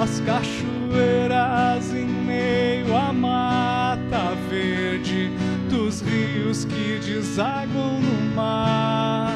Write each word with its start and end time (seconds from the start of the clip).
das 0.00 0.18
cachoeiras 0.20 1.92
em 1.92 2.06
meio 2.06 2.96
à 2.96 3.12
mata 3.12 4.34
verde, 4.48 5.30
dos 5.68 6.00
rios 6.00 6.64
que 6.64 6.98
desaguam 7.04 8.00
no 8.00 8.34
mar. 8.34 9.30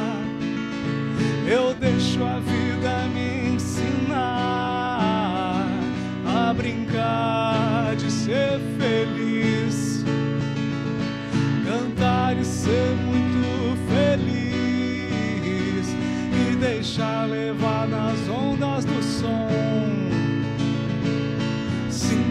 Eu 1.46 1.74
deixo 1.74 2.24
a 2.24 2.38
vida 2.40 3.06
me 3.12 3.56
ensinar 3.56 4.16
a 6.26 6.54
brincar 6.54 7.94
de 7.96 8.10
ser 8.10 8.58
feliz, 8.78 10.02
cantar 11.66 12.38
e 12.38 12.44
ser 12.44 12.96
muito 13.04 13.76
feliz 13.92 15.86
e 16.32 16.56
deixar 16.56 17.28
levar 17.28 17.86
nas 17.86 18.26
ondas 18.30 18.73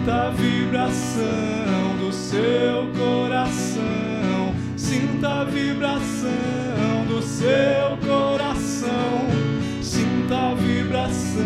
Sinta 0.03 0.27
a 0.27 0.29
vibração 0.31 1.97
do 1.97 2.11
seu 2.11 2.89
coração. 2.91 4.53
Sinta 4.75 5.29
a 5.29 5.43
vibração 5.45 7.05
do 7.07 7.21
seu 7.21 7.97
coração. 8.05 9.29
Sinta 9.81 10.35
a 10.35 10.53
vibração 10.55 11.45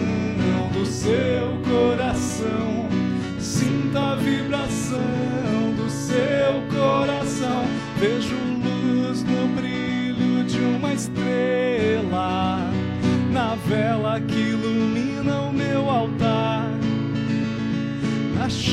do 0.73 0.83
seu 0.87 1.59
coração. 1.69 2.89
Sinta 3.37 3.99
a 3.99 4.15
vibração 4.15 5.73
do 5.77 5.87
seu 5.87 6.63
coração. 6.75 7.63
Vejo 7.99 8.33
luz 8.33 9.21
no 9.21 9.49
brilho 9.49 10.43
de 10.45 10.57
uma 10.61 10.93
estrela, 10.95 12.59
na 13.31 13.53
vela 13.67 14.19
que 14.19 14.46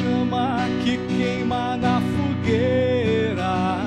chama 0.05 0.59
que 0.83 0.99
queima 1.09 1.77
na 1.77 2.01
fogueira, 2.01 3.79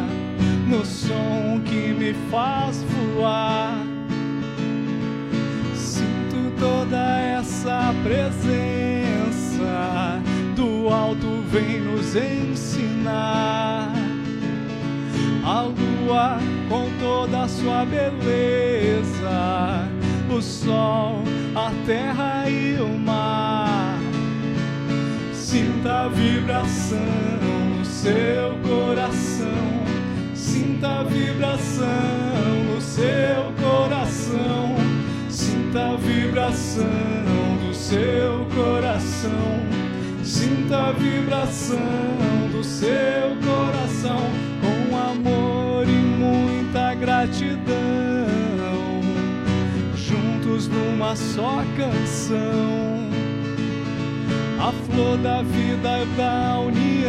no 0.67 0.83
som 0.83 1.61
que 1.63 1.93
me 1.93 2.13
faz 2.31 2.83
voar. 2.83 3.77
Sinto 5.75 6.51
toda 6.59 7.19
essa 7.19 7.93
presença 8.03 10.19
do 10.55 10.89
alto 10.89 11.43
vem 11.51 11.81
nos 11.81 12.15
ensinar. 12.15 13.93
A 15.45 15.61
lua 15.61 16.39
com 16.67 16.89
toda 16.99 17.43
a 17.43 17.47
sua 17.47 17.85
beleza, 17.85 19.87
o 20.29 20.41
sol, 20.41 21.23
a 21.55 21.71
terra 21.85 22.49
e 22.49 22.81
o 22.81 22.97
mar. 22.97 23.26
Sinta 25.49 26.01
a 26.01 26.07
vibração 26.09 26.99
no 27.77 27.85
seu 27.85 28.57
coração. 28.67 29.47
Sinta 30.35 30.99
a 30.99 31.03
vibração 31.03 31.85
no 32.65 32.81
seu 32.81 33.53
coração. 33.57 34.75
Sinta 35.29 35.93
a 35.93 35.95
vibração 35.95 36.83
do 37.65 37.73
seu 37.73 38.45
coração. 38.53 39.31
Sinta 40.21 40.89
a 40.89 40.91
vibração 40.91 41.79
do 42.51 42.61
seu 42.61 43.37
coração 43.41 44.19
com 44.59 44.97
amor 44.97 45.87
e 45.87 45.93
muita 45.93 46.93
gratidão. 46.93 47.63
Juntos 49.95 50.67
numa 50.67 51.15
só 51.15 51.63
canção 51.77 53.06
a 54.67 54.71
flor 54.73 55.17
da 55.19 55.41
vida 55.43 56.05
da 56.17 56.59
união 56.59 57.07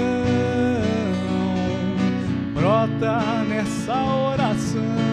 brota 2.54 3.42
nessa 3.48 3.94
oração. 4.04 5.07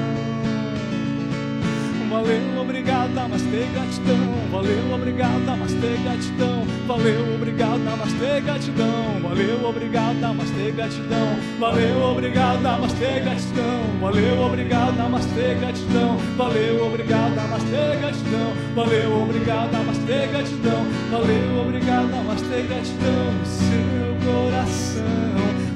Valeu, 2.09 2.61
obrigado, 2.61 3.13
namastê, 3.13 3.65
gratidão. 3.73 4.49
Valeu, 4.51 4.93
obrigado, 4.93 5.39
namastê, 5.45 5.97
gratidão. 6.03 6.63
Valeu, 6.87 7.35
obrigado, 7.35 7.79
namastê, 7.79 8.41
gratidão. 8.41 9.21
Valeu, 9.21 9.65
obrigado, 9.67 10.19
namastê, 10.19 10.71
gratidão. 10.71 11.35
Valeu, 11.59 12.01
obrigado, 12.03 12.61
namastê, 12.61 13.19
gratidão. 13.21 13.81
Valeu, 13.99 14.41
obrigado, 14.41 14.95
namastê, 14.95 15.55
gratidão. 15.55 16.17
Valeu, 16.37 16.85
obrigado, 16.85 17.35
namastê, 17.35 17.97
gratidão. 17.99 18.53
Valeu, 18.75 19.23
obrigado, 19.23 19.71
namastê, 19.71 20.27
gratidão. 20.27 20.85
Valeu, 21.11 21.61
obrigado, 21.61 22.09
namastê, 22.11 22.61
gratidão. 22.61 23.45
Seu 23.45 24.15
coração. 24.23 25.05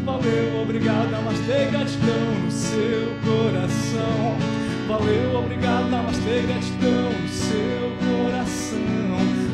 Valeu, 0.05 0.61
obrigado, 0.61 1.09
namastê, 1.09 1.65
gratidão. 1.71 2.51
Seu 2.51 3.15
coração. 3.23 4.58
Valeu, 4.89 5.37
obrigado, 5.37 5.87
namastê, 5.87 6.41
gratidão. 6.47 7.11
Seu 7.27 7.91
coração. 7.99 9.08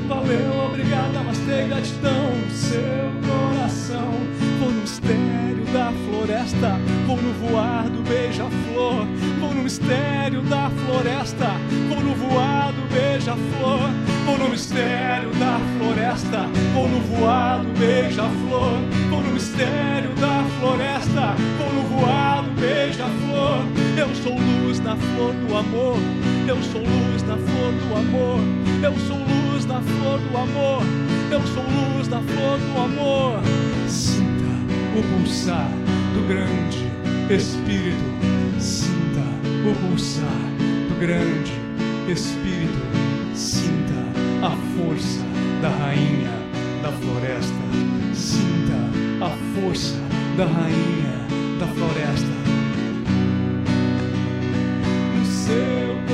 Valeu, 0.07 0.65
obrigado, 0.67 1.13
namastê, 1.13 1.65
gratidão. 1.67 2.31
Seu 2.51 3.11
coração. 3.27 4.11
Vou 4.59 4.71
no 4.71 4.81
mistério 4.81 5.65
da 5.73 5.91
floresta. 6.05 6.79
Vou 7.07 7.17
no 7.17 7.33
voar 7.33 7.89
do 7.89 8.03
beija-flor. 8.07 9.07
Vou 9.39 9.53
no 9.53 9.63
mistério 9.63 10.41
da 10.43 10.69
floresta. 10.69 11.53
Vou 11.89 12.01
no 12.01 12.13
voar 12.13 12.71
do 12.71 12.93
beija-flor. 12.93 13.89
Vou 14.25 14.37
no 14.37 14.49
mistério 14.49 15.31
da 15.31 15.59
floresta. 15.77 16.49
Vou 16.73 16.87
no 16.87 16.99
voar 16.99 17.59
do 17.59 17.79
beija-flor. 17.79 18.77
Vou 19.09 19.21
no 19.21 19.31
mistério 19.31 20.11
da 20.15 20.45
floresta. 20.59 21.35
Vou 21.57 21.73
no 21.73 21.81
voar 21.89 22.43
do 22.43 22.61
beija-flor. 22.61 23.65
Eu 23.97 24.13
sou 24.15 24.37
luz 24.37 24.79
na 24.81 24.95
flor 24.95 25.33
do 25.33 25.57
amor. 25.57 25.97
Eu 26.47 26.61
sou 26.61 26.81
luz 26.81 27.23
na 27.23 27.37
flor 27.37 27.73
do 27.73 27.95
amor. 27.97 28.39
Eu 28.83 28.93
sou 29.07 29.17
luz 29.17 29.44
na 29.65 29.81
flor 29.81 30.19
do 30.19 30.37
amor. 30.37 30.83
Eu 31.31 31.41
sou 31.47 31.63
luz 31.63 32.07
na 32.07 32.21
flor 32.21 32.59
do 32.59 32.79
amor. 32.79 33.39
Sinta 33.87 34.45
o 34.97 35.03
pulsar 35.03 35.69
do 36.13 36.27
grande 36.27 36.85
Espírito. 37.29 38.03
Sinta 38.59 39.21
o 39.69 39.75
pulsar 39.87 40.25
do 40.89 40.99
grande 40.99 41.53
Espírito. 42.07 42.79
Sinta 43.33 43.93
a 44.43 44.51
força 44.77 45.21
da 45.61 45.69
rainha 45.69 46.31
da 46.81 46.91
floresta. 46.91 47.55
Sinta 48.13 49.25
a 49.25 49.29
força 49.59 49.95
da 50.37 50.45
rainha 50.45 51.25
da 51.59 51.67
floresta. 51.67 52.35
No 55.17 55.25
seu 55.25 56.04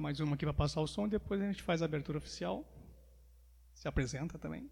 Mais 0.00 0.18
uma 0.20 0.34
aqui 0.34 0.44
para 0.44 0.54
passar 0.54 0.80
o 0.80 0.86
som 0.86 1.06
e 1.06 1.10
depois 1.10 1.40
a 1.40 1.44
gente 1.44 1.62
faz 1.62 1.82
a 1.82 1.84
abertura 1.84 2.18
oficial. 2.18 2.64
Se 3.74 3.86
apresenta 3.86 4.38
também. 4.38 4.70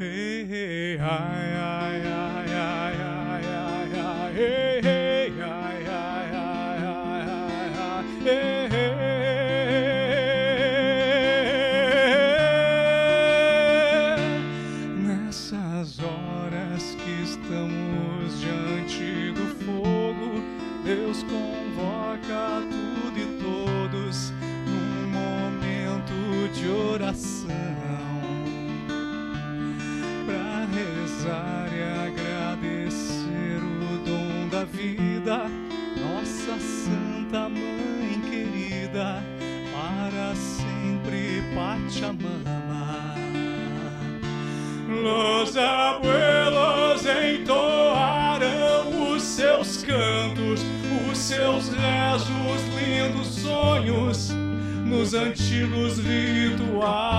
Hey, 0.00 0.46
hey, 0.48 0.98
ai, 1.00 1.52
ai, 1.54 2.02
ai, 2.06 2.52
ai, 2.52 2.96
ai, 2.96 3.44
ai, 3.44 4.00
ai, 4.00 4.36
hey, 4.36 4.80
hey, 4.84 4.97
Pachamama. 41.98 43.16
Los 45.02 45.56
abuelos 45.56 47.04
entoarão 47.06 49.12
os 49.12 49.22
seus 49.22 49.82
cantos, 49.82 50.60
os 51.10 51.18
seus 51.18 51.70
rezos, 51.70 52.62
lindos 52.76 53.26
sonhos 53.42 54.30
nos 54.84 55.14
antigos 55.14 55.98
rituais 55.98 57.18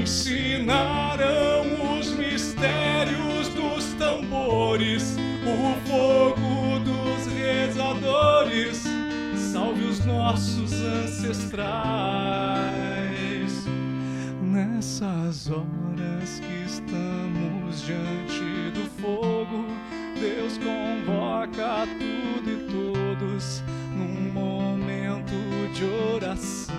ensinaram 0.00 1.98
os 1.98 2.10
mistérios 2.10 3.48
dos 3.48 3.86
tambores, 3.94 5.16
o 5.44 5.74
fogo 5.88 6.39
nossos 10.20 10.72
ancestrais. 10.74 11.64
Nessas 14.42 15.48
horas 15.50 16.40
que 16.40 16.64
estamos 16.66 17.82
diante 17.86 18.70
do 18.74 18.84
fogo, 19.00 19.64
Deus 20.20 20.58
convoca 20.58 21.86
tudo 21.98 22.50
e 22.50 22.58
todos 22.70 23.62
num 23.96 24.30
momento 24.30 25.32
de 25.72 25.84
oração 26.14 26.74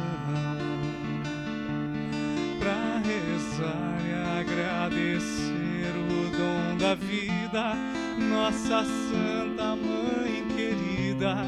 para 2.59 2.99
rezar 2.99 3.97
e 4.07 4.13
agradecer 4.39 5.93
o 5.97 6.29
dom 6.37 6.77
da 6.77 6.93
vida, 6.93 7.75
nossa 8.19 8.85
Santa 8.85 9.75
Mãe 9.75 10.45
querida, 10.55 11.47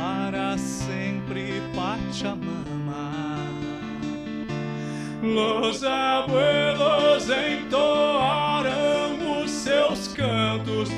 para 0.00 0.56
sempre 0.56 1.60
Pachamama. 1.74 3.36
Los 5.22 5.84
abuelos 5.84 7.28
entoarão 7.28 8.62
os 9.42 9.50
seus 9.50 10.08
cantos, 10.08 10.88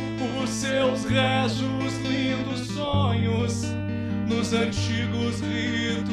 os 0.40 0.48
seus 0.48 1.04
rezos, 1.04 1.98
lindos 2.08 2.68
sonhos 2.68 3.64
nos 4.28 4.52
antigos 4.52 5.40
rituais. 5.40 6.12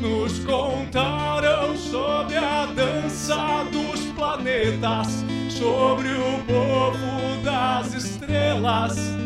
Nos 0.00 0.38
contaram 0.38 1.76
sobre 1.76 2.36
a 2.36 2.64
dança 2.74 3.66
dos 3.70 4.00
planetas, 4.14 5.22
sobre 5.50 6.08
o 6.08 6.42
povo 6.46 7.42
das 7.44 7.92
estrelas 7.92 9.25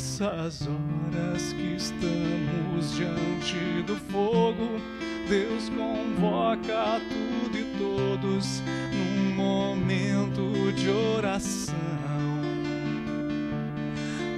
Nessas 0.00 0.66
horas 0.66 1.52
que 1.52 1.74
estamos 1.76 2.96
diante 2.96 3.82
do 3.86 3.96
fogo, 4.10 4.80
Deus 5.28 5.68
convoca 5.68 6.98
tudo 7.10 7.58
e 7.58 7.64
todos 7.76 8.62
num 8.94 9.34
momento 9.34 10.72
de 10.72 10.88
oração 10.88 11.74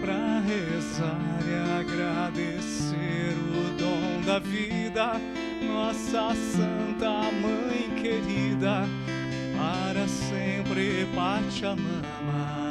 para 0.00 0.40
rezar 0.40 1.38
e 1.46 1.80
agradecer 1.80 3.36
o 3.54 3.78
dom 3.78 4.26
da 4.26 4.40
vida, 4.40 5.12
nossa 5.64 6.34
Santa 6.34 7.30
Mãe 7.40 8.02
querida, 8.02 8.82
para 9.56 10.08
sempre 10.08 11.06
Pachamama. 11.14 12.61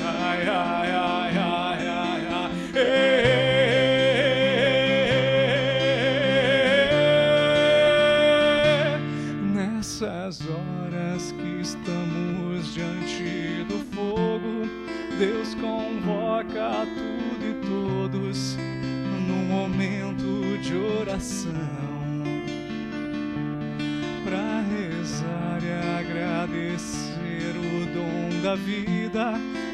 Da 28.46 28.54
vida, 28.54 29.32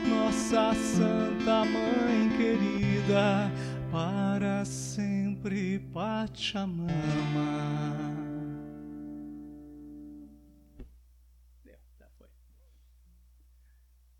nossa 0.08 0.72
Santa 0.72 1.62
Mãe 1.62 2.30
querida, 2.38 3.52
para 3.90 4.64
sempre 4.64 5.78
Pachamama. 5.92 6.88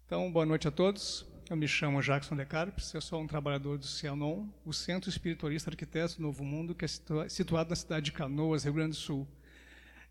Então, 0.05 0.31
boa 0.31 0.45
noite 0.45 0.69
a 0.69 0.71
todos. 0.71 1.27
Eu 1.49 1.57
me 1.57 1.67
chamo 1.67 2.03
Jackson 2.03 2.37
De 2.37 2.45
Carpes, 2.45 2.93
eu 2.93 3.01
sou 3.01 3.23
um 3.23 3.27
trabalhador 3.27 3.79
do 3.79 3.87
Cianon, 3.87 4.49
o 4.67 4.75
Centro 4.75 5.09
Espiritualista 5.09 5.71
Arquiteto 5.71 6.17
do 6.17 6.23
Novo 6.25 6.45
Mundo, 6.45 6.75
que 6.75 6.85
é 6.85 6.89
situado 7.31 7.71
na 7.71 7.77
cidade 7.77 8.05
de 8.05 8.13
Canoas, 8.13 8.65
Rio 8.65 8.75
Grande 8.75 8.91
do 8.91 8.97
Sul. 8.97 9.27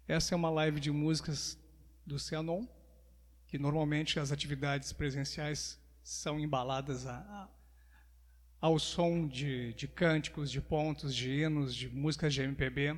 Essa 0.07 0.33
é 0.33 0.35
uma 0.35 0.49
live 0.49 0.79
de 0.79 0.89
músicas 0.89 1.59
do 2.03 2.17
Cianon, 2.17 2.65
que 3.51 3.59
normalmente 3.59 4.17
as 4.17 4.31
atividades 4.31 4.93
presenciais 4.93 5.77
são 6.01 6.39
embaladas 6.39 7.05
a, 7.05 7.17
a, 7.17 7.49
ao 8.61 8.79
som 8.79 9.27
de, 9.27 9.73
de 9.73 9.89
cânticos, 9.89 10.49
de 10.49 10.61
pontos, 10.61 11.13
de 11.13 11.29
hinos, 11.29 11.75
de 11.75 11.89
músicas 11.89 12.33
de 12.33 12.41
MPB. 12.43 12.97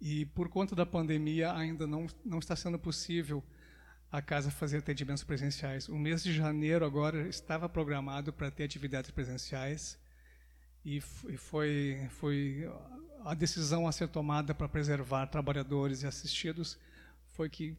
E 0.00 0.24
por 0.24 0.48
conta 0.48 0.74
da 0.74 0.86
pandemia 0.86 1.52
ainda 1.52 1.86
não, 1.86 2.06
não 2.24 2.38
está 2.38 2.56
sendo 2.56 2.78
possível 2.78 3.44
a 4.10 4.22
casa 4.22 4.50
fazer 4.50 4.78
atendimentos 4.78 5.22
presenciais. 5.22 5.90
O 5.90 5.98
mês 5.98 6.22
de 6.22 6.32
janeiro 6.32 6.82
agora 6.86 7.28
estava 7.28 7.68
programado 7.68 8.32
para 8.32 8.50
ter 8.50 8.64
atividades 8.64 9.10
presenciais 9.10 9.98
e 10.82 11.02
foi, 11.02 12.08
foi 12.12 12.66
a 13.26 13.34
decisão 13.34 13.86
a 13.86 13.92
ser 13.92 14.08
tomada 14.08 14.54
para 14.54 14.66
preservar 14.70 15.26
trabalhadores 15.26 16.02
e 16.02 16.06
assistidos 16.06 16.78
foi 17.28 17.50
que 17.50 17.76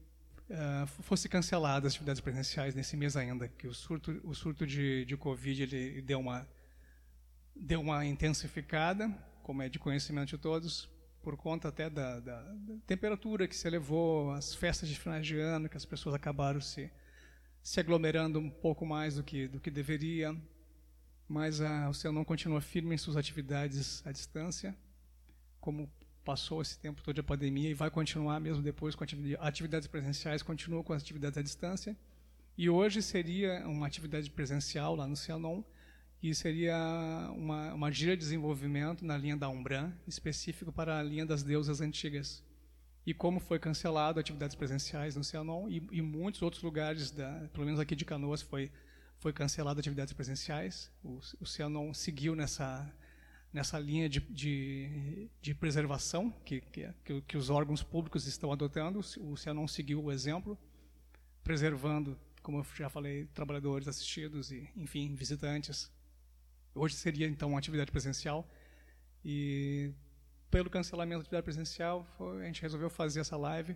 uh, 0.51 0.87
fosse 0.87 1.27
canceladas 1.27 1.87
as 1.87 1.93
atividades 1.93 2.21
presenciais 2.21 2.75
nesse 2.75 2.95
mês 2.97 3.15
ainda, 3.15 3.47
que 3.47 3.67
o 3.67 3.73
surto, 3.73 4.19
o 4.23 4.33
surto 4.33 4.67
de, 4.67 5.05
de 5.05 5.17
Covid 5.17 5.63
ele 5.63 6.01
deu 6.01 6.19
uma 6.19 6.47
deu 7.55 7.81
uma 7.81 8.05
intensificada, 8.05 9.09
como 9.43 9.61
é 9.61 9.69
de 9.69 9.77
conhecimento 9.77 10.29
de 10.29 10.37
todos, 10.37 10.89
por 11.21 11.37
conta 11.37 11.67
até 11.67 11.89
da, 11.89 12.19
da, 12.19 12.41
da, 12.41 12.75
temperatura 12.87 13.47
que 13.47 13.55
se 13.55 13.67
elevou, 13.67 14.31
as 14.31 14.55
festas 14.55 14.89
de 14.89 14.99
final 14.99 15.21
de 15.21 15.39
ano, 15.39 15.69
que 15.69 15.77
as 15.77 15.85
pessoas 15.85 16.15
acabaram 16.15 16.59
se, 16.59 16.91
se 17.61 17.79
aglomerando 17.79 18.39
um 18.39 18.49
pouco 18.49 18.85
mais 18.85 19.15
do 19.15 19.23
que, 19.23 19.47
do 19.47 19.59
que 19.59 19.69
deveria. 19.69 20.35
Mas 21.27 21.61
a, 21.61 21.89
o 21.89 21.93
Céu 21.93 22.11
não 22.11 22.25
continua 22.25 22.61
firme 22.61 22.95
em 22.95 22.97
suas 22.97 23.15
atividades 23.15 24.01
à 24.05 24.11
distância, 24.11 24.75
como 25.59 25.89
passou 26.23 26.61
esse 26.61 26.77
tempo 26.77 27.01
todo 27.01 27.15
de 27.15 27.23
pandemia 27.23 27.69
e 27.69 27.73
vai 27.73 27.89
continuar 27.89 28.39
mesmo 28.39 28.61
depois 28.61 28.95
com 28.95 29.03
atividades 29.39 29.87
presenciais, 29.87 30.43
continua 30.43 30.83
com 30.83 30.93
as 30.93 31.01
atividades 31.01 31.37
à 31.37 31.41
distância. 31.41 31.95
E 32.57 32.69
hoje 32.69 33.01
seria 33.01 33.67
uma 33.67 33.87
atividade 33.87 34.29
presencial 34.29 34.95
lá 34.95 35.07
no 35.07 35.15
Cianon, 35.15 35.63
e 36.21 36.35
seria 36.35 36.77
uma, 37.35 37.73
uma 37.73 37.91
gira 37.91 38.15
de 38.15 38.19
desenvolvimento 38.19 39.03
na 39.03 39.17
linha 39.17 39.35
da 39.35 39.49
Umbran, 39.49 39.91
específico 40.07 40.71
para 40.71 40.99
a 40.99 41.03
linha 41.03 41.25
das 41.25 41.41
deusas 41.41 41.81
antigas. 41.81 42.43
E 43.03 43.13
como 43.13 43.39
foi 43.39 43.57
cancelado 43.57 44.19
atividades 44.19 44.55
presenciais 44.55 45.15
no 45.15 45.23
Cianon 45.23 45.67
e, 45.67 45.81
e 45.91 46.01
muitos 46.01 46.43
outros 46.43 46.61
lugares, 46.61 47.09
da, 47.09 47.49
pelo 47.51 47.65
menos 47.65 47.79
aqui 47.79 47.95
de 47.95 48.05
Canoas, 48.05 48.43
foi, 48.43 48.71
foi 49.17 49.33
cancelado 49.33 49.79
atividades 49.79 50.13
presenciais. 50.13 50.91
O, 51.03 51.19
o 51.39 51.45
Cianon 51.47 51.91
seguiu 51.91 52.35
nessa, 52.35 52.87
nessa 53.53 53.77
linha 53.77 54.07
de, 54.07 54.19
de, 54.19 55.29
de 55.41 55.53
preservação 55.53 56.31
que, 56.45 56.61
que, 56.61 57.21
que, 57.27 57.37
os 57.37 57.49
órgãos 57.49 57.83
públicos 57.83 58.25
estão 58.25 58.51
adotando. 58.51 58.99
O 59.19 59.35
Cianon 59.35 59.67
seguiu 59.67 60.03
o 60.03 60.11
exemplo, 60.11 60.57
preservando, 61.43 62.17
como 62.41 62.59
eu 62.59 62.65
já 62.75 62.89
falei, 62.89 63.25
trabalhadores 63.33 63.87
assistidos 63.87 64.51
e, 64.51 64.69
enfim, 64.75 65.13
visitantes. 65.15 65.91
Hoje 66.73 66.95
seria, 66.95 67.27
então, 67.27 67.49
uma 67.49 67.59
atividade 67.59 67.91
presencial. 67.91 68.47
E, 69.23 69.91
pelo 70.49 70.69
cancelamento 70.69 71.19
da 71.19 71.21
atividade 71.23 71.43
presencial, 71.43 72.05
foi, 72.17 72.43
a 72.43 72.45
gente 72.45 72.61
resolveu 72.61 72.89
fazer 72.89 73.19
essa 73.19 73.35
live. 73.35 73.75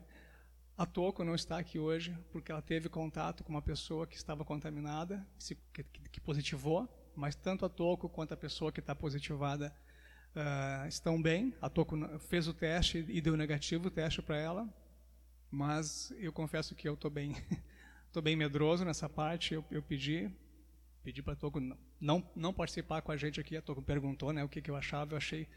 A 0.78 0.86
Toco 0.86 1.24
não 1.24 1.36
está 1.36 1.58
aqui 1.58 1.80
hoje, 1.80 2.18
porque 2.32 2.52
ela 2.52 2.62
teve 2.62 2.90
contato 2.90 3.44
com 3.44 3.52
uma 3.52 3.62
pessoa 3.62 4.08
que 4.08 4.16
estava 4.16 4.44
contaminada, 4.44 5.26
que, 5.74 5.84
que 6.12 6.22
positivou, 6.22 6.90
mas 7.16 7.36
tanto 7.36 7.66
a 7.66 7.70
Toco 7.70 8.10
quanto 8.10 8.34
a 8.34 8.38
pessoa 8.38 8.72
que 8.72 8.80
está 8.80 8.96
positivada 8.96 9.74
uh, 10.36 10.88
estão 10.88 11.22
bem. 11.22 11.54
A 11.62 11.70
Toco 11.70 11.98
fez 12.20 12.48
o 12.48 12.54
teste 12.54 13.06
e 13.08 13.22
deu 13.22 13.36
negativo 13.38 13.88
o 13.88 13.92
teste 13.92 14.22
para 14.22 14.38
ela, 14.38 14.68
mas 15.52 16.14
eu 16.18 16.32
confesso 16.32 16.76
que 16.76 16.88
eu 16.88 16.94
estou 16.94 17.12
bem, 17.12 17.36
estou 18.08 18.22
bem 18.22 18.36
medroso 18.36 18.84
nessa 18.86 19.10
parte. 19.10 19.54
Eu, 19.54 19.66
eu 19.72 19.82
pedi 19.82 20.32
pedi 21.04 21.22
para 21.22 21.34
a 21.34 21.36
Toco 21.36 21.62
não, 22.02 22.28
não 22.36 22.52
participar 22.52 23.02
com 23.04 23.12
a 23.12 23.18
gente 23.18 23.40
aqui. 23.40 23.56
A 23.56 23.62
Toco 23.62 23.82
perguntou 23.82 24.34
né, 24.34 24.44
o 24.44 24.50
que, 24.50 24.62
que 24.62 24.72
eu 24.72 24.76
achava. 24.76 25.14
Eu 25.14 25.18
achei, 25.18 25.48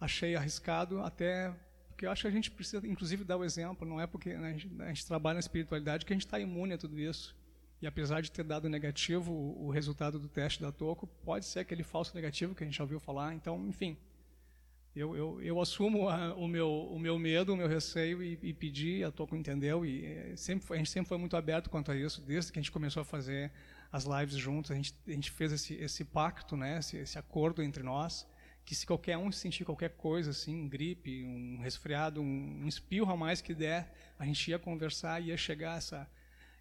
achei 0.00 0.34
arriscado, 0.34 1.00
até 1.02 1.54
porque 2.00 2.06
eu 2.06 2.10
acho 2.10 2.22
que 2.22 2.28
a 2.28 2.30
gente 2.30 2.50
precisa, 2.50 2.86
inclusive, 2.86 3.24
dar 3.24 3.36
o 3.36 3.44
exemplo. 3.44 3.86
Não 3.86 4.00
é 4.00 4.06
porque 4.06 4.32
né, 4.32 4.48
a, 4.48 4.52
gente, 4.52 4.82
a, 4.82 4.86
gente, 4.86 5.06
trabalha 5.06 5.34
na 5.34 5.40
espiritualidade 5.40 6.06
que 6.06 6.12
a 6.14 6.16
gente 6.16 6.24
está 6.24 6.40
imune 6.40 6.72
a 6.72 6.78
tudo 6.78 6.98
isso. 6.98 7.36
E 7.82 7.86
apesar 7.86 8.20
de 8.20 8.30
ter 8.30 8.44
dado 8.44 8.68
negativo 8.68 9.32
o, 9.32 9.70
resultado 9.70 10.18
do 10.18 10.28
teste 10.28 10.60
da 10.60 10.70
Toco, 10.70 11.06
pode 11.24 11.46
ser 11.46 11.60
aquele 11.60 11.82
falso 11.82 12.14
negativo 12.14 12.54
que 12.54 12.62
a 12.62 12.66
gente 12.66 12.76
já 12.76 12.84
ouviu 12.84 13.00
falar. 13.00 13.34
Então, 13.34 13.66
enfim, 13.66 13.96
eu, 14.94 15.16
eu, 15.16 15.40
eu 15.40 15.60
assumo 15.60 16.08
a, 16.08 16.34
o, 16.34 16.46
meu, 16.46 16.68
o 16.68 16.98
meu 16.98 17.18
medo, 17.18 17.54
o 17.54 17.56
meu 17.56 17.66
receio 17.66 18.22
e, 18.22 18.38
e 18.42 18.52
pedi, 18.52 19.02
a 19.02 19.10
Toco 19.10 19.34
entendeu. 19.34 19.86
E 19.86 20.04
eh, 20.04 20.36
sempre, 20.36 20.74
a 20.74 20.76
gente 20.76 20.90
sempre 20.90 21.08
foi 21.08 21.16
muito 21.16 21.36
aberto 21.36 21.70
quanto 21.70 21.90
a 21.90 21.96
isso, 21.96 22.20
desde 22.20 22.52
que 22.52 22.58
a 22.58 22.62
gente 22.62 22.70
começou 22.70 23.00
a 23.00 23.04
fazer 23.04 23.50
as 23.90 24.04
lives 24.04 24.36
juntos, 24.36 24.70
a 24.70 24.74
gente, 24.74 24.94
a 25.06 25.10
gente 25.12 25.30
fez 25.30 25.52
esse, 25.52 25.74
esse 25.74 26.04
pacto, 26.04 26.56
né, 26.56 26.78
esse, 26.78 26.96
esse 26.96 27.18
acordo 27.18 27.62
entre 27.62 27.82
nós, 27.82 28.26
que 28.64 28.74
se 28.74 28.86
qualquer 28.86 29.18
um 29.18 29.32
sentir 29.32 29.64
qualquer 29.64 29.90
coisa, 29.90 30.30
assim, 30.30 30.68
gripe, 30.68 31.24
um 31.24 31.58
resfriado, 31.60 32.20
um, 32.20 32.62
um 32.62 32.68
espirro 32.68 33.10
a 33.10 33.16
mais 33.16 33.40
que 33.40 33.52
der, 33.52 33.92
a 34.18 34.24
gente 34.24 34.48
ia 34.48 34.58
conversar 34.58 35.20
ia 35.20 35.36
chegar 35.36 35.74
a 35.74 35.76
essa, 35.76 36.10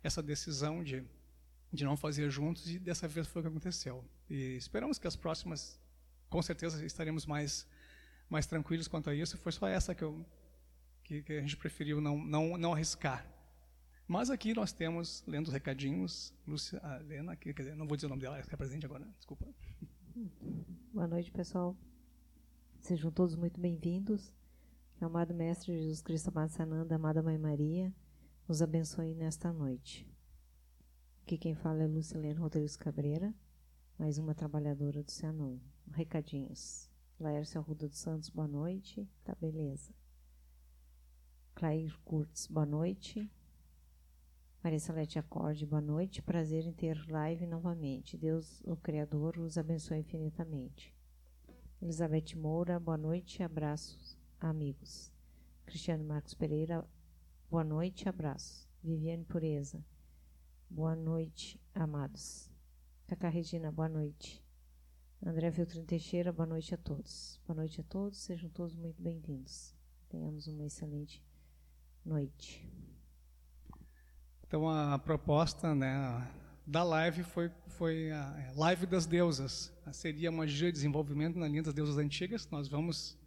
essa 0.03 0.21
decisão 0.21 0.83
de, 0.83 1.03
de 1.71 1.83
não 1.83 1.97
fazer 1.97 2.29
juntos, 2.29 2.69
e 2.69 2.79
dessa 2.79 3.07
vez 3.07 3.27
foi 3.27 3.41
o 3.41 3.43
que 3.43 3.49
aconteceu. 3.49 4.03
E 4.29 4.55
esperamos 4.55 4.97
que 4.97 5.07
as 5.07 5.15
próximas, 5.15 5.79
com 6.29 6.41
certeza, 6.41 6.85
estaremos 6.85 7.25
mais, 7.25 7.67
mais 8.29 8.45
tranquilos 8.45 8.87
quanto 8.87 9.09
a 9.09 9.15
isso. 9.15 9.37
Foi 9.37 9.51
só 9.51 9.67
essa 9.67 9.93
que, 9.93 10.03
eu, 10.03 10.25
que, 11.03 11.21
que 11.23 11.33
a 11.33 11.41
gente 11.41 11.57
preferiu 11.57 11.99
não, 11.99 12.17
não, 12.17 12.57
não 12.57 12.73
arriscar. 12.73 13.25
Mas 14.07 14.31
aqui 14.31 14.55
nós 14.55 14.71
temos, 14.71 15.23
lendo 15.27 15.47
os 15.47 15.53
recadinhos, 15.53 16.33
Lúcia, 16.47 16.81
Helena, 16.99 17.35
que, 17.35 17.53
quer 17.53 17.61
dizer, 17.61 17.75
não 17.75 17.87
vou 17.87 17.95
dizer 17.95 18.07
o 18.07 18.09
nome 18.09 18.21
dela, 18.21 18.35
ela 18.35 18.43
está 18.43 18.57
presente 18.57 18.85
agora, 18.85 19.07
desculpa. 19.17 19.45
Boa 20.91 21.07
noite, 21.07 21.31
pessoal. 21.31 21.77
Sejam 22.79 23.11
todos 23.11 23.35
muito 23.35 23.59
bem-vindos. 23.59 24.33
Amado 24.99 25.33
Mestre 25.33 25.73
Jesus 25.73 26.01
Cristo, 26.01 26.29
amado 26.29 26.49
Sananda, 26.49 26.95
amada 26.95 27.21
Mãe 27.21 27.37
Maria, 27.37 27.93
nos 28.49 28.63
abençoe 28.63 29.13
nesta 29.13 29.53
noite. 29.53 30.11
Aqui 31.21 31.37
quem 31.37 31.53
fala 31.53 31.83
é 31.83 31.87
Lucilene 31.87 32.33
Rodrigues 32.33 32.75
Cabreira, 32.75 33.31
mais 33.95 34.17
uma 34.17 34.33
trabalhadora 34.33 35.03
do 35.03 35.11
Cianon. 35.11 35.59
Recadinhos. 35.91 36.89
Laércio 37.19 37.61
Arruda 37.61 37.87
dos 37.87 37.99
Santos, 37.99 38.27
boa 38.29 38.47
noite. 38.47 39.07
Tá 39.23 39.35
beleza. 39.39 39.93
Clair 41.53 41.95
Kurtz, 42.03 42.47
boa 42.47 42.65
noite. 42.65 43.31
Maria 44.63 44.79
Salete 44.79 45.19
Acorde, 45.19 45.67
boa 45.67 45.81
noite. 45.81 46.19
Prazer 46.19 46.65
em 46.65 46.73
ter 46.73 47.07
live 47.07 47.45
novamente. 47.45 48.17
Deus, 48.17 48.63
o 48.65 48.75
Criador, 48.75 49.37
os 49.37 49.59
abençoe 49.59 49.99
infinitamente. 49.99 50.91
Elizabeth 51.79 52.35
Moura, 52.35 52.79
boa 52.79 52.97
noite. 52.97 53.43
Abraços, 53.43 54.17
amigos. 54.39 55.13
Cristiano 55.67 56.03
Marcos 56.03 56.33
Pereira, 56.33 56.83
boa 57.49 57.63
noite. 57.63 58.07
Abraços. 58.07 58.69
Viviane 58.81 59.25
Pureza, 59.25 59.83
boa 60.69 60.95
noite, 60.95 61.59
amados. 61.75 62.49
Cacá 63.05 63.27
Regina, 63.27 63.69
boa 63.69 63.89
noite. 63.89 64.41
André 65.21 65.51
Filtrin 65.51 65.83
Teixeira, 65.83 66.31
boa 66.31 66.45
noite 66.45 66.73
a 66.73 66.77
todos. 66.77 67.41
Boa 67.45 67.57
noite 67.57 67.81
a 67.81 67.83
todos, 67.83 68.19
sejam 68.19 68.49
todos 68.51 68.73
muito 68.73 69.01
bem-vindos. 69.01 69.75
Tenhamos 70.07 70.47
uma 70.47 70.65
excelente 70.65 71.21
noite. 72.05 72.65
Então 74.47 74.69
a 74.69 74.97
proposta 74.97 75.75
né, 75.75 76.25
da 76.65 76.83
live 76.83 77.23
foi, 77.23 77.51
foi 77.67 78.11
a 78.11 78.39
é, 78.39 78.53
live 78.55 78.85
das 78.85 79.05
deusas. 79.05 79.73
Seria 79.91 80.29
uma 80.29 80.47
gira 80.47 80.71
de 80.71 80.77
desenvolvimento 80.77 81.37
na 81.37 81.49
linha 81.49 81.63
das 81.63 81.73
deusas 81.73 81.97
antigas. 81.97 82.49
Nós 82.49 82.69
vamos 82.69 83.18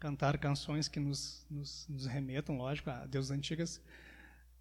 cantar 0.00 0.38
canções 0.38 0.88
que 0.88 0.98
nos, 0.98 1.46
nos, 1.50 1.86
nos 1.88 2.06
remetam, 2.06 2.56
lógico, 2.56 2.88
a 2.90 3.06
deusas 3.06 3.30
antigas. 3.30 3.80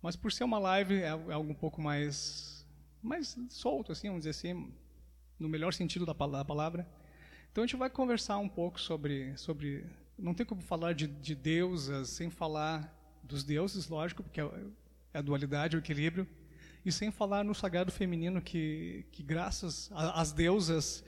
Mas 0.01 0.15
por 0.15 0.31
ser 0.31 0.43
uma 0.43 0.59
live, 0.59 0.95
é, 0.95 1.07
é 1.07 1.33
algo 1.33 1.51
um 1.51 1.55
pouco 1.55 1.81
mais, 1.81 2.65
mais 3.01 3.37
solto, 3.49 3.93
assim, 3.93 4.09
vamos 4.09 4.25
dizer 4.25 4.31
assim, 4.31 4.71
no 5.39 5.47
melhor 5.47 5.73
sentido 5.73 6.05
da 6.05 6.13
palavra. 6.13 6.87
Então 7.51 7.63
a 7.63 7.67
gente 7.67 7.77
vai 7.77 7.89
conversar 7.89 8.37
um 8.37 8.49
pouco 8.49 8.79
sobre, 8.79 9.35
sobre 9.37 9.85
não 10.17 10.33
tem 10.33 10.45
como 10.45 10.61
falar 10.61 10.93
de, 10.93 11.07
de 11.07 11.33
deusas 11.33 12.09
sem 12.09 12.29
falar 12.29 12.93
dos 13.23 13.43
deuses, 13.43 13.87
lógico, 13.87 14.21
porque 14.21 14.41
é, 14.41 14.49
é 15.13 15.19
a 15.19 15.21
dualidade, 15.21 15.77
o 15.77 15.79
equilíbrio, 15.79 16.27
e 16.85 16.91
sem 16.91 17.11
falar 17.11 17.43
no 17.43 17.55
sagrado 17.55 17.91
feminino 17.91 18.41
que, 18.41 19.05
que 19.11 19.23
graças 19.23 19.89
às 19.93 20.31
deusas 20.31 21.03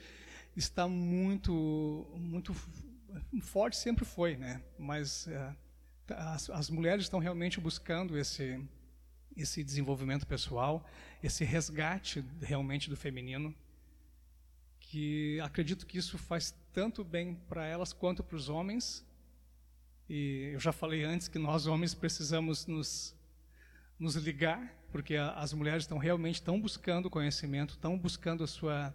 está 0.56 0.88
muito, 0.88 2.06
muito 2.16 2.54
forte 3.40 3.76
sempre 3.76 4.04
foi, 4.04 4.36
né? 4.36 4.62
Mas 4.78 5.26
é, 5.28 5.56
as, 6.10 6.50
as 6.50 6.70
mulheres 6.70 7.04
estão 7.04 7.18
realmente 7.18 7.60
buscando 7.60 8.18
esse 8.18 8.60
esse 9.34 9.64
desenvolvimento 9.64 10.26
pessoal, 10.26 10.86
esse 11.22 11.42
resgate 11.42 12.22
realmente 12.42 12.90
do 12.90 12.96
feminino, 12.96 13.54
que 14.78 15.40
acredito 15.40 15.86
que 15.86 15.96
isso 15.96 16.18
faz 16.18 16.54
tanto 16.72 17.02
bem 17.02 17.34
para 17.48 17.64
elas 17.64 17.94
quanto 17.94 18.22
para 18.22 18.36
os 18.36 18.50
homens. 18.50 19.02
E 20.08 20.50
eu 20.52 20.60
já 20.60 20.72
falei 20.72 21.02
antes 21.02 21.28
que 21.28 21.38
nós 21.38 21.66
homens 21.66 21.94
precisamos 21.94 22.66
nos 22.66 23.16
nos 23.98 24.16
ligar, 24.16 24.74
porque 24.90 25.14
a, 25.14 25.30
as 25.34 25.52
mulheres 25.52 25.84
estão 25.84 25.96
realmente 25.96 26.34
estão 26.34 26.60
buscando 26.60 27.08
conhecimento, 27.08 27.74
estão 27.74 27.96
buscando 27.96 28.42
a 28.42 28.46
sua 28.46 28.94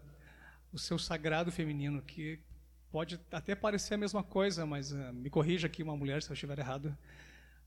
o 0.71 0.77
seu 0.77 0.99
sagrado 0.99 1.51
feminino, 1.51 2.01
que 2.01 2.39
pode 2.91 3.19
até 3.31 3.55
parecer 3.55 3.95
a 3.95 3.97
mesma 3.97 4.23
coisa, 4.23 4.65
mas 4.65 4.91
uh, 4.91 5.13
me 5.13 5.29
corrija 5.29 5.67
aqui 5.67 5.83
uma 5.83 5.95
mulher 5.95 6.21
se 6.23 6.29
eu 6.29 6.33
estiver 6.33 6.57
errado. 6.59 6.97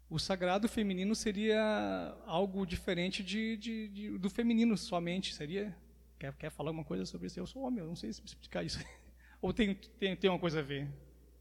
O 0.09 0.19
sagrado 0.19 0.69
feminino 0.69 1.15
seria 1.15 2.17
algo 2.27 2.67
diferente 2.67 3.23
de, 3.23 3.57
de, 3.57 3.89
de, 3.89 4.19
do 4.19 4.29
feminino 4.29 4.77
somente, 4.77 5.35
seria? 5.35 5.77
Quer, 6.19 6.35
quer 6.35 6.51
falar 6.51 6.71
uma 6.73 6.85
coisa 6.85 7.07
sobre 7.07 7.29
isso? 7.29 7.39
Eu 7.39 7.47
sou 7.47 7.63
homem, 7.63 7.79
eu 7.79 7.87
não 7.87 7.97
sei 7.97 8.13
se 8.13 8.23
explicar 8.25 8.65
isso. 8.65 8.79
Ou 9.41 9.53
tem, 9.53 9.75
tem, 9.75 10.17
tem 10.17 10.29
uma 10.29 10.39
coisa 10.39 10.59
a 10.59 10.63
ver? 10.63 10.89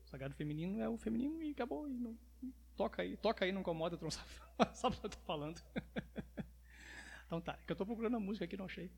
O 0.06 0.10
sagrado 0.10 0.36
feminino 0.36 0.80
é 0.82 0.88
o 0.88 0.98
feminino 0.98 1.42
e 1.42 1.52
acabou. 1.52 1.88
E 1.90 1.94
não, 1.94 2.16
toca 2.78 3.02
aí, 3.02 3.18
toca 3.18 3.44
aí, 3.44 3.52
não 3.52 3.62
incomoda, 3.62 3.98
tu 3.98 4.04
não 4.04 4.12
sabe, 4.12 4.30
sabe 4.74 4.96
o 4.96 5.00
que 5.00 5.06
eu 5.06 5.10
estou 5.10 5.24
falando. 5.26 5.62
então 7.26 7.42
tá, 7.42 7.54
é 7.54 7.66
que 7.66 7.72
eu 7.72 7.74
estou 7.74 7.88
procurando 7.88 8.18
a 8.18 8.20
música 8.20 8.46
aqui 8.46 8.56
não 8.56 8.66
achei. 8.66 8.92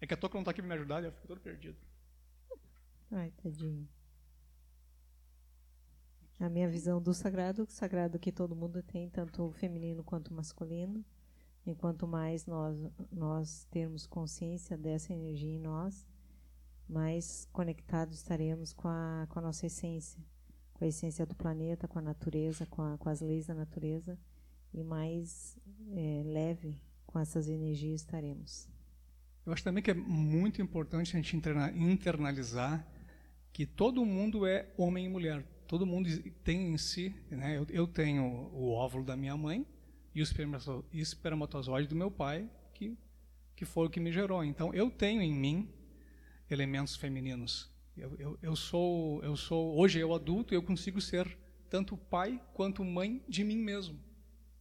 É 0.00 0.06
que 0.06 0.12
a 0.12 0.16
toca 0.16 0.34
não 0.34 0.42
está 0.42 0.50
aqui 0.50 0.60
para 0.60 0.68
me 0.68 0.74
ajudar, 0.74 1.02
eu 1.02 1.12
fico 1.12 1.28
todo 1.28 1.40
perdido. 1.40 1.78
Ai, 3.10 3.32
tadinho. 3.42 3.88
A 6.38 6.50
minha 6.50 6.68
visão 6.68 7.00
do 7.00 7.14
sagrado, 7.14 7.62
o 7.62 7.70
sagrado 7.70 8.18
que 8.18 8.30
todo 8.30 8.54
mundo 8.54 8.82
tem, 8.82 9.08
tanto 9.08 9.50
feminino 9.52 10.04
quanto 10.04 10.34
masculino. 10.34 11.04
E 11.64 11.74
quanto 11.74 12.06
mais 12.06 12.46
nós, 12.46 12.78
nós 13.10 13.64
termos 13.70 14.06
consciência 14.06 14.76
dessa 14.76 15.12
energia 15.12 15.50
em 15.50 15.58
nós, 15.58 16.06
mais 16.88 17.48
conectados 17.52 18.16
estaremos 18.16 18.72
com 18.72 18.86
a, 18.86 19.26
com 19.28 19.40
a 19.40 19.42
nossa 19.42 19.66
essência, 19.66 20.22
com 20.74 20.84
a 20.84 20.88
essência 20.88 21.26
do 21.26 21.34
planeta, 21.34 21.88
com 21.88 21.98
a 21.98 22.02
natureza, 22.02 22.66
com, 22.66 22.82
a, 22.82 22.96
com 22.96 23.08
as 23.08 23.20
leis 23.20 23.46
da 23.46 23.54
natureza, 23.54 24.16
e 24.72 24.84
mais 24.84 25.58
é, 25.90 26.22
leve 26.24 26.80
com 27.04 27.18
essas 27.18 27.48
energias 27.48 28.02
estaremos. 28.02 28.68
Eu 29.44 29.52
acho 29.52 29.64
também 29.64 29.82
que 29.82 29.90
é 29.90 29.94
muito 29.94 30.62
importante 30.62 31.16
a 31.16 31.20
gente 31.20 31.36
internalizar 31.36 32.86
que 33.56 33.64
todo 33.64 34.04
mundo 34.04 34.46
é 34.46 34.68
homem 34.76 35.06
e 35.06 35.08
mulher. 35.08 35.42
Todo 35.66 35.86
mundo 35.86 36.10
tem 36.44 36.74
em 36.74 36.76
si, 36.76 37.14
né? 37.30 37.56
eu, 37.56 37.66
eu 37.70 37.86
tenho 37.86 38.22
o 38.52 38.70
óvulo 38.70 39.02
da 39.02 39.16
minha 39.16 39.34
mãe 39.34 39.64
e 40.14 40.20
o 40.20 40.26
espermatozoide 40.92 41.88
do 41.88 41.96
meu 41.96 42.10
pai, 42.10 42.50
que, 42.74 42.94
que 43.56 43.64
foi 43.64 43.86
o 43.86 43.88
que 43.88 43.98
me 43.98 44.12
gerou. 44.12 44.44
Então, 44.44 44.74
eu 44.74 44.90
tenho 44.90 45.22
em 45.22 45.32
mim 45.32 45.70
elementos 46.50 46.96
femininos. 46.96 47.70
Eu, 47.96 48.14
eu, 48.18 48.38
eu, 48.42 48.54
sou, 48.54 49.24
eu 49.24 49.34
sou, 49.38 49.74
hoje 49.74 50.00
eu 50.00 50.14
adulto, 50.14 50.52
eu 50.52 50.62
consigo 50.62 51.00
ser 51.00 51.26
tanto 51.70 51.96
pai 51.96 52.38
quanto 52.52 52.84
mãe 52.84 53.24
de 53.26 53.42
mim 53.42 53.56
mesmo, 53.56 53.98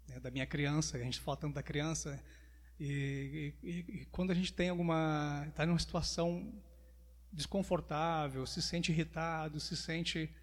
né? 0.08 0.21
da 0.21 0.31
minha 0.31 0.45
criança. 0.45 0.95
A 0.95 1.01
gente 1.01 1.19
fala 1.19 1.36
tanto 1.36 1.55
da 1.55 1.62
criança. 1.62 2.23
E, 2.79 3.53
e, 3.62 3.69
e 3.71 4.05
quando 4.05 4.31
a 4.31 4.34
gente 4.34 4.53
tem 4.53 4.69
alguma, 4.69 5.47
está 5.49 5.65
numa 5.65 5.79
situação 5.79 6.49
desconfortável, 7.36 8.45
se 8.45 8.62
sente 8.62 8.91
irritado, 8.91 9.60
se 9.60 9.76
sente 9.76 10.34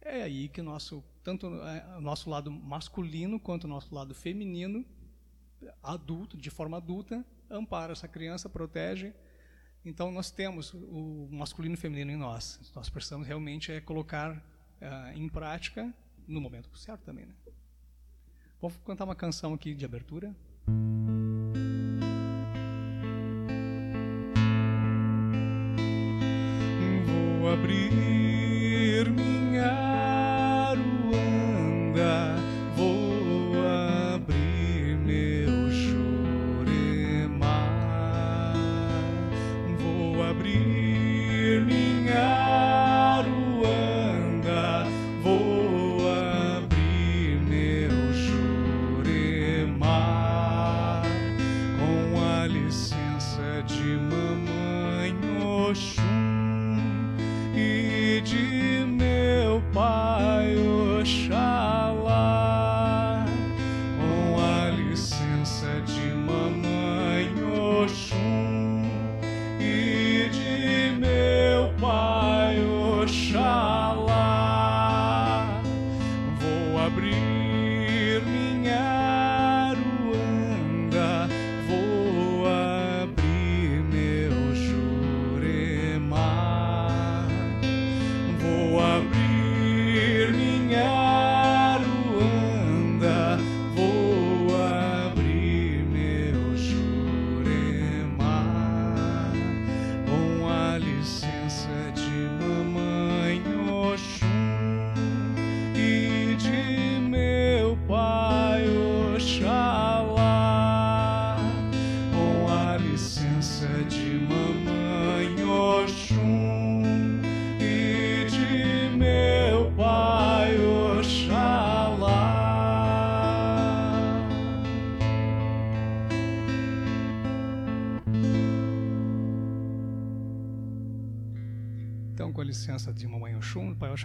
é 0.00 0.22
aí 0.22 0.48
que 0.48 0.62
nosso 0.62 1.02
tanto 1.24 1.46
é, 1.46 1.96
o 1.98 2.00
nosso 2.00 2.30
lado 2.30 2.50
masculino 2.50 3.40
quanto 3.40 3.64
o 3.64 3.68
nosso 3.68 3.92
lado 3.92 4.14
feminino 4.14 4.84
adulto, 5.82 6.36
de 6.36 6.50
forma 6.50 6.76
adulta, 6.76 7.24
ampara 7.50 7.92
essa 7.92 8.06
criança, 8.06 8.48
protege. 8.48 9.12
Então 9.84 10.10
nós 10.10 10.30
temos 10.30 10.72
o 10.74 11.28
masculino 11.30 11.74
e 11.74 11.78
o 11.78 11.80
feminino 11.80 12.10
em 12.12 12.16
nós. 12.16 12.60
Nós 12.74 12.88
precisamos 12.88 13.26
realmente 13.26 13.72
é 13.72 13.80
colocar 13.80 14.36
uh, 14.36 15.16
em 15.16 15.28
prática 15.28 15.92
no 16.26 16.40
momento 16.40 16.76
certo 16.76 17.02
também, 17.04 17.26
né? 17.26 17.34
Vou 18.60 18.70
cantar 18.84 19.04
uma 19.04 19.14
canção 19.14 19.54
aqui 19.54 19.74
de 19.74 19.84
abertura. 19.84 20.34
Abrir 27.48 28.45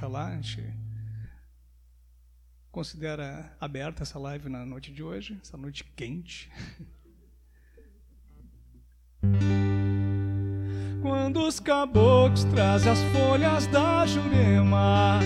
Oxalá, 0.02 0.30
a 0.30 0.36
gente 0.36 0.64
considera 2.72 3.56
aberta 3.62 4.02
essa 4.02 4.18
live 4.18 4.50
na 4.50 4.66
noite 4.66 4.92
de 4.92 5.04
hoje, 5.04 5.38
essa 5.40 5.56
noite 5.56 5.84
quente. 5.96 6.50
Quando 11.04 11.46
os 11.46 11.60
caboclos 11.60 12.46
trazem 12.46 12.92
as 12.92 12.98
folhas 13.14 13.68
da 13.68 14.04
Jurema 14.08 15.20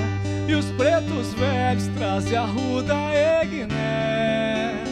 e 0.46 0.54
os 0.54 0.66
pretos 0.72 1.34
velhos 1.36 1.88
trazem 1.96 2.38
a 2.38 2.44
ruda 2.44 2.94
Egné, 3.14 4.84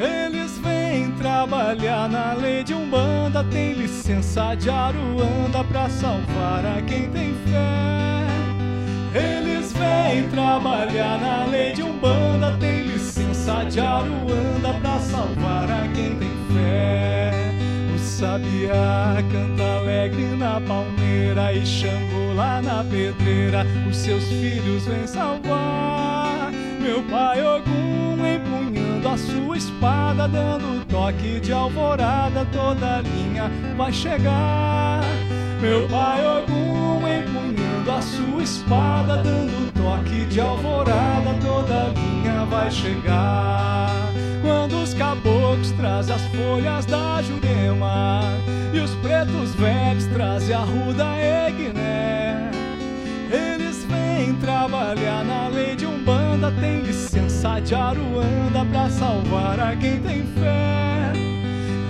eles 0.00 0.56
vêm 0.60 1.12
trabalhar 1.18 2.08
na 2.08 2.32
lei 2.32 2.64
de 2.64 2.72
Umbanda, 2.72 3.44
tem 3.44 3.74
licença 3.74 4.54
de 4.54 4.70
Aruanda 4.70 5.62
pra 5.64 5.90
salvar 5.90 6.64
a 6.64 6.80
quem 6.80 7.10
tem 7.10 7.34
fé. 7.44 8.15
Eles 9.16 9.72
vêm 9.72 10.28
trabalhar 10.28 11.18
na 11.18 11.46
lei 11.46 11.72
de 11.72 11.82
Umbanda, 11.82 12.54
tem 12.60 12.82
licença 12.82 13.64
de 13.64 13.80
Aruanda 13.80 14.74
pra 14.82 14.98
salvar 14.98 15.70
a 15.70 15.88
quem 15.94 16.16
tem 16.16 16.30
fé. 16.52 17.32
O 17.94 17.98
sabiá 17.98 19.16
canta 19.32 19.62
alegre 19.78 20.36
na 20.36 20.60
palmeira 20.60 21.50
e 21.54 21.64
Xangô 21.64 22.34
lá 22.34 22.60
na 22.60 22.84
pedreira, 22.84 23.66
os 23.88 23.96
seus 23.96 24.24
filhos 24.24 24.84
vêm 24.84 25.06
salvar. 25.06 26.50
Meu 26.78 27.02
pai 27.04 27.42
Ogum 27.42 28.18
empunhando 28.26 29.08
a 29.08 29.16
sua 29.16 29.56
espada, 29.56 30.28
dando 30.28 30.84
toque 30.86 31.40
de 31.40 31.52
alvorada, 31.54 32.46
toda 32.52 33.00
linha 33.00 33.50
vai 33.78 33.92
chegar. 33.94 35.00
Meu 35.60 35.88
pai 35.88 36.20
Ogum 36.26 37.00
empunhando 37.08 37.90
a 37.90 38.02
sua 38.02 38.42
espada, 38.42 39.16
dando 39.22 39.72
toque 39.72 40.26
de 40.26 40.40
alvorada, 40.40 41.34
toda 41.40 41.92
linha 41.94 42.44
vai 42.44 42.70
chegar. 42.70 43.90
Quando 44.42 44.82
os 44.82 44.92
caboclos 44.92 45.70
trazem 45.72 46.14
as 46.14 46.22
folhas 46.26 46.84
da 46.84 47.22
jurema 47.22 48.20
e 48.72 48.78
os 48.80 48.94
pretos 48.96 49.54
velhos 49.54 50.06
trazem 50.06 50.54
a 50.54 50.60
ruda 50.60 51.04
egné, 51.48 52.50
eles 53.30 53.84
vêm 53.84 54.34
trabalhar 54.34 55.24
na 55.24 55.48
lei 55.48 55.74
de 55.74 55.86
Umbanda, 55.86 56.52
tem 56.60 56.82
licença 56.82 57.58
de 57.60 57.74
Aruanda 57.74 58.64
pra 58.70 58.90
salvar 58.90 59.58
a 59.58 59.74
quem 59.74 60.00
tem 60.00 60.22
fé. 60.38 61.12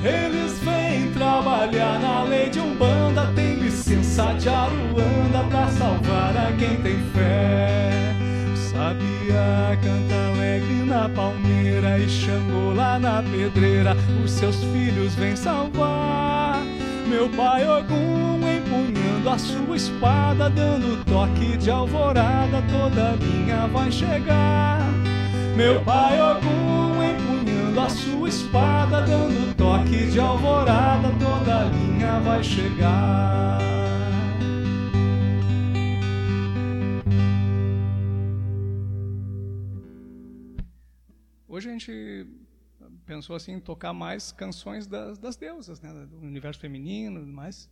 Eles 0.04 0.58
vêm 0.60 0.85
trabalhar 1.26 1.98
na 1.98 2.22
lei 2.22 2.48
de 2.48 2.60
Umbanda, 2.60 3.26
tem 3.34 3.56
licença 3.56 4.32
de 4.34 4.48
Aruanda 4.48 5.42
pra 5.50 5.66
salvar 5.68 6.36
a 6.36 6.52
quem 6.52 6.76
tem 6.76 6.98
fé. 7.12 8.14
Sabia 8.54 9.76
canta 9.82 10.14
alegre 10.28 10.84
na 10.84 11.08
palmeira 11.08 11.98
e 11.98 12.08
Xangô 12.08 12.72
lá 12.74 12.98
na 13.00 13.24
pedreira, 13.24 13.96
os 14.24 14.30
seus 14.30 14.62
filhos 14.72 15.16
vêm 15.16 15.34
salvar. 15.34 16.62
Meu 17.08 17.28
pai 17.30 17.66
Ogum 17.68 18.40
empunhando 18.48 19.28
a 19.28 19.36
sua 19.36 19.76
espada, 19.76 20.48
dando 20.48 21.04
toque 21.06 21.56
de 21.56 21.70
alvorada, 21.70 22.62
toda 22.70 23.16
linha 23.16 23.66
vai 23.66 23.90
chegar. 23.90 24.80
Meu 25.56 25.80
pai 25.80 26.20
Ogum 26.20 26.85
empunhando 27.76 27.80
a 27.80 27.88
sua 27.90 28.28
espada, 28.28 29.02
dando 29.02 29.54
toque 29.54 30.10
de 30.10 30.18
alvorada, 30.18 31.08
toda 31.18 31.64
linha 31.64 32.20
vai 32.20 32.42
chegar. 32.42 33.58
Hoje 41.46 41.68
a 41.68 41.72
gente 41.72 42.26
pensou 43.04 43.36
assim 43.36 43.52
em 43.52 43.60
tocar 43.60 43.92
mais 43.92 44.32
canções 44.32 44.86
das, 44.86 45.18
das 45.18 45.36
deusas, 45.36 45.80
né, 45.80 45.92
do 46.06 46.18
universo 46.18 46.60
feminino, 46.60 47.24
mais. 47.26 47.70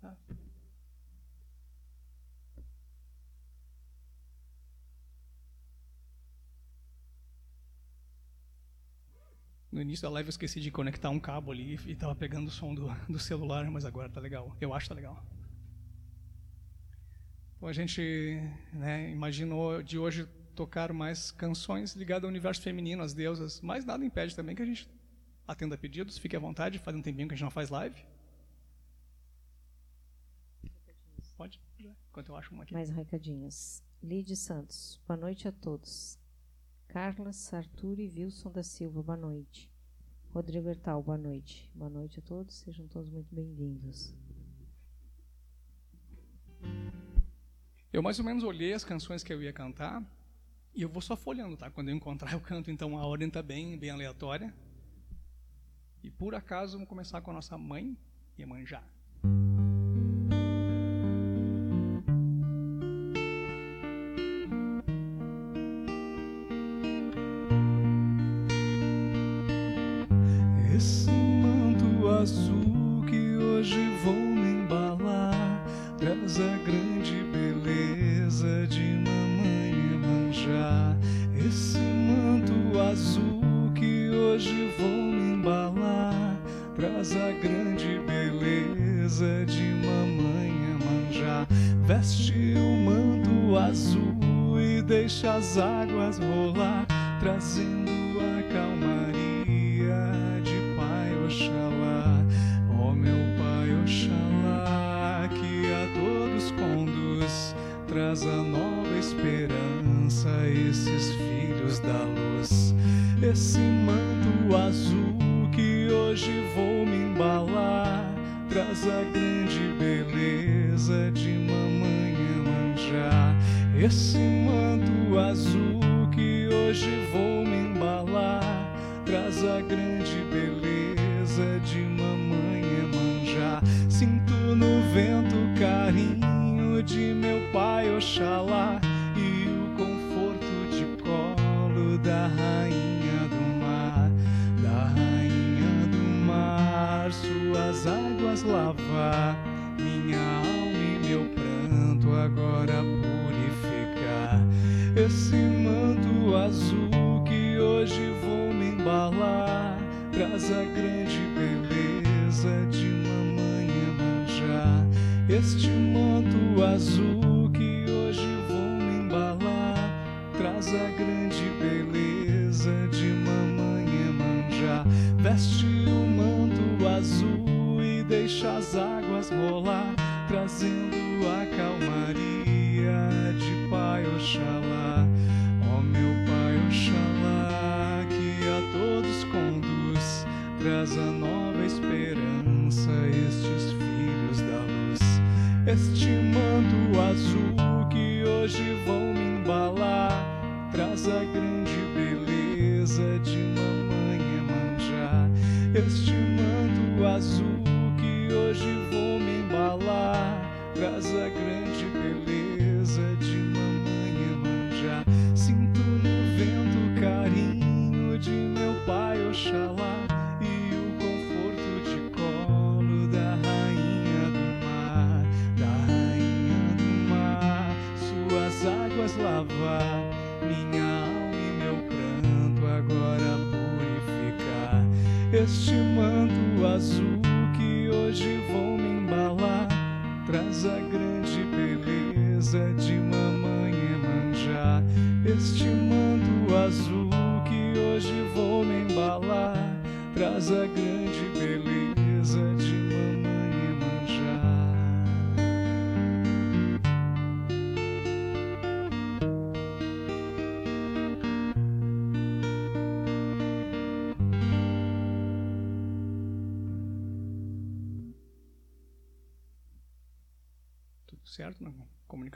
Tá? 0.00 0.16
No 9.72 9.80
início 9.80 10.02
da 10.02 10.10
live 10.10 10.28
eu 10.28 10.30
esqueci 10.30 10.60
de 10.60 10.70
conectar 10.70 11.08
um 11.08 11.18
cabo 11.18 11.50
ali 11.50 11.80
e 11.86 11.92
estava 11.92 12.14
pegando 12.14 12.48
o 12.48 12.50
som 12.50 12.74
do, 12.74 12.88
do 13.08 13.18
celular, 13.18 13.68
mas 13.70 13.86
agora 13.86 14.06
tá 14.10 14.20
legal. 14.20 14.54
Eu 14.60 14.74
acho 14.74 14.84
que 14.84 14.88
tá 14.90 14.94
legal. 14.94 15.24
Então 17.56 17.66
a 17.66 17.72
gente 17.72 18.38
né, 18.70 19.10
imaginou 19.10 19.82
de 19.82 19.98
hoje 19.98 20.28
tocar 20.54 20.92
mais 20.92 21.30
canções 21.30 21.96
ligadas 21.96 22.24
ao 22.24 22.28
universo 22.28 22.60
feminino, 22.60 23.02
às 23.02 23.14
deusas, 23.14 23.62
mas 23.62 23.82
nada 23.86 24.04
impede 24.04 24.36
também 24.36 24.54
que 24.54 24.60
a 24.60 24.66
gente 24.66 24.86
atenda 25.48 25.78
pedidos, 25.78 26.18
fique 26.18 26.36
à 26.36 26.38
vontade, 26.38 26.78
faz 26.78 26.94
um 26.94 27.00
tempinho 27.00 27.26
que 27.26 27.32
a 27.32 27.36
gente 27.36 27.44
não 27.44 27.50
faz 27.50 27.70
live. 27.70 28.04
Pode, 31.34 31.58
enquanto 31.78 32.28
eu 32.28 32.36
acho 32.36 32.52
uma 32.52 32.62
aqui. 32.62 32.74
Mais 32.74 32.90
recadinhos. 32.90 33.82
Lide 34.02 34.36
Santos, 34.36 35.00
boa 35.08 35.16
noite 35.16 35.48
a 35.48 35.52
todos. 35.52 36.18
Carla 36.92 37.32
Sartur 37.32 37.98
e 37.98 38.06
Wilson 38.06 38.52
da 38.52 38.62
Silva, 38.62 39.02
boa 39.02 39.16
noite. 39.16 39.72
Rodrigo 40.28 40.68
Hertal, 40.68 41.02
boa 41.02 41.16
noite. 41.16 41.70
Boa 41.74 41.88
noite 41.88 42.18
a 42.18 42.22
todos, 42.22 42.54
sejam 42.56 42.86
todos 42.86 43.08
muito 43.08 43.34
bem-vindos. 43.34 44.14
Eu 47.90 48.02
mais 48.02 48.18
ou 48.18 48.24
menos 48.26 48.44
olhei 48.44 48.74
as 48.74 48.84
canções 48.84 49.24
que 49.24 49.32
eu 49.32 49.42
ia 49.42 49.54
cantar 49.54 50.04
e 50.74 50.82
eu 50.82 50.88
vou 50.90 51.00
só 51.00 51.16
folhando, 51.16 51.56
tá? 51.56 51.70
Quando 51.70 51.88
eu 51.88 51.94
encontrar 51.94 52.34
eu 52.36 52.40
canto, 52.42 52.70
então 52.70 52.98
a 52.98 53.06
ordem 53.06 53.28
está 53.28 53.42
bem, 53.42 53.78
bem 53.78 53.88
aleatória. 53.88 54.52
E 56.02 56.10
por 56.10 56.34
acaso 56.34 56.74
vamos 56.74 56.90
começar 56.90 57.22
com 57.22 57.30
a 57.30 57.34
nossa 57.34 57.56
mãe, 57.56 57.96
Iemanjá. 58.38 58.84
Esse 59.24 59.71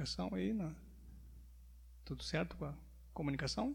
comunicação 0.07 0.31
aí. 0.33 0.57
Tudo 2.05 2.23
certo 2.23 2.57
com 2.57 2.67
a 2.67 2.75
comunicação? 3.13 3.75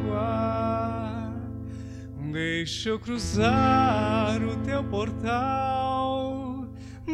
Deixa 2.34 2.90
eu 2.90 3.00
cruzar 3.00 4.44
o 4.44 4.58
teu 4.58 4.84
portal 4.84 6.68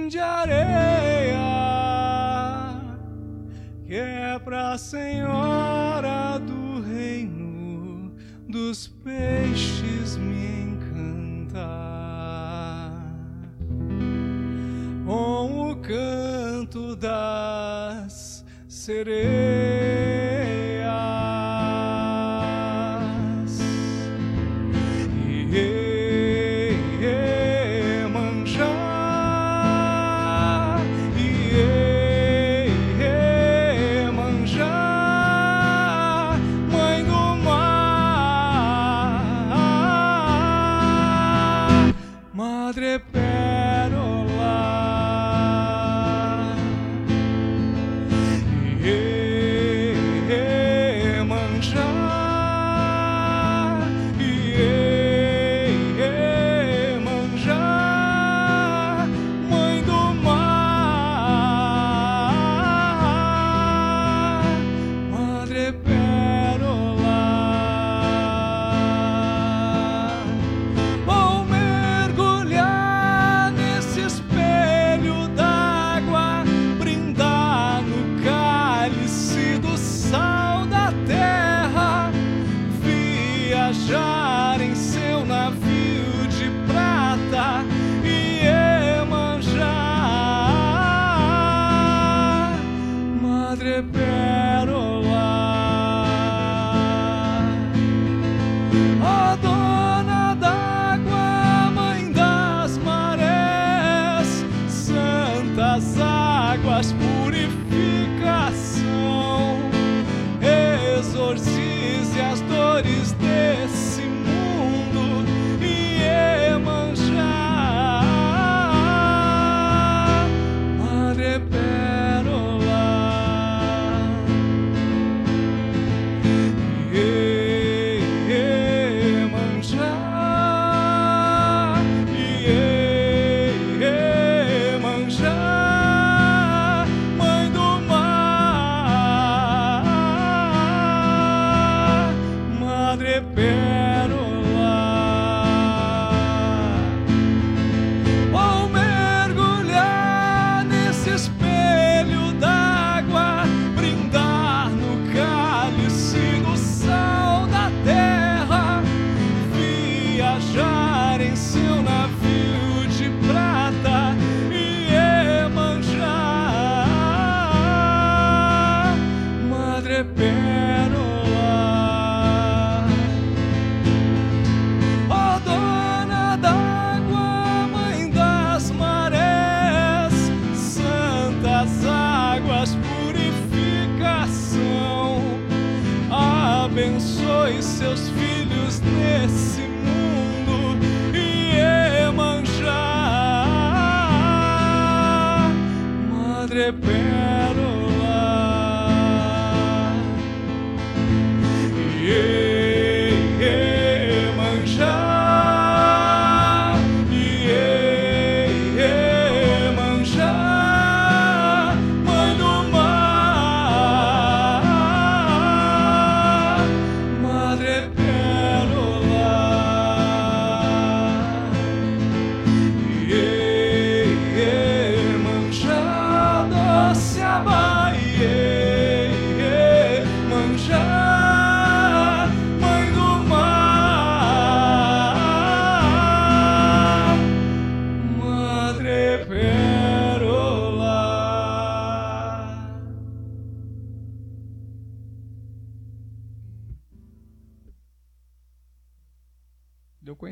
de 0.09 0.17
areia, 0.17 1.37
que 3.85 3.93
é 3.93 4.39
pra 4.39 4.79
Senhor. 4.79 5.60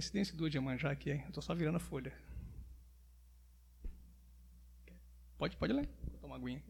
Coincidência 0.09 0.35
do 0.35 0.47
Iemanjá 0.47 0.89
aqui, 0.91 1.11
hein? 1.11 1.23
Eu 1.27 1.31
tô 1.31 1.39
só 1.41 1.53
virando 1.53 1.75
a 1.75 1.79
folha. 1.79 2.11
Pode, 5.37 5.55
pode 5.55 5.71
ler. 5.71 5.87
Vou 6.09 6.19
tomar 6.19 6.35
uma 6.35 6.43
aguinha. 6.47 6.63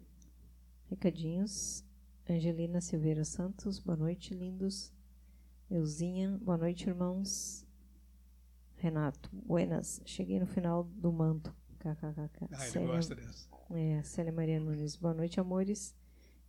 Recadinhos. 0.90 1.84
Angelina 2.30 2.82
Silveira 2.82 3.24
Santos, 3.24 3.80
boa 3.80 3.96
noite, 3.96 4.34
lindos. 4.36 4.94
Euzinha, 5.72 6.38
boa 6.42 6.58
noite, 6.58 6.88
irmãos. 6.90 7.66
Renato, 8.76 9.30
buenas. 9.32 10.02
Cheguei 10.06 10.40
no 10.40 10.46
final 10.46 10.84
do 10.84 11.12
manto. 11.12 11.56
KKKK. 11.80 12.48
Ah, 12.52 12.64
ele 12.64 12.72
Célia- 12.72 12.88
gosta 12.88 13.16
dessa. 13.16 13.48
É, 13.72 14.04
Célia 14.04 14.34
Maria 14.34 14.60
Nunes, 14.60 14.96
boa 14.98 15.14
noite, 15.14 15.40
amores. 15.40 15.96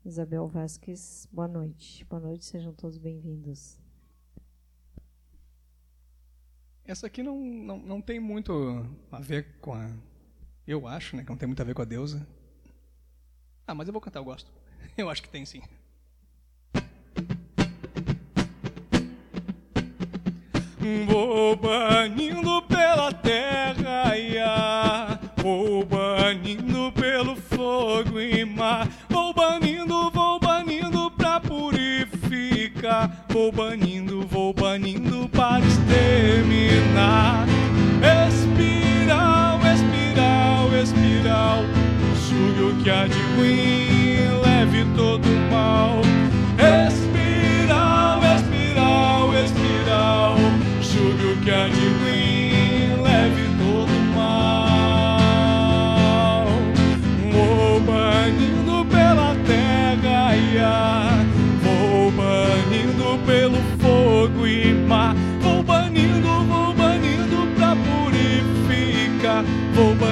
Isabel 0.05 0.49
Vasques, 0.49 1.29
boa 1.33 1.47
noite. 1.49 2.05
Boa 2.07 2.21
noite, 2.21 2.45
sejam 2.45 2.75
todos 2.75 2.99
bem-vindos. 2.99 3.79
Essa 6.91 7.07
aqui 7.07 7.23
não, 7.23 7.37
não, 7.39 7.79
não 7.79 8.01
tem 8.01 8.19
muito 8.19 8.85
a 9.13 9.21
ver 9.21 9.47
com 9.61 9.73
a. 9.73 9.89
Eu 10.67 10.89
acho, 10.89 11.15
né? 11.15 11.23
Que 11.23 11.31
não 11.31 11.37
tem 11.37 11.47
muito 11.47 11.61
a 11.63 11.65
ver 11.65 11.73
com 11.73 11.83
a 11.83 11.85
deusa. 11.85 12.27
Ah, 13.65 13.77
mas 13.77 13.87
eu 13.87 13.93
vou 13.93 14.01
cantar, 14.01 14.19
eu 14.19 14.25
gosto. 14.25 14.51
Eu 14.99 15.09
acho 15.09 15.23
que 15.23 15.29
tem 15.29 15.47
sim. 15.47 15.63
Vou 21.07 21.55
banindo 21.55 22.61
pela 22.63 23.13
terra, 23.13 24.19
ia. 24.19 25.21
vou 25.37 25.87
banindo 25.87 26.91
pelo 26.91 27.37
fogo 27.37 28.19
e 28.19 28.45
mar. 28.45 28.89
Vou 29.09 29.33
banindo, 29.33 30.11
vou 30.11 30.41
banindo 30.41 31.10
Vou 33.29 33.53
banindo, 33.53 34.27
vou 34.27 34.55
banindo 34.55 35.29
para 35.29 35.63
exterminar. 35.63 37.47
Espiral, 38.27 39.61
espiral, 39.67 40.71
espiral. 40.83 41.65
O 42.63 42.83
que 42.83 42.89
há 42.89 43.07
de 43.07 43.21
ruim, 43.37 44.41
leve 44.43 44.87
todo 44.97 45.27
o 45.27 45.53
mal. 45.53 46.01
Espiral, 46.87 48.23
espiral, 48.37 49.35
espiral. 49.45 50.37
Sugue 50.81 51.33
o 51.33 51.37
que 51.45 51.51
há 51.51 51.69
de 51.69 51.87
ruim, 52.01 52.40
for 69.75 70.10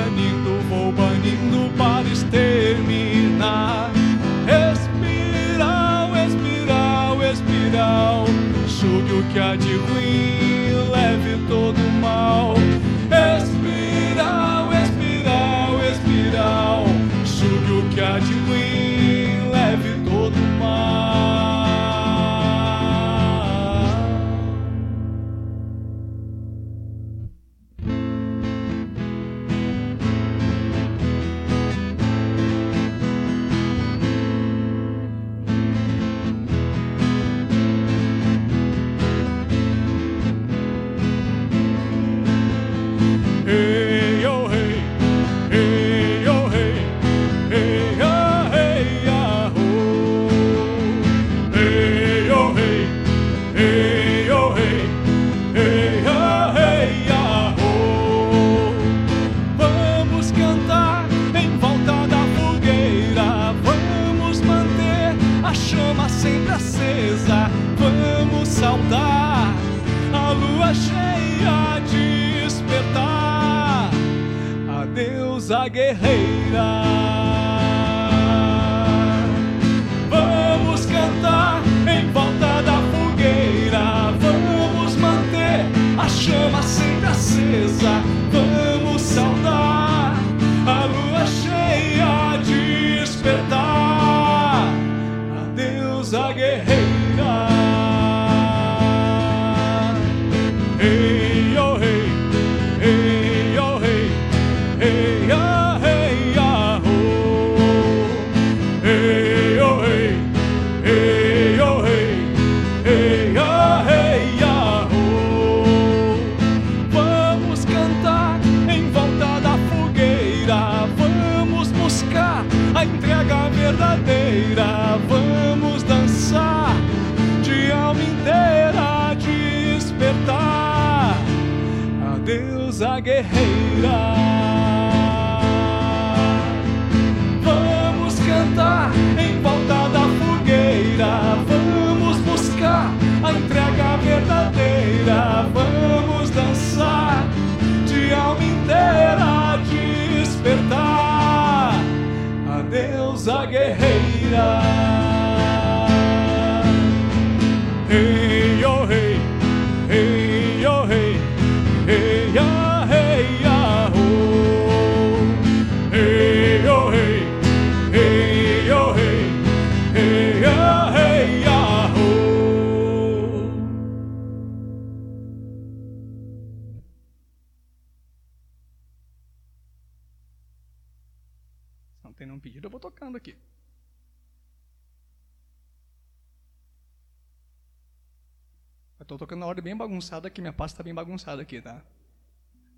bagunçada, 189.98 190.30
que 190.30 190.40
minha 190.40 190.52
pasta 190.52 190.78
tá 190.78 190.84
bem 190.84 190.94
bagunçada 190.94 191.42
aqui, 191.42 191.60
tá? 191.60 191.82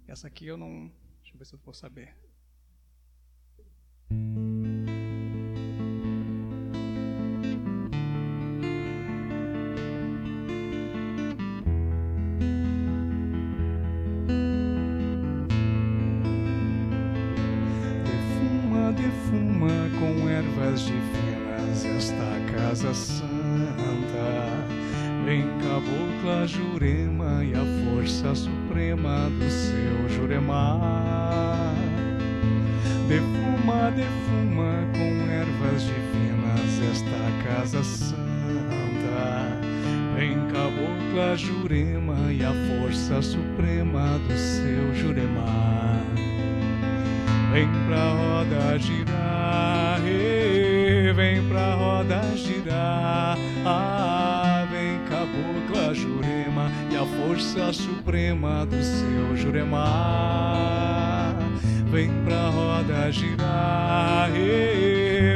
Essa 0.09 0.27
aqui 0.27 0.47
eu 0.47 0.57
não. 0.57 0.91
Deixa 1.21 1.35
eu 1.35 1.39
ver 1.39 1.45
se 1.45 1.55
eu 1.55 1.59
vou 1.63 1.75
saber. 1.75 2.17
Defuma, 18.07 18.93
defuma 18.93 19.69
com 19.99 20.29
ervas 20.29 20.81
divinas 20.81 21.85
esta 21.85 22.55
casa 22.55 22.95
santa. 22.95 24.60
Vem 25.25 25.43
cabocla 25.61 26.47
Jurema 26.47 27.45
e 27.45 27.53
a 27.55 27.65
força 27.85 28.35
suprema 28.35 29.31
do 29.39 29.51
seu 29.51 30.09
Jurema. 30.09 31.75
Defuma, 33.07 33.91
defuma 33.91 34.87
com 34.97 35.31
ervas 35.31 35.83
divinas 35.83 36.81
esta 36.91 37.49
casa 37.49 37.85
santa. 37.85 38.21
Vem 40.17 40.35
cabocla 40.53 41.37
Jurema 41.37 42.33
e 42.33 42.45
a 42.45 42.53
força 42.69 43.23
suprema 43.23 44.19
do 44.27 44.37
seu 44.37 44.95
Jurema. 44.95 45.80
Suprema 58.11 58.67
do 58.67 58.83
seu 58.83 59.37
Jurema. 59.37 59.87
Vem 61.93 62.11
pra 62.25 62.49
roda 62.49 63.13
girar, 63.13 64.29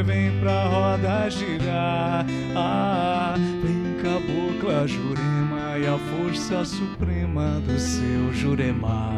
vem 0.05 0.41
pra 0.41 0.65
roda 0.65 1.31
girar. 1.31 2.27
Ah, 2.57 3.37
vem 3.63 3.95
cabocla 4.03 4.89
Jurema 4.89 5.79
e 5.79 5.87
a 5.87 5.97
força 5.97 6.65
suprema 6.65 7.61
do 7.61 7.79
seu 7.79 8.35
Jurema. 8.35 9.13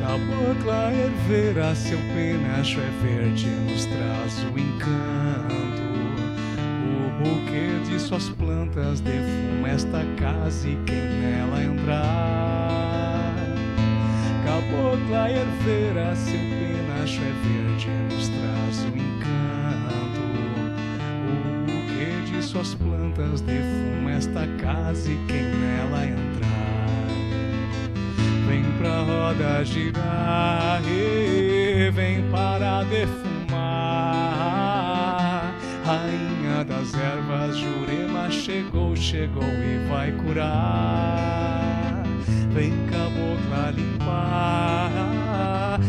Cabocla 0.00 0.92
herveira, 0.94 1.74
seu 1.74 1.98
penacho 2.14 2.80
é 2.80 2.90
verde, 3.02 3.48
nos 3.48 3.84
traz 3.84 4.44
o 4.44 4.58
encanto. 4.58 5.23
O 7.54 7.56
buquê 7.56 7.88
de 7.88 8.00
suas 8.00 8.28
plantas 8.30 9.00
defuma 9.00 9.68
esta 9.68 10.04
casa 10.18 10.68
e 10.68 10.76
quem 10.86 10.96
nela 10.96 11.62
entrar. 11.62 13.32
Cabocla 14.44 15.30
herveira, 15.30 16.16
seu 16.16 16.36
penacho 16.36 17.20
é 17.20 17.32
verde, 17.46 17.88
nos 18.12 18.28
traz 18.28 18.82
o 18.82 18.88
encanto. 18.96 20.24
O 21.28 21.34
buquê 21.64 22.10
de 22.26 22.42
suas 22.42 22.74
plantas 22.74 23.40
defuma 23.42 24.10
esta 24.10 24.48
casa 24.60 25.12
e 25.12 25.16
quem 25.28 25.44
nela 25.44 26.06
entrar. 26.06 27.08
Vem 28.48 28.64
pra 28.78 28.98
roda 29.02 29.64
girar, 29.64 30.82
chegou, 39.04 39.44
e 39.44 39.86
vai 39.88 40.10
curar. 40.12 42.02
Vem 42.54 42.72
cabocla 42.86 43.70
limpar, 43.76 44.90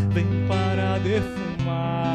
vem 0.09 0.27
para 0.47 0.97
defumar. 0.99 2.11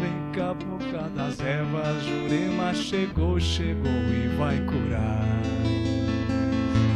Vem 0.00 0.14
cabocla 0.32 1.10
das 1.16 1.40
ervas, 1.40 2.04
Jurema 2.04 2.72
chegou, 2.72 3.40
chegou 3.40 3.90
e 3.90 4.28
vai 4.38 4.60
curar. 4.60 5.26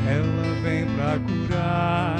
Ela 0.06 0.54
vem 0.62 0.86
pra 0.94 1.18
curar, 1.18 2.16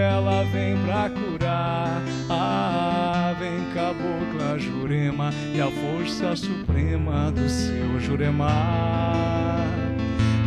ela 0.00 0.44
vem 0.44 0.78
pra 0.86 1.10
curar. 1.10 2.02
Ah, 2.30 3.34
vem 3.38 3.70
cabocla 3.74 4.58
Jurema 4.58 5.30
e 5.54 5.60
a 5.60 5.70
força 5.70 6.34
suprema 6.74 7.30
do 7.30 7.48
seu 7.48 8.00
Jurema. 8.00 8.50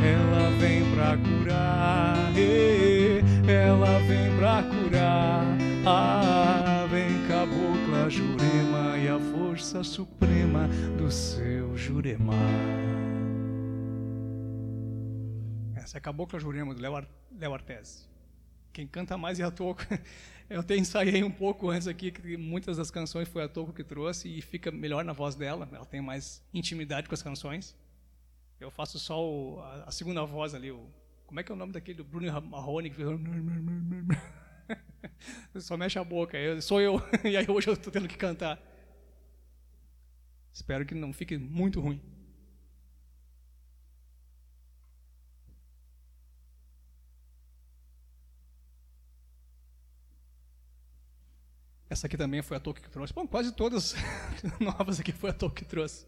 Ela 0.04 0.50
vem 0.60 0.84
pra 0.94 1.18
curar, 1.18 2.34
ela 3.48 4.00
vem 4.00 4.36
pra 4.38 4.64
curar. 4.64 5.46
Ah, 5.86 6.86
vem 6.90 7.26
cabocla 7.30 8.10
Jurema 8.10 8.98
e 8.98 9.08
a 9.08 9.18
força 9.18 9.84
suprema 9.86 10.68
do 10.98 11.10
seu 11.10 11.78
Jurema. 11.78 12.34
Essa 15.76 15.98
é 15.98 16.00
a 16.00 16.02
Cabocla 16.02 16.38
Jurema, 16.40 16.74
do 16.76 16.82
Léo 16.82 16.96
Ar- 16.98 17.08
Léo 17.40 17.54
Artes. 17.54 18.06
Quem 18.74 18.86
canta 18.86 19.18
mais 19.18 19.40
é 19.40 19.44
a 19.44 19.52
Toco. 19.52 19.82
Eu 20.50 20.62
até 20.62 20.78
ensaiei 20.78 21.24
um 21.24 21.32
pouco 21.32 21.70
antes 21.70 21.88
aqui, 21.88 22.10
que 22.12 22.38
muitas 22.38 22.78
das 22.78 22.90
canções 22.90 23.28
foi 23.28 23.44
a 23.44 23.50
Toco 23.50 23.74
que 23.74 23.84
trouxe 23.84 24.30
e 24.30 24.42
fica 24.42 24.72
melhor 24.72 25.04
na 25.04 25.14
voz 25.14 25.36
dela. 25.36 25.68
Ela 25.72 25.86
tem 25.86 26.00
mais 26.02 26.42
intimidade 26.54 27.08
com 27.08 27.14
as 27.14 27.22
canções. 27.22 27.76
Eu 28.60 28.72
faço 28.72 28.98
só 28.98 29.24
o- 29.24 29.60
a, 29.60 29.84
a 29.84 29.92
segunda 29.92 30.24
voz 30.26 30.54
ali. 30.54 30.72
O, 30.72 30.88
como 31.26 31.40
é 31.40 31.44
que 31.44 31.52
é 31.52 31.56
o 31.56 31.58
nome 31.58 31.74
daquele 31.74 31.98
do 31.98 32.04
Bruno 32.06 32.32
Marrone? 32.44 32.90
Que 32.90 33.04
só 35.60 35.76
mexe 35.76 36.00
a 36.00 36.04
boca. 36.04 36.38
Eu, 36.38 36.62
sou 36.62 36.80
eu. 36.80 37.02
E 37.26 37.36
aí 37.36 37.46
hoje 37.50 37.68
eu 37.68 37.74
estou 37.74 37.92
tendo 37.92 38.08
que 38.08 38.18
cantar. 38.18 38.58
Espero 40.54 40.86
que 40.86 40.96
não 40.96 41.12
fique 41.14 41.38
muito 41.38 41.82
ruim. 41.82 42.02
Essa 51.90 52.08
aqui 52.08 52.18
também 52.18 52.42
foi 52.42 52.58
a 52.58 52.60
Toque 52.60 52.82
que 52.82 52.90
trouxe. 52.90 53.14
Bom, 53.14 53.26
quase 53.26 53.52
todas 53.54 53.96
novas 54.60 55.00
aqui 55.00 55.12
foi 55.12 55.30
a 55.30 55.34
Toque 55.34 55.64
que 55.64 55.66
trouxe. 55.66 56.06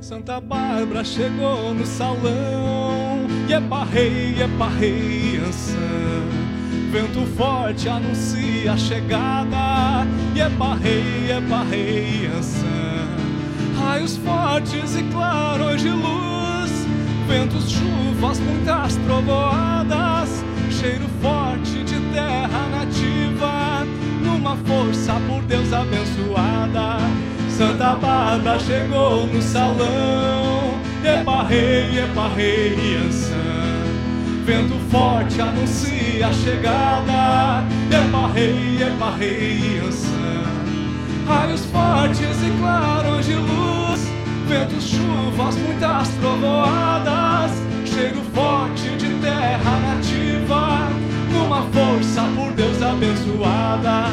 Santa 0.00 0.40
Bárbara 0.40 1.04
chegou 1.04 1.72
no 1.72 1.86
salão 1.86 3.26
E 3.48 3.52
é 3.52 3.58
rei, 3.84 4.34
é 4.42 4.78
rei, 4.78 5.36
Ançã 5.36 5.76
Vento 6.90 7.24
forte 7.36 7.88
anuncia 7.88 8.72
a 8.72 8.76
chegada 8.76 10.06
E 10.34 10.40
é 10.40 10.48
rei, 10.48 11.30
é 11.30 11.70
rei, 11.70 12.26
Ançã 12.26 12.66
Raios 13.78 14.16
fortes 14.16 14.96
e 14.96 15.02
clarões 15.04 15.82
de 15.82 15.90
luz 15.90 16.39
Ventos, 17.30 17.70
chuvas, 17.70 18.40
muitas 18.40 18.96
trovoadas 19.06 20.44
Cheiro 20.68 21.06
forte 21.22 21.84
de 21.84 21.94
terra 22.12 22.66
nativa 22.72 23.86
Numa 24.20 24.56
força 24.56 25.12
por 25.28 25.40
Deus 25.42 25.72
abençoada. 25.72 26.96
Santa 27.56 27.94
Bárbara 27.94 28.58
chegou 28.58 29.28
no 29.28 29.40
salão 29.40 30.74
Epa 31.04 31.44
rei, 31.44 32.00
epa 32.00 32.28
rei, 32.34 32.96
Ançã 32.96 33.36
Vento 34.44 34.74
forte 34.90 35.40
anuncia 35.40 36.26
a 36.26 36.32
chegada 36.32 37.64
Epa 37.92 38.26
rei, 38.34 38.82
epa 38.82 39.14
rei, 39.16 39.80
Ançã 39.86 40.42
Raios 41.28 41.64
fortes 41.66 42.42
e 42.42 42.58
clarões 42.58 43.24
de 43.24 43.34
luz 43.34 43.89
Ventos, 44.50 44.82
chuvas, 44.82 45.54
muitas 45.58 46.08
trovoadas. 46.20 47.52
Cheiro 47.84 48.20
forte 48.34 48.96
de 48.96 49.14
terra 49.20 49.78
nativa 49.78 50.88
Numa 51.32 51.62
força 51.70 52.22
por 52.34 52.52
Deus 52.54 52.82
abençoada. 52.82 54.06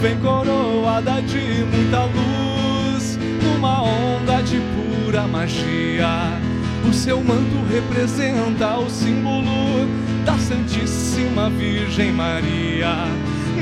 Vem 0.00 0.18
coroada 0.20 1.20
de 1.20 1.64
muita 1.64 2.04
luz 2.04 3.18
Numa 3.42 3.82
onda 3.82 4.42
de 4.42 4.58
pura 4.58 5.26
magia. 5.26 6.40
O 6.88 6.92
seu 6.94 7.22
manto 7.22 7.62
representa 7.70 8.78
o 8.78 8.88
símbolo 8.88 9.86
Da 10.24 10.38
Santíssima 10.38 11.50
Virgem 11.50 12.10
Maria 12.10 13.06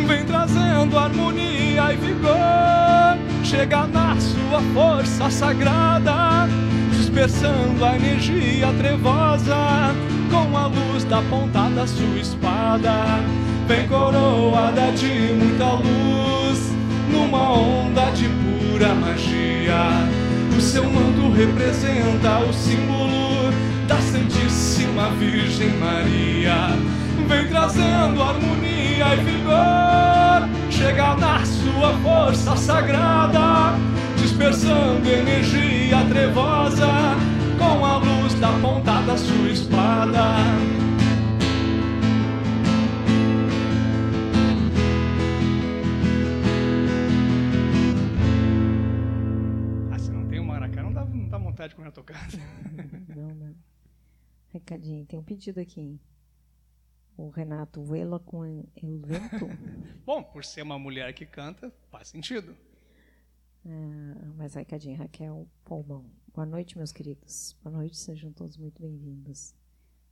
Vem 0.07 0.25
trazendo 0.25 0.99
harmonia 0.99 1.93
e 1.93 1.97
vigor 1.97 3.19
Chega 3.45 3.87
na 3.87 4.17
sua 4.19 4.61
força 4.75 5.31
sagrada 5.31 6.49
Dispersando 6.91 7.85
a 7.85 7.97
energia 7.97 8.73
trevosa 8.79 9.95
com 10.33 10.57
a 10.57 10.67
luz 10.67 11.05
da 11.05 11.21
ponta 11.21 11.69
da 11.69 11.87
sua 11.87 12.19
espada. 12.19 12.91
Vem 13.69 13.87
coroada 13.87 14.91
de 14.93 15.35
muita 15.35 15.73
luz, 15.75 16.73
numa 17.11 17.53
onda 17.53 18.11
de 18.13 18.29
pura 18.29 18.95
magia. 18.95 20.09
O 20.57 20.61
seu 20.61 20.85
manto 20.85 21.31
representa 21.33 22.39
o 22.41 22.53
símbolo 22.53 23.53
da 23.87 23.97
Santíssima 23.99 25.11
Virgem 25.11 25.77
Maria. 25.79 27.02
Vem 27.29 27.49
trazendo 27.49 28.23
harmonia 28.23 29.15
e 29.15 29.25
vigor, 29.25 30.71
chega 30.71 31.15
na 31.17 31.45
sua 31.47 31.97
força 32.03 32.57
sagrada, 32.57 33.79
dispersando 34.17 35.09
energia 35.09 36.05
trevosa 36.09 36.87
com 37.59 37.85
a 37.85 37.99
luz 37.99 38.35
da 38.35 38.53
ponta 38.61 39.01
da 39.03 39.17
sua 39.17 39.49
espada. 39.49 40.21
Ah, 49.91 49.99
se 49.99 50.11
não 50.11 50.27
tem 50.27 50.39
o 50.39 50.45
maracá, 50.45 50.83
não 50.83 50.93
dá, 50.93 51.05
vontade 51.39 51.71
de 51.71 51.77
comer 51.77 51.89
a. 51.89 52.39
Não, 53.15 53.35
não. 53.35 53.55
Recadinho, 54.49 55.07
tem 55.07 55.19
um 55.19 55.23
pedido 55.23 55.61
aqui. 55.61 55.99
O 57.23 57.29
Renato 57.29 57.81
Vela 57.85 58.19
com 58.19 58.45
El 58.45 58.99
Vento. 58.99 59.47
Bom, 60.05 60.25
por 60.25 60.45
ser 60.45 60.63
uma 60.63 60.77
mulher 60.77 61.15
que 61.15 61.25
canta, 61.25 61.73
faz 61.89 62.09
sentido. 62.09 62.57
Ah, 63.65 64.33
mas 64.37 64.55
recadinho, 64.55 64.99
Raquel 64.99 65.49
Palmão. 65.65 66.11
Boa 66.35 66.45
noite, 66.45 66.77
meus 66.77 66.91
queridos. 66.91 67.57
Boa 67.63 67.77
noite, 67.77 67.97
sejam 67.97 68.33
todos 68.33 68.57
muito 68.57 68.83
bem-vindos. 68.83 69.55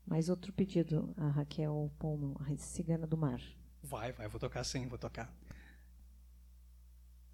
Mais 0.07 0.29
outro 0.29 0.53
pedido, 0.53 1.13
a 1.17 1.31
Raquel 1.31 1.91
Palmão, 1.99 2.37
a 2.49 2.57
Cigana 2.57 3.09
do 3.09 3.17
Mar. 3.17 3.43
Vai, 3.83 4.13
vai, 4.13 4.29
vou 4.29 4.39
tocar 4.39 4.63
sim, 4.63 4.87
vou 4.87 4.97
tocar. 4.97 5.35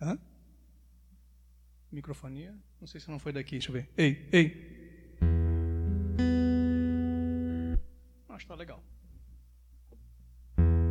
Hã? 0.00 0.18
Microfonia? 1.92 2.58
Não 2.80 2.86
sei 2.86 2.98
se 2.98 3.10
não 3.10 3.18
foi 3.18 3.34
daqui, 3.34 3.50
deixa 3.50 3.68
eu 3.68 3.74
ver. 3.74 3.90
Ei, 3.94 4.26
ei. 4.32 5.16
Acho 8.30 8.46
que 8.46 8.48
tá 8.48 8.54
legal. 8.54 8.82
thank 10.56 10.68
you 10.68 10.85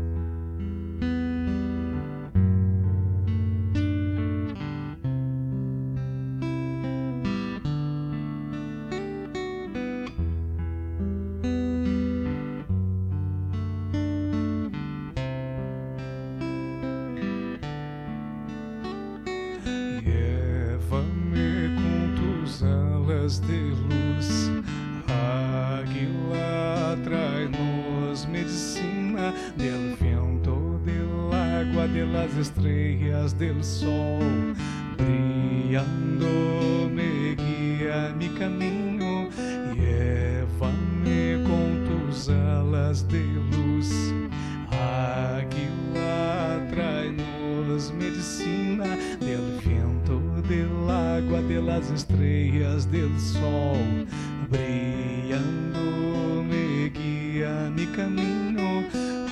del 50.86 50.92
agua, 50.92 51.42
de 51.42 51.62
las 51.62 51.90
estrellas, 51.92 52.90
del 52.92 53.20
sol, 53.20 54.06
brillando 54.50 56.44
me 56.44 56.90
guía 56.90 57.72
mi 57.76 57.86
camino. 57.88 58.84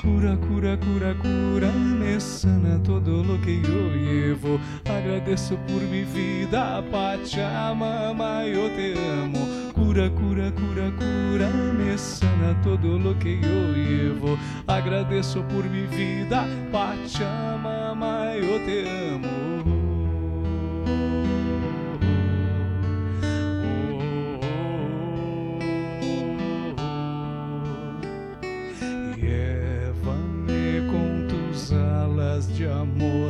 Cura, 0.02 0.36
cura, 0.36 0.78
cura, 0.78 1.14
cura, 1.14 1.72
me 1.72 2.20
sana 2.20 2.82
todo 2.82 3.24
lo 3.24 3.40
que 3.40 3.62
yo 3.62 3.94
llevo. 3.94 4.58
Agradeço 4.84 5.56
por 5.66 5.80
mi 5.82 6.04
vida, 6.04 6.82
Pachamama, 6.90 8.44
eu 8.44 8.68
te 8.70 8.92
amo. 8.92 9.38
Cura, 9.72 10.10
cura, 10.10 10.52
cura, 10.52 10.92
cura, 10.98 11.48
me 11.78 11.96
sana 11.96 12.54
todo 12.62 12.98
lo 12.98 13.18
que 13.18 13.40
yo 13.40 13.72
llevo. 13.72 14.36
Agradeço 14.66 15.42
por 15.44 15.64
mi 15.64 15.86
vida, 15.86 16.44
Pachamama, 16.70 18.34
eu 18.36 18.58
te 18.66 18.86
amo. 18.88 19.33
Amor, 32.66 33.23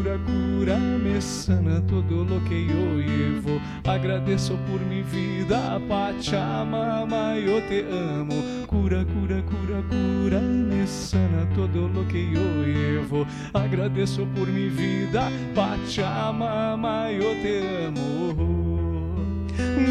cura, 0.00 0.18
cura, 0.18 0.18
cura, 0.24 0.76
me 0.78 1.20
sana 1.20 1.80
todo 1.86 2.24
lo 2.24 2.42
que 2.44 2.66
yo 2.66 2.98
llevo. 2.98 3.60
Agradeço 3.84 4.56
por 4.66 4.80
mi 4.80 5.02
vida, 5.02 5.80
Pachamama, 5.88 7.36
eu 7.38 7.60
te 7.68 7.84
amo. 7.90 8.34
Cura, 8.66 9.04
cura, 9.04 9.42
cura, 9.42 9.82
cura, 9.90 10.40
me 10.40 10.86
sana 10.86 11.46
todo 11.54 11.88
lo 11.88 12.06
que 12.08 12.30
yo 12.30 12.64
llevo. 12.64 13.26
Agradeço 13.52 14.26
por 14.34 14.48
mi 14.48 14.68
vida, 14.68 15.30
Pachamama, 15.54 17.10
eu 17.12 17.34
te 17.42 17.86
amo. 17.86 18.34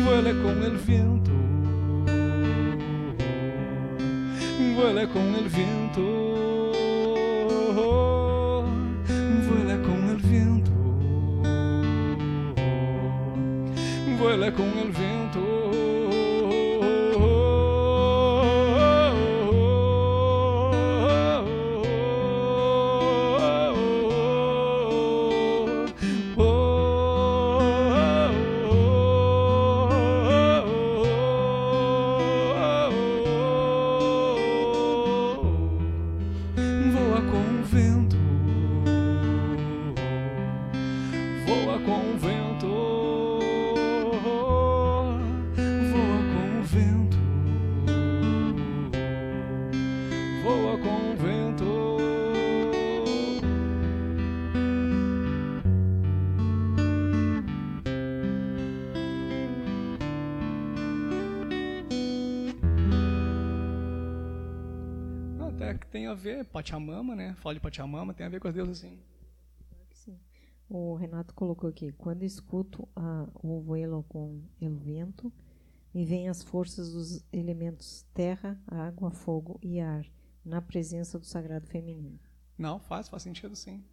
Vuela 0.03 0.33
con 0.41 0.63
el 0.63 0.77
viento, 0.77 1.31
vuela 4.75 5.07
con 5.07 5.35
el 5.35 5.47
viento, 5.49 6.71
vuela 14.19 14.51
con 14.51 14.67
el 14.77 14.91
viento. 14.91 15.58
Ver, 66.19 66.45
Pachamama, 66.45 67.15
né? 67.15 67.33
Fala 67.35 67.55
de 67.55 67.61
Pachamama, 67.61 68.13
tem 68.13 68.25
a 68.25 68.29
ver 68.29 68.39
com 68.39 68.47
as 68.47 68.53
deusas 68.53 68.77
assim. 68.77 68.99
Sim. 69.91 70.19
O 70.69 70.95
Renato 70.95 71.33
colocou 71.33 71.69
aqui: 71.69 71.91
quando 71.93 72.23
escuto 72.23 72.87
a, 72.95 73.27
o 73.41 73.59
vuelo 73.61 74.03
com 74.03 74.43
o 74.61 74.75
vento, 74.75 75.33
me 75.93 76.05
vêm 76.05 76.29
as 76.29 76.43
forças 76.43 76.91
dos 76.91 77.25
elementos 77.33 78.05
terra, 78.13 78.61
água, 78.67 79.09
fogo 79.09 79.59
e 79.63 79.79
ar, 79.79 80.05
na 80.45 80.61
presença 80.61 81.17
do 81.17 81.25
sagrado 81.25 81.65
feminino. 81.67 82.19
Não, 82.57 82.79
faz, 82.79 83.07
faz 83.07 83.23
sentido 83.23 83.55
sim. 83.55 83.83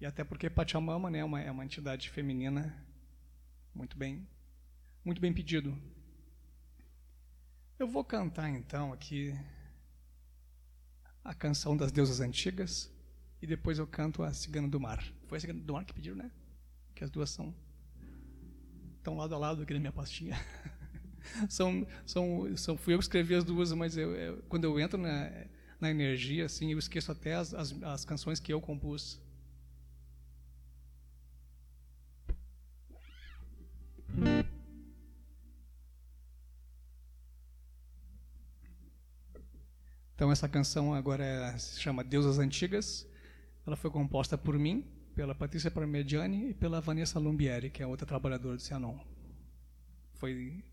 E 0.00 0.04
até 0.04 0.24
porque 0.24 0.50
Pachamama 0.50 1.08
né, 1.08 1.20
é, 1.20 1.24
uma, 1.24 1.40
é 1.40 1.50
uma 1.50 1.64
entidade 1.64 2.10
feminina 2.10 2.74
muito 3.74 3.96
bem, 3.96 4.26
muito 5.04 5.20
bem 5.20 5.32
pedido. 5.32 5.78
Eu 7.78 7.86
vou 7.88 8.04
cantar 8.04 8.50
então 8.50 8.92
aqui 8.92 9.34
a 11.24 11.34
canção 11.34 11.76
das 11.76 11.92
deusas 11.92 12.20
antigas 12.20 12.90
e 13.40 13.46
depois 13.46 13.78
eu 13.78 13.86
canto 13.86 14.22
a 14.22 14.32
Cigana 14.32 14.68
do 14.68 14.80
Mar. 14.80 15.02
Foi 15.26 15.38
a 15.38 15.40
Cigana 15.40 15.60
do 15.60 15.72
Mar 15.72 15.84
que 15.84 15.92
pediram, 15.92 16.16
né? 16.16 16.30
Que 16.94 17.04
as 17.04 17.10
duas 17.10 17.30
são 17.30 17.54
estão 18.98 19.16
lado 19.16 19.34
a 19.34 19.38
lado 19.38 19.62
aqui 19.62 19.74
na 19.74 19.80
minha 19.80 19.92
pastinha. 19.92 20.40
são, 21.48 21.86
são, 22.06 22.56
são, 22.56 22.76
fui 22.76 22.94
eu 22.94 22.98
que 22.98 23.04
escrevi 23.04 23.34
as 23.34 23.42
duas, 23.42 23.72
mas 23.72 23.96
eu, 23.96 24.14
eu, 24.14 24.42
quando 24.48 24.64
eu 24.64 24.78
entro 24.78 24.96
na, 24.96 25.30
na 25.80 25.90
energia, 25.90 26.46
assim, 26.46 26.72
eu 26.72 26.78
esqueço 26.78 27.10
até 27.10 27.34
as, 27.34 27.52
as, 27.52 27.82
as 27.82 28.04
canções 28.04 28.38
que 28.38 28.52
eu 28.52 28.60
compus. 28.60 29.20
Então 40.14 40.30
essa 40.30 40.48
canção 40.48 40.94
agora 40.94 41.24
é, 41.24 41.58
se 41.58 41.80
chama 41.80 42.04
Deusas 42.04 42.38
Antigas. 42.38 43.06
Ela 43.66 43.76
foi 43.76 43.90
composta 43.90 44.36
por 44.36 44.58
mim, 44.58 44.84
pela 45.14 45.34
Patrícia 45.34 45.70
Parmigiani 45.70 46.50
e 46.50 46.54
pela 46.54 46.80
Vanessa 46.80 47.18
Lumbieri, 47.18 47.70
que 47.70 47.82
é 47.82 47.86
outra 47.86 48.06
trabalhadora 48.06 48.56
do 48.56 48.62
Cianon. 48.62 48.98
Foi, 50.14 50.64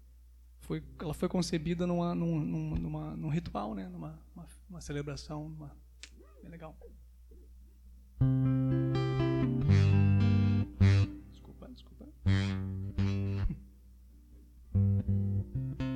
foi, 0.59 0.83
ela 0.99 1.13
foi 1.13 1.29
concebida 1.29 1.85
numa, 1.85 2.13
numa, 2.15 2.79
numa, 2.79 3.15
num 3.15 3.29
ritual, 3.29 3.73
né? 3.73 3.87
numa 3.87 4.19
uma, 4.35 4.47
uma 4.69 4.81
celebração, 4.81 5.49
bem 6.41 6.51
legal. 6.51 6.75
Desculpa, 11.31 11.69
desculpa. 11.69 12.05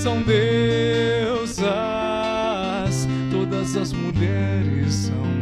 são 0.00 0.22
deusas. 0.22 1.66
Todas 3.30 3.76
as 3.76 3.92
mulheres 3.92 4.94
são 4.94 5.39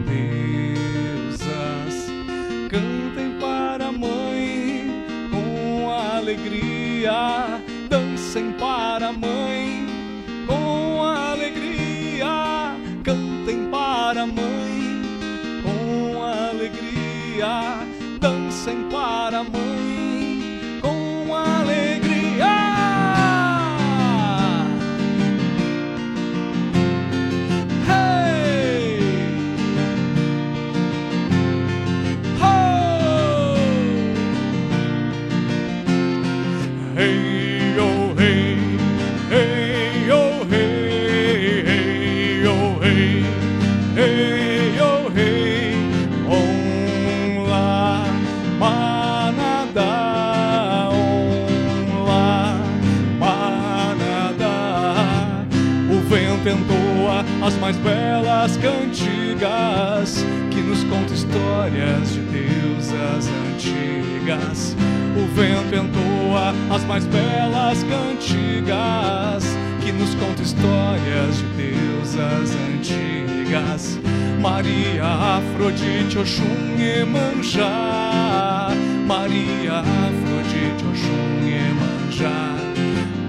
conta 70.38 70.42
histórias 70.42 71.36
de 71.38 71.44
deusas 71.56 72.54
antigas. 72.68 73.98
Maria, 74.40 75.04
Afrodite, 75.04 76.18
Oxum, 76.18 76.78
Emanjá. 76.78 78.70
Maria, 79.06 79.80
Afrodite, 79.80 80.84
Oxum, 80.84 81.48
Emanjá 81.48 82.56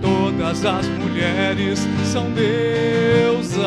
Todas 0.01 0.65
as 0.65 0.87
mulheres 0.87 1.87
são 2.05 2.29
deusas, 2.31 3.59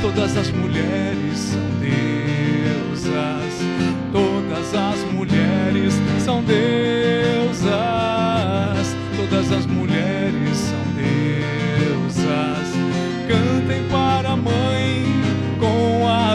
todas 0.00 0.36
as 0.36 0.50
mulheres 0.50 1.38
são 1.38 1.60
deusas, 1.80 3.12
todas 4.12 4.74
as 4.74 5.12
mulheres 5.12 5.94
são 6.24 6.42
deusas, 6.44 7.72
todas 9.16 9.52
as 9.52 9.66
mulheres 9.66 10.56
são 10.56 10.91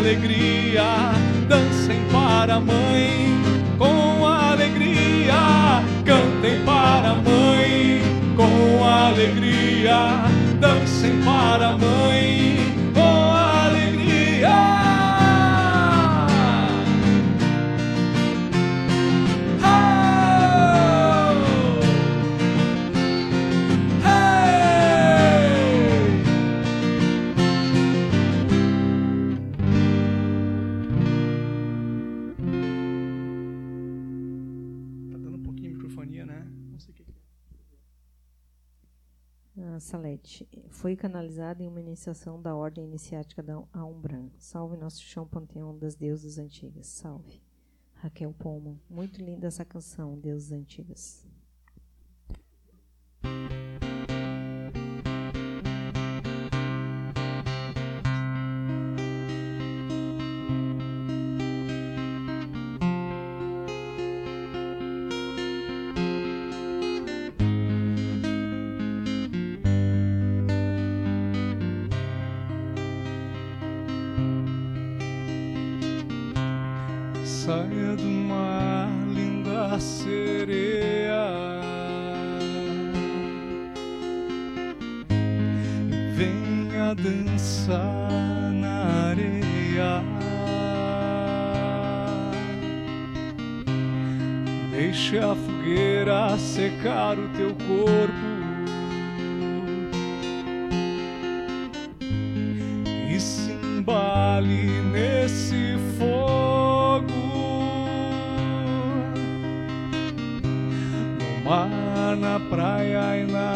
alegria, 0.08 1.12
dancem 1.50 2.00
para 2.14 2.56
a 2.56 2.60
mãe 2.62 3.28
com 3.78 4.26
alegria, 4.26 5.84
cantem 6.06 6.64
para 6.64 7.10
a 7.10 7.16
mãe 7.16 8.02
com 8.38 8.86
alegria, 8.86 10.24
dancem 10.62 11.12
para 11.26 11.72
a 11.72 11.78
mãe 11.78 12.27
Salete. 39.80 40.48
Foi 40.70 40.96
canalizada 40.96 41.64
em 41.64 41.68
uma 41.68 41.80
iniciação 41.80 42.42
da 42.42 42.56
Ordem 42.56 42.86
Iniciática 42.86 43.42
da 43.42 43.62
Aumbran. 43.74 44.30
Salve 44.38 44.78
nosso 44.78 45.02
chão 45.02 45.28
panteão 45.28 45.78
das 45.78 45.96
deusas 45.96 46.38
antigas. 46.38 46.88
Salve. 46.88 47.42
Raquel 47.96 48.34
Pomo. 48.34 48.80
Muito 48.90 49.22
linda 49.24 49.48
essa 49.48 49.66
canção, 49.66 50.18
Deusas 50.20 50.52
Antigas. 50.52 51.26
Secar 96.58 97.18
o 97.20 97.28
teu 97.30 97.54
corpo. 97.54 98.28
E 103.10 103.20
se 103.20 103.52
embale 103.52 104.82
nesse 104.92 105.78
fogo. 105.98 107.14
No 111.20 111.50
mar, 111.50 112.18
na 112.18 112.40
praia 112.50 113.18
e 113.18 113.26
na 113.32 113.47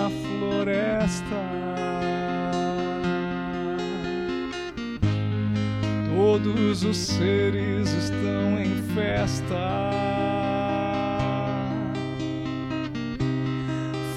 Os 6.84 6.98
seres 6.98 7.90
estão 7.90 8.60
em 8.60 8.82
festa. 8.94 10.02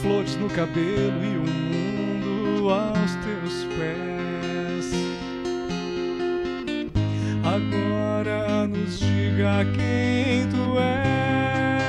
flores 0.04 0.36
no 0.36 0.48
cabelo 0.50 1.24
e 1.24 1.36
o 1.38 1.46
mundo 1.46 2.70
aos 2.70 3.14
teus 3.24 3.64
pés. 3.76 4.92
Agora 7.42 8.66
nos 8.66 8.98
diga 8.98 9.64
quem 9.74 10.46
tu 10.50 10.78
és. 10.78 11.84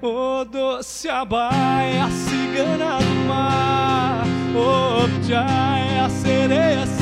O 0.00 0.40
oh, 0.40 0.44
doce 0.44 1.08
abaia, 1.10 2.08
cigana 2.10 2.98
do 2.98 3.28
mar. 3.28 4.24
O 4.54 5.04
oh, 5.04 5.08
é 5.32 6.00
a 6.00 6.08
sereia 6.08 6.95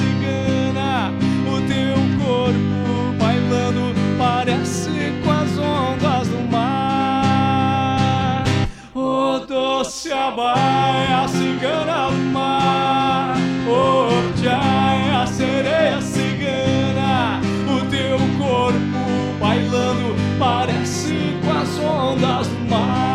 doce 10.35 10.41
abaia, 10.41 11.22
a 11.24 11.28
cigana 11.28 12.11
do 12.11 12.16
mar, 12.32 13.37
o 13.68 14.09
é 14.47 15.14
a 15.14 15.26
sereia 15.26 16.01
cigana, 16.01 17.41
o 17.68 17.80
teu 17.89 18.18
corpo 18.39 19.39
bailando 19.41 20.14
parece 20.39 21.39
com 21.45 21.51
as 21.53 21.78
ondas 21.78 22.49
do 22.49 22.70
mar. 22.70 23.14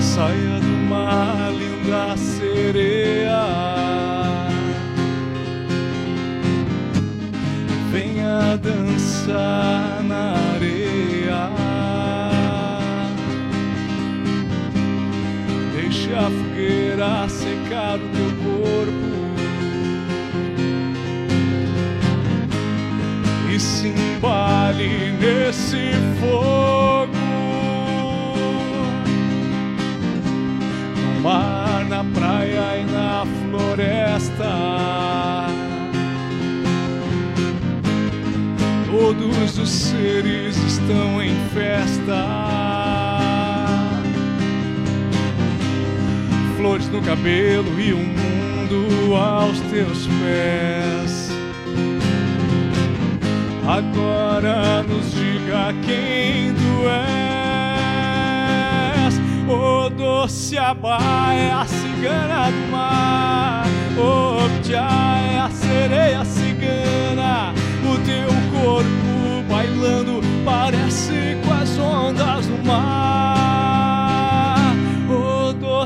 Saia 0.00 0.60
do 0.60 0.76
mar, 0.88 1.52
linda 1.52 2.16
sereia. 2.16 3.42
Venha 7.90 8.56
dançar 8.56 9.81
o 17.72 17.98
teu 17.98 18.30
corpo 18.44 19.12
e 23.50 23.58
se 23.58 23.88
embale 23.88 25.12
nesse 25.12 25.92
fogo 26.20 27.12
no 30.96 31.20
mar, 31.22 31.84
na 31.88 32.04
praia 32.04 32.78
e 32.78 32.84
na 32.84 33.26
floresta. 33.48 34.52
Todos 38.90 39.58
os 39.58 39.70
seres 39.70 40.56
estão 40.56 41.22
em 41.22 41.34
festa. 41.54 42.61
Flores 46.62 46.88
no 46.90 47.02
cabelo 47.02 47.80
e 47.80 47.92
o 47.92 47.98
mundo 47.98 49.16
aos 49.16 49.58
teus 49.62 50.06
pés. 50.06 51.32
Agora 53.66 54.84
nos 54.84 55.10
diga 55.10 55.74
quem 55.84 56.54
tu 56.54 56.88
és. 58.94 59.18
O 59.48 59.90
doce 59.90 60.56
Abá 60.56 61.34
é 61.34 61.50
a 61.50 61.64
cigana 61.66 62.48
do 62.52 62.70
mar. 62.70 63.66
O 63.98 64.48
Ptia 64.60 64.86
é 65.32 65.40
a 65.40 65.50
sereia 65.50 66.24
cigana. 66.24 67.52
O 67.84 67.98
teu 68.06 68.28
corpo 68.52 69.42
bailando 69.48 70.20
parece 70.44 71.36
com 71.44 71.52
as 71.54 71.76
ondas 71.76 72.46
do 72.46 72.64
mar 72.64 73.21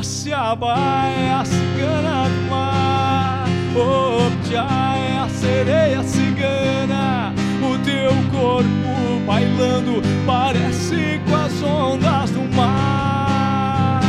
doce 0.06 0.30
é 0.30 1.32
a 1.32 1.44
cigana 1.44 2.28
do 2.28 2.48
mar, 2.48 3.48
Optia 3.74 4.60
é 4.96 5.18
a 5.18 5.28
sereia 5.28 6.02
cigana, 6.04 7.34
o 7.60 7.76
teu 7.84 8.12
corpo 8.30 9.26
bailando 9.26 10.00
parece 10.24 11.20
com 11.28 11.34
as 11.34 11.62
ondas 11.62 12.30
do 12.30 12.42
mar. 12.54 14.00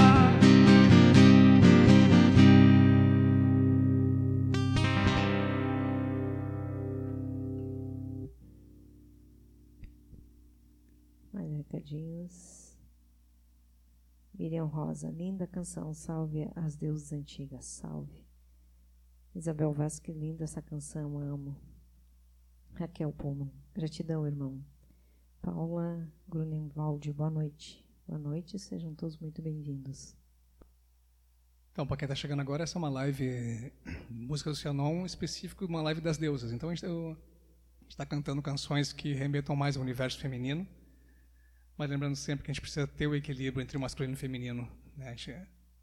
Mais 11.33 11.51
recadinhos. 11.57 12.46
Miriam 14.38 14.65
Rosa, 14.65 15.09
linda 15.09 15.47
canção, 15.47 15.91
salve 15.95 16.47
as 16.55 16.75
deusas 16.75 17.11
antigas, 17.11 17.65
salve. 17.65 18.23
Isabel 19.33 19.73
Vaz, 19.73 19.97
que 19.97 20.13
linda 20.13 20.43
essa 20.43 20.61
canção, 20.61 21.17
amo. 21.17 21.57
Raquel 22.75 23.11
Pullman, 23.11 23.51
gratidão, 23.73 24.27
irmão. 24.27 24.63
Paula 25.41 26.07
Grunenwald, 26.27 27.11
boa 27.13 27.31
noite. 27.31 27.83
Boa 28.07 28.19
noite, 28.19 28.59
sejam 28.59 28.93
todos 28.93 29.17
muito 29.17 29.41
bem-vindos. 29.41 30.15
Então, 31.71 31.88
para 31.88 31.97
quem 31.97 32.05
está 32.05 32.15
chegando 32.15 32.39
agora, 32.39 32.63
essa 32.63 32.77
é 32.77 32.79
uma 32.79 32.89
live 32.89 33.73
música 34.07 34.51
do 34.51 34.55
Cianon, 34.55 35.03
específico 35.03 35.65
uma 35.65 35.81
live 35.81 35.99
das 35.99 36.19
deusas. 36.19 36.51
Então, 36.51 36.69
a 36.69 36.75
gente 36.75 36.85
está 37.89 38.05
cantando 38.05 38.39
canções 38.43 38.93
que 38.93 39.13
remetam 39.13 39.55
mais 39.55 39.77
ao 39.77 39.81
universo 39.81 40.19
feminino 40.19 40.67
mas 41.78 41.89
lembrando 41.89 42.15
sempre 42.15 42.43
que 42.43 42.51
a 42.51 42.53
gente 42.53 42.61
precisa 42.61 42.88
ter 42.88 43.07
o 43.07 43.15
equilíbrio 43.15 43.61
entre 43.61 43.78
o 43.78 43.80
masculino 43.80 44.13
e 44.13 44.15
o 44.15 44.19
feminino. 44.19 44.67
Né? 44.97 45.15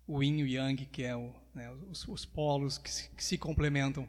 O 0.06 0.22
yin 0.22 0.38
e 0.38 0.42
o 0.42 0.46
yang, 0.46 0.84
que 0.86 1.04
é 1.04 1.14
o, 1.14 1.32
né, 1.54 1.70
os, 1.90 2.06
os, 2.08 2.26
polos 2.26 2.76
que 2.76 2.90
se, 2.90 3.08
que 3.10 3.22
se, 3.22 3.38
complementam. 3.38 4.08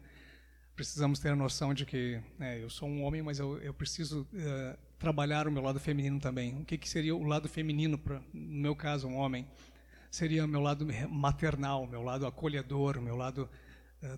Precisamos 0.76 1.20
ter 1.20 1.30
a 1.30 1.36
noção 1.36 1.74
de 1.74 1.86
que 1.86 2.20
né, 2.38 2.62
eu 2.62 2.70
sou 2.70 2.90
um 2.90 3.04
homem, 3.04 3.22
mas 3.22 3.40
eu, 3.40 3.58
eu 3.60 3.74
preciso 3.74 4.24
uh, 4.24 4.78
trabalhar 4.98 5.48
o 5.48 5.52
meu 5.52 5.62
lado 5.62 5.80
feminino 5.80 6.20
também. 6.20 6.60
O 6.60 6.66
que, 6.66 6.78
que 6.78 6.90
seria 6.90 7.16
o 7.16 7.24
lado 7.24 7.48
feminino, 7.48 7.98
pra, 7.98 8.22
no 8.34 8.62
meu 8.62 8.76
caso, 8.76 9.08
um 9.08 9.16
homem? 9.16 9.48
Seria 10.12 10.44
o 10.44 10.48
meu 10.48 10.62
lado 10.62 10.88
maternal, 11.10 11.84
o 11.84 11.88
meu 11.88 12.02
lado 12.02 12.26
acolhedor, 12.26 12.98
o 12.98 13.02
meu 13.02 13.16
lado 13.16 13.50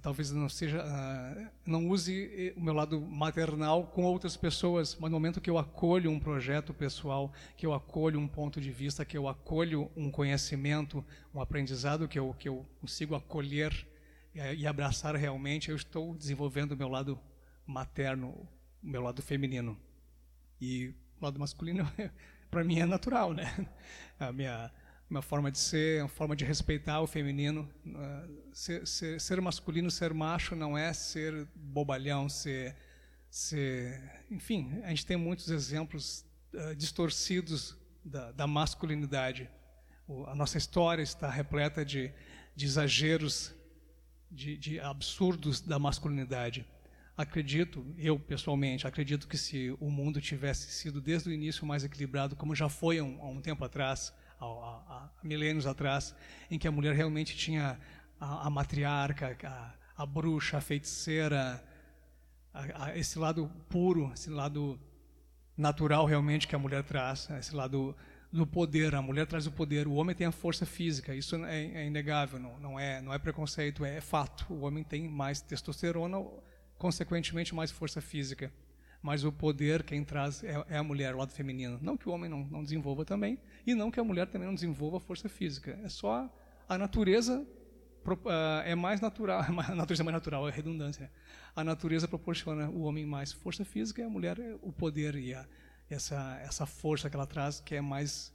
talvez 0.01 0.31
não 0.31 0.49
seja, 0.49 0.83
uh, 0.83 1.47
não 1.65 1.87
use 1.87 2.53
o 2.55 2.61
meu 2.61 2.73
lado 2.73 2.99
maternal 3.01 3.85
com 3.87 4.03
outras 4.03 4.35
pessoas, 4.35 4.97
mas 4.99 5.11
no 5.11 5.17
momento 5.17 5.41
que 5.41 5.49
eu 5.49 5.57
acolho 5.57 6.11
um 6.11 6.19
projeto 6.19 6.73
pessoal, 6.73 7.31
que 7.55 7.65
eu 7.65 7.73
acolho 7.73 8.19
um 8.19 8.27
ponto 8.27 8.59
de 8.59 8.71
vista, 8.71 9.05
que 9.05 9.17
eu 9.17 9.27
acolho 9.27 9.89
um 9.95 10.11
conhecimento, 10.11 11.03
um 11.33 11.41
aprendizado 11.41 12.07
que 12.07 12.19
eu 12.19 12.33
que 12.37 12.49
eu 12.49 12.65
consigo 12.81 13.15
acolher 13.15 13.87
e 14.55 14.67
abraçar 14.67 15.15
realmente, 15.15 15.69
eu 15.69 15.75
estou 15.75 16.13
desenvolvendo 16.15 16.73
o 16.73 16.77
meu 16.77 16.87
lado 16.87 17.19
materno, 17.65 18.29
o 18.83 18.87
meu 18.87 19.01
lado 19.01 19.21
feminino. 19.21 19.77
E 20.61 20.93
o 21.19 21.25
lado 21.25 21.39
masculino, 21.39 21.89
para 22.49 22.63
mim, 22.63 22.79
é 22.79 22.85
natural, 22.85 23.33
né? 23.33 23.67
A 24.19 24.31
minha 24.31 24.71
uma 25.09 25.21
forma 25.21 25.49
de 25.51 25.57
ser, 25.57 26.01
uma 26.01 26.09
forma 26.09 26.35
de 26.35 26.43
respeitar 26.43 27.01
o 27.01 27.07
feminino. 27.07 27.69
Ser, 28.51 28.85
ser, 28.85 29.21
ser, 29.21 29.41
masculino, 29.41 29.89
ser 29.89 30.13
macho 30.13 30.55
não 30.55 30.77
é 30.77 30.91
ser 30.93 31.47
bobalhão, 31.55 32.27
ser, 32.27 32.75
ser, 33.29 34.01
enfim, 34.29 34.81
a 34.83 34.89
gente 34.89 35.05
tem 35.05 35.15
muitos 35.15 35.49
exemplos 35.49 36.25
uh, 36.53 36.75
distorcidos 36.75 37.77
da, 38.03 38.31
da 38.31 38.47
masculinidade. 38.47 39.49
O, 40.07 40.25
a 40.25 40.35
nossa 40.35 40.57
história 40.57 41.03
está 41.03 41.29
repleta 41.29 41.85
de, 41.85 42.11
de 42.55 42.65
exageros, 42.65 43.53
de, 44.29 44.57
de 44.57 44.79
absurdos 44.79 45.61
da 45.61 45.79
masculinidade. 45.79 46.65
Acredito, 47.15 47.85
eu 47.97 48.19
pessoalmente, 48.19 48.85
acredito 48.85 49.27
que 49.27 49.37
se 49.37 49.75
o 49.79 49.89
mundo 49.89 50.21
tivesse 50.21 50.69
sido 50.71 51.01
desde 51.01 51.29
o 51.29 51.33
início 51.33 51.65
mais 51.65 51.83
equilibrado, 51.83 52.35
como 52.35 52.53
já 52.53 52.69
foi 52.69 52.99
há 52.99 53.03
um, 53.03 53.21
há 53.21 53.27
um 53.27 53.41
tempo 53.41 53.63
atrás, 53.63 54.13
há, 54.39 55.09
milênios 55.23 55.65
atrás, 55.65 56.15
em 56.49 56.59
que 56.59 56.67
a 56.67 56.71
mulher 56.71 56.95
realmente 56.95 57.35
tinha 57.35 57.79
a, 58.19 58.47
a 58.47 58.49
matriarca, 58.49 59.37
a, 59.43 60.03
a, 60.03 60.05
bruxa, 60.05 60.57
a 60.57 60.61
feiticeira, 60.61 61.63
esse 62.95 63.17
lado 63.17 63.51
puro, 63.69 64.11
esse 64.13 64.29
lado 64.29 64.79
natural 65.55 66.05
realmente 66.05 66.47
que 66.47 66.55
a 66.55 66.59
mulher 66.59 66.83
traz, 66.83 67.29
esse 67.31 67.55
lado 67.55 67.95
do 68.31 68.45
poder. 68.45 68.93
A 68.95 69.01
mulher 69.01 69.25
traz 69.25 69.47
o 69.47 69.51
poder, 69.51 69.87
o 69.87 69.93
homem 69.93 70.15
tem 70.15 70.27
a 70.27 70.31
força 70.31 70.65
física. 70.65 71.15
Isso 71.15 71.35
é, 71.45 71.65
é 71.65 71.85
inegável, 71.85 72.39
não, 72.39 72.59
não, 72.59 72.79
é, 72.79 73.01
não 73.01 73.13
é 73.13 73.19
preconceito, 73.19 73.83
é 73.85 74.01
fato. 74.01 74.45
O 74.49 74.61
homem 74.61 74.83
tem 74.83 75.07
mais 75.07 75.41
testosterona, 75.41 76.23
consequentemente 76.77 77.55
mais 77.55 77.71
força 77.71 78.01
física 78.01 78.51
mas 79.01 79.23
o 79.23 79.31
poder 79.31 79.83
quem 79.83 80.03
traz 80.03 80.43
é, 80.43 80.63
é, 80.69 80.77
a 80.77 80.83
mulher, 80.83 81.15
o 81.15 81.17
lado 81.17 81.31
feminino. 81.31 81.79
Não 81.81 81.95
que 81.97 82.09
o 82.09 82.11
homem 82.11 82.29
não, 82.29 82.45
não 82.45 82.63
desenvolva 82.63 83.05
também, 83.05 83.39
e 83.65 83.73
não 83.73 83.91
que 83.91 83.99
a 83.99 84.03
mulher 84.03 84.27
também 84.27 84.47
não 84.47 84.55
desenvolva 84.55 84.99
força 84.99 85.29
física. 85.29 85.79
É 85.83 85.89
só 85.89 86.29
a 86.67 86.77
natureza 86.77 87.45
uh, 88.05 88.29
é 88.65 88.75
mais 88.75 89.01
natural, 89.01 89.41
a 89.67 89.75
natureza 89.75 90.03
é 90.03 90.05
mais 90.05 90.15
natural, 90.15 90.47
é 90.47 90.51
redundância. 90.51 91.11
A 91.55 91.63
natureza 91.63 92.07
proporciona 92.07 92.69
o 92.69 92.81
homem 92.81 93.05
mais 93.05 93.31
força 93.31 93.65
física 93.65 94.01
e 94.01 94.05
a 94.05 94.09
mulher 94.09 94.37
o 94.61 94.71
poder 94.71 95.15
e 95.15 95.33
a, 95.33 95.45
essa, 95.89 96.39
essa 96.43 96.65
força 96.65 97.09
que 97.09 97.15
ela 97.15 97.27
traz 97.27 97.59
que 97.59 97.75
é 97.75 97.81
mais 97.81 98.33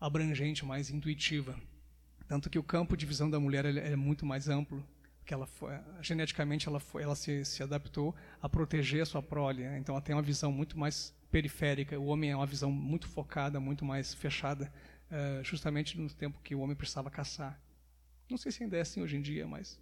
abrangente, 0.00 0.64
mais 0.64 0.90
intuitiva. 0.90 1.56
Tanto 2.26 2.50
que 2.50 2.58
o 2.58 2.62
campo 2.62 2.96
de 2.96 3.06
visão 3.06 3.30
da 3.30 3.40
mulher 3.40 3.64
é 3.64 3.96
muito 3.96 4.26
mais 4.26 4.48
amplo 4.48 4.84
que 5.28 5.34
ela 5.34 5.46
foi, 5.46 5.74
geneticamente 6.00 6.66
ela, 6.68 6.80
foi, 6.80 7.02
ela 7.02 7.14
se, 7.14 7.44
se 7.44 7.62
adaptou 7.62 8.16
a 8.40 8.48
proteger 8.48 9.02
a 9.02 9.06
sua 9.06 9.22
prole. 9.22 9.62
Né? 9.62 9.78
Então 9.78 9.94
ela 9.94 10.00
tem 10.00 10.16
uma 10.16 10.22
visão 10.22 10.50
muito 10.50 10.78
mais 10.78 11.14
periférica. 11.30 12.00
O 12.00 12.06
homem 12.06 12.30
é 12.30 12.36
uma 12.36 12.46
visão 12.46 12.72
muito 12.72 13.06
focada, 13.06 13.60
muito 13.60 13.84
mais 13.84 14.14
fechada, 14.14 14.72
uh, 15.12 15.44
justamente 15.44 16.00
no 16.00 16.08
tempo 16.08 16.40
que 16.42 16.54
o 16.54 16.60
homem 16.60 16.74
precisava 16.74 17.10
caçar. 17.10 17.60
Não 18.30 18.38
sei 18.38 18.50
se 18.50 18.62
ainda 18.62 18.78
é 18.78 18.80
assim 18.80 19.02
hoje 19.02 19.18
em 19.18 19.20
dia, 19.20 19.46
mas 19.46 19.78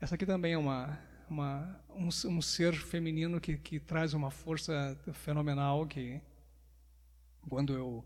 essa 0.00 0.14
aqui 0.14 0.24
também 0.24 0.52
é 0.52 0.58
uma, 0.58 0.96
uma 1.28 1.80
um, 1.88 2.06
um, 2.06 2.40
ser 2.40 2.72
feminino 2.74 3.40
que, 3.40 3.56
que 3.56 3.80
traz 3.80 4.14
uma 4.14 4.30
força 4.30 4.96
fenomenal 5.14 5.84
que 5.84 6.20
quando 7.48 7.72
eu 7.72 8.04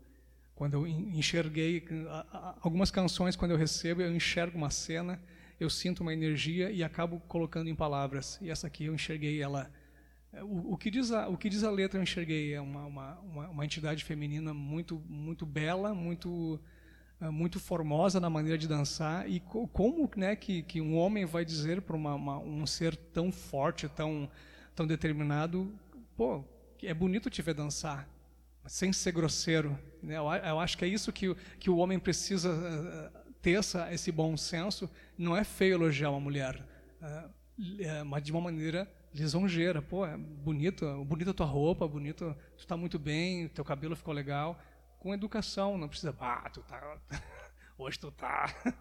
quando 0.55 0.73
eu 0.73 0.87
enxerguei 0.87 1.85
algumas 2.61 2.89
canções 2.89 3.35
quando 3.35 3.51
eu 3.51 3.57
recebo 3.57 4.01
eu 4.01 4.15
enxergo 4.15 4.57
uma 4.57 4.69
cena 4.69 5.21
eu 5.59 5.69
sinto 5.69 6.01
uma 6.01 6.13
energia 6.13 6.71
e 6.71 6.83
acabo 6.83 7.19
colocando 7.27 7.69
em 7.69 7.75
palavras. 7.75 8.37
E 8.41 8.49
essa 8.49 8.67
aqui 8.67 8.85
eu 8.85 8.95
enxerguei 8.95 9.41
ela. 9.41 9.71
O, 10.41 10.73
o 10.73 10.77
que, 10.77 10.91
diz 10.91 11.11
a, 11.11 11.29
o 11.29 11.37
que 11.37 11.49
diz 11.49 11.63
a 11.63 11.71
letra 11.71 11.97
eu 11.97 12.03
enxerguei 12.03 12.53
é 12.53 12.59
uma, 12.59 12.85
uma, 12.85 13.19
uma, 13.19 13.49
uma 13.49 13.65
entidade 13.65 14.03
feminina 14.03 14.53
muito, 14.53 15.01
muito 15.07 15.45
bela, 15.45 15.93
muito, 15.93 16.59
eh, 17.21 17.29
muito 17.29 17.57
formosa 17.57 18.19
na 18.19 18.29
maneira 18.29 18.57
de 18.57 18.67
dançar. 18.67 19.29
E 19.29 19.39
co, 19.39 19.65
como 19.69 20.09
né, 20.17 20.35
que, 20.35 20.61
que 20.63 20.81
um 20.81 20.97
homem 20.97 21.25
vai 21.25 21.45
dizer 21.45 21.81
para 21.81 21.95
um 21.95 22.65
ser 22.65 22.97
tão 22.97 23.31
forte, 23.31 23.87
tão, 23.87 24.29
tão 24.75 24.85
determinado, 24.85 25.73
pô, 26.17 26.43
é 26.83 26.93
bonito 26.93 27.29
te 27.29 27.41
ver 27.41 27.53
dançar, 27.53 28.07
sem 28.65 28.91
ser 28.91 29.13
grosseiro. 29.13 29.79
Né? 30.03 30.17
Eu, 30.17 30.25
eu 30.25 30.59
acho 30.59 30.77
que 30.77 30.83
é 30.83 30.87
isso 30.87 31.13
que, 31.13 31.33
que 31.57 31.69
o 31.69 31.77
homem 31.77 31.97
precisa 31.97 33.09
ter 33.45 33.59
essa, 33.59 33.93
esse 33.93 34.11
bom 34.11 34.35
senso, 34.35 34.89
não 35.15 35.37
é 35.37 35.43
feio 35.43 35.75
elogiar 35.75 36.09
uma 36.09 36.19
mulher, 36.19 36.59
é, 36.99 37.29
é, 37.77 38.03
mas 38.03 38.23
de 38.23 38.31
uma 38.31 38.41
maneira 38.41 38.91
lisonjeira. 39.13 39.83
Pô, 39.83 40.03
é 40.03 40.17
bonito, 40.17 41.05
bonita 41.05 41.31
tua 41.31 41.45
roupa, 41.45 41.87
bonito, 41.87 42.35
tu 42.57 42.61
está 42.61 42.75
muito 42.75 42.97
bem, 42.97 43.47
teu 43.49 43.63
cabelo 43.63 43.95
ficou 43.95 44.15
legal. 44.15 44.59
Com 44.97 45.13
educação, 45.13 45.77
não 45.77 45.87
precisa, 45.87 46.15
ah, 46.19 46.49
tu 46.51 46.61
tá, 46.61 46.97
hoje 47.77 47.99
tu 47.99 48.09
tá. 48.11 48.51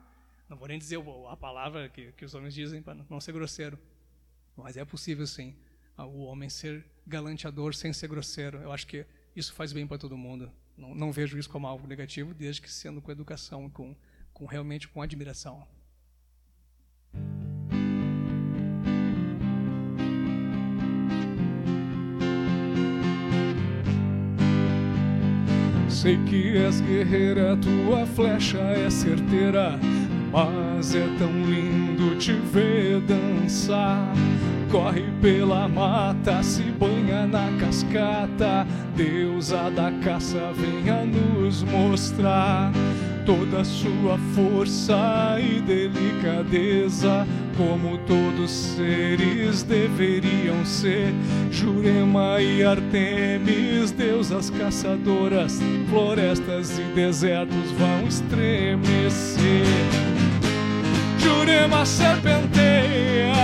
Não 0.48 0.58
vou 0.58 0.68
nem 0.68 0.78
dizer 0.78 0.98
a 1.30 1.36
palavra 1.36 1.88
que, 1.88 2.12
que 2.12 2.24
os 2.24 2.34
homens 2.34 2.52
dizem 2.52 2.82
para 2.82 2.94
não 3.08 3.18
ser 3.18 3.32
grosseiro, 3.32 3.78
mas 4.54 4.76
é 4.76 4.84
possível 4.84 5.26
sim 5.26 5.56
o 5.96 6.24
homem 6.24 6.50
ser 6.50 6.84
galanteador 7.06 7.74
sem 7.74 7.94
ser 7.94 8.08
grosseiro. 8.08 8.58
Eu 8.58 8.70
acho 8.70 8.86
que 8.86 9.06
isso 9.34 9.54
faz 9.54 9.72
bem 9.72 9.86
para 9.86 9.96
todo 9.96 10.18
mundo. 10.18 10.52
Não, 10.76 10.94
não 10.94 11.10
vejo 11.10 11.38
isso 11.38 11.48
como 11.48 11.66
algo 11.66 11.86
negativo, 11.86 12.34
desde 12.34 12.60
que 12.60 12.70
sendo 12.70 13.00
com 13.00 13.10
educação, 13.10 13.70
com 13.70 13.96
com 14.34 14.44
realmente 14.44 14.88
com 14.88 15.00
admiração. 15.00 15.62
Sei 25.88 26.22
que 26.24 26.58
és 26.58 26.80
guerreira, 26.80 27.56
tua 27.56 28.04
flecha 28.04 28.58
é 28.58 28.90
certeira, 28.90 29.78
mas 30.30 30.94
é 30.94 31.06
tão 31.18 31.32
lindo 31.44 32.18
te 32.18 32.32
ver 32.32 33.00
dançar. 33.02 34.12
Corre 34.70 35.04
pela 35.22 35.68
mata, 35.68 36.42
se 36.42 36.64
banha 36.64 37.26
na 37.26 37.56
cascata, 37.58 38.66
deusa 38.96 39.70
da 39.70 39.92
caça, 40.02 40.52
venha 40.52 41.06
nos 41.06 41.62
mostrar 41.62 42.72
toda 43.24 43.64
sua 43.64 44.18
força 44.34 45.36
e 45.38 45.60
delicadeza, 45.60 47.26
como 47.56 47.98
todos 47.98 48.50
seres 48.50 49.62
deveriam 49.62 50.64
ser. 50.64 51.12
Jurema 51.50 52.40
e 52.40 52.62
Artemis, 52.64 53.90
deusas 53.90 54.50
caçadoras, 54.50 55.60
florestas 55.88 56.78
e 56.78 56.82
desertos 56.94 57.70
vão 57.78 58.06
estremecer. 58.06 59.64
Jurema 61.18 61.86
serpenteia, 61.86 63.34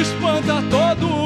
espanta 0.00 0.62
todo 0.70 1.21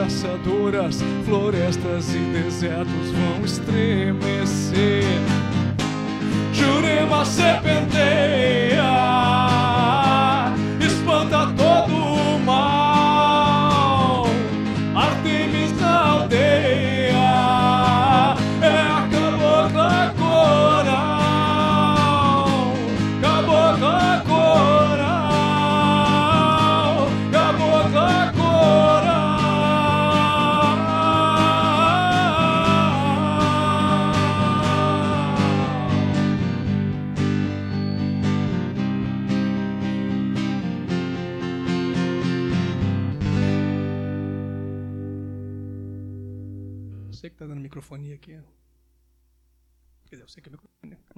caçadoras, 0.00 0.98
florestas 1.26 2.14
e 2.14 2.18
desertos 2.18 3.10
vão 3.10 3.44
estremecer. 3.44 3.69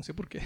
Microfone, 0.02 0.04
não 0.04 0.04
sei 0.04 0.14
porquê. 0.14 0.40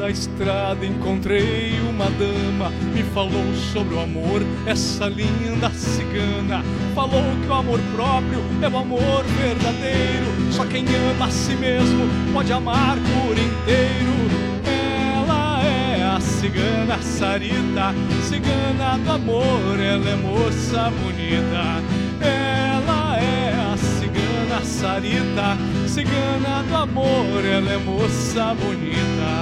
Da 0.00 0.08
estrada 0.08 0.86
encontrei 0.86 1.78
uma 1.90 2.06
dama, 2.12 2.70
me 2.94 3.02
falou 3.02 3.44
sobre 3.70 3.94
o 3.94 4.00
amor, 4.00 4.40
essa 4.64 5.06
linda 5.06 5.68
cigana. 5.74 6.64
Falou 6.94 7.22
que 7.42 7.46
o 7.46 7.52
amor 7.52 7.78
próprio 7.94 8.40
é 8.62 8.68
o 8.68 8.78
amor 8.78 9.22
verdadeiro, 9.24 10.52
só 10.52 10.64
quem 10.64 10.86
ama 11.10 11.26
a 11.26 11.30
si 11.30 11.54
mesmo 11.54 12.08
pode 12.32 12.50
amar 12.50 12.96
por 12.96 13.32
inteiro. 13.32 14.14
Ela 14.64 15.62
é 15.62 16.16
a 16.16 16.18
cigana 16.18 16.98
Sarita, 17.02 17.94
cigana 18.26 18.96
do 19.04 19.12
amor, 19.12 19.78
ela 19.78 20.08
é 20.08 20.16
moça 20.16 20.90
bonita. 21.02 21.82
Ela 22.22 23.18
é 23.18 23.52
a 23.70 23.76
cigana 23.76 24.64
Sarita, 24.64 25.58
cigana 25.86 26.62
do 26.62 26.74
amor, 26.74 27.44
ela 27.44 27.70
é 27.70 27.76
moça 27.76 28.54
bonita. 28.54 29.39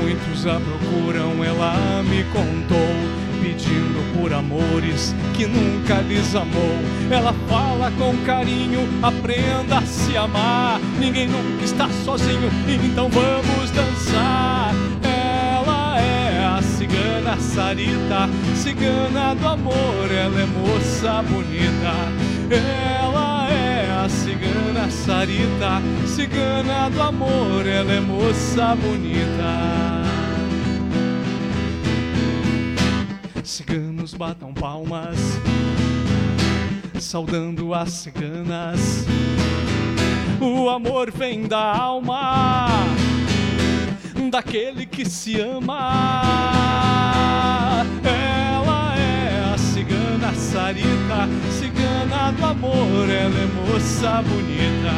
Muitos 0.00 0.46
a 0.46 0.58
procuram, 0.58 1.44
ela 1.44 2.02
me 2.02 2.24
contou, 2.32 2.78
pedindo 3.42 4.18
por 4.18 4.32
amores 4.32 5.14
que 5.34 5.46
nunca 5.46 6.00
lhes 6.00 6.34
amou. 6.34 6.78
Ela 7.10 7.34
fala 7.48 7.92
com 7.98 8.16
carinho, 8.24 8.88
aprenda 9.02 9.78
a 9.78 9.82
se 9.82 10.16
amar. 10.16 10.80
Ninguém 10.98 11.28
nunca 11.28 11.64
está 11.64 11.88
sozinho, 12.04 12.50
então 12.66 13.10
vamos 13.10 13.70
dançar. 13.72 14.72
Ela 15.02 16.00
é 16.00 16.46
a 16.46 16.62
cigana 16.62 17.36
Sarita, 17.38 18.28
cigana 18.54 19.34
do 19.34 19.48
amor, 19.48 20.10
ela 20.10 20.40
é 20.40 20.46
moça 20.46 21.22
bonita. 21.22 21.94
Ela 22.50 23.48
é 23.50 24.04
a 24.04 24.08
cigana 24.08 24.90
Sarita, 24.90 25.82
cigana 26.06 26.88
do 26.88 27.02
amor, 27.02 27.66
ela 27.66 27.92
é 27.92 28.00
moça 28.00 28.74
bonita. 28.76 29.89
Ciganos 33.50 34.14
batam 34.14 34.54
palmas, 34.54 35.18
saudando 37.00 37.74
as 37.74 37.90
ciganas. 37.90 39.04
O 40.40 40.70
amor 40.70 41.10
vem 41.10 41.48
da 41.48 41.76
alma 41.76 42.68
daquele 44.30 44.86
que 44.86 45.04
se 45.04 45.40
ama. 45.40 46.22
Ela 48.04 48.94
é 48.96 49.52
a 49.52 49.58
cigana 49.58 50.32
Sarita, 50.32 51.28
cigana 51.50 52.30
do 52.30 52.46
amor, 52.46 53.10
ela 53.10 53.36
é 53.36 53.46
moça 53.72 54.22
bonita. 54.22 54.94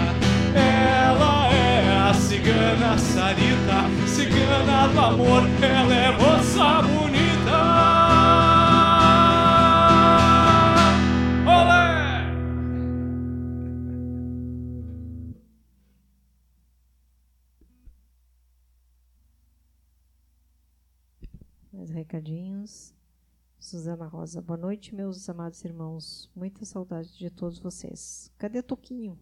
Ela 0.54 1.50
é 1.54 2.10
a 2.10 2.12
cigana 2.12 2.98
Sarita, 2.98 3.88
cigana 4.06 4.88
do 4.88 5.00
amor, 5.00 5.42
ela 5.62 5.94
é 5.94 6.10
moça 6.12 6.82
bonita. 6.82 7.21
Recadinhos. 22.12 22.94
Suzana 23.58 24.06
Rosa, 24.06 24.42
boa 24.42 24.58
noite, 24.58 24.94
meus 24.94 25.30
amados 25.30 25.64
irmãos. 25.64 26.30
Muita 26.36 26.62
saudade 26.64 27.16
de 27.16 27.30
todos 27.30 27.58
vocês. 27.58 28.30
Cadê 28.36 28.60
Toquinho? 28.60 29.18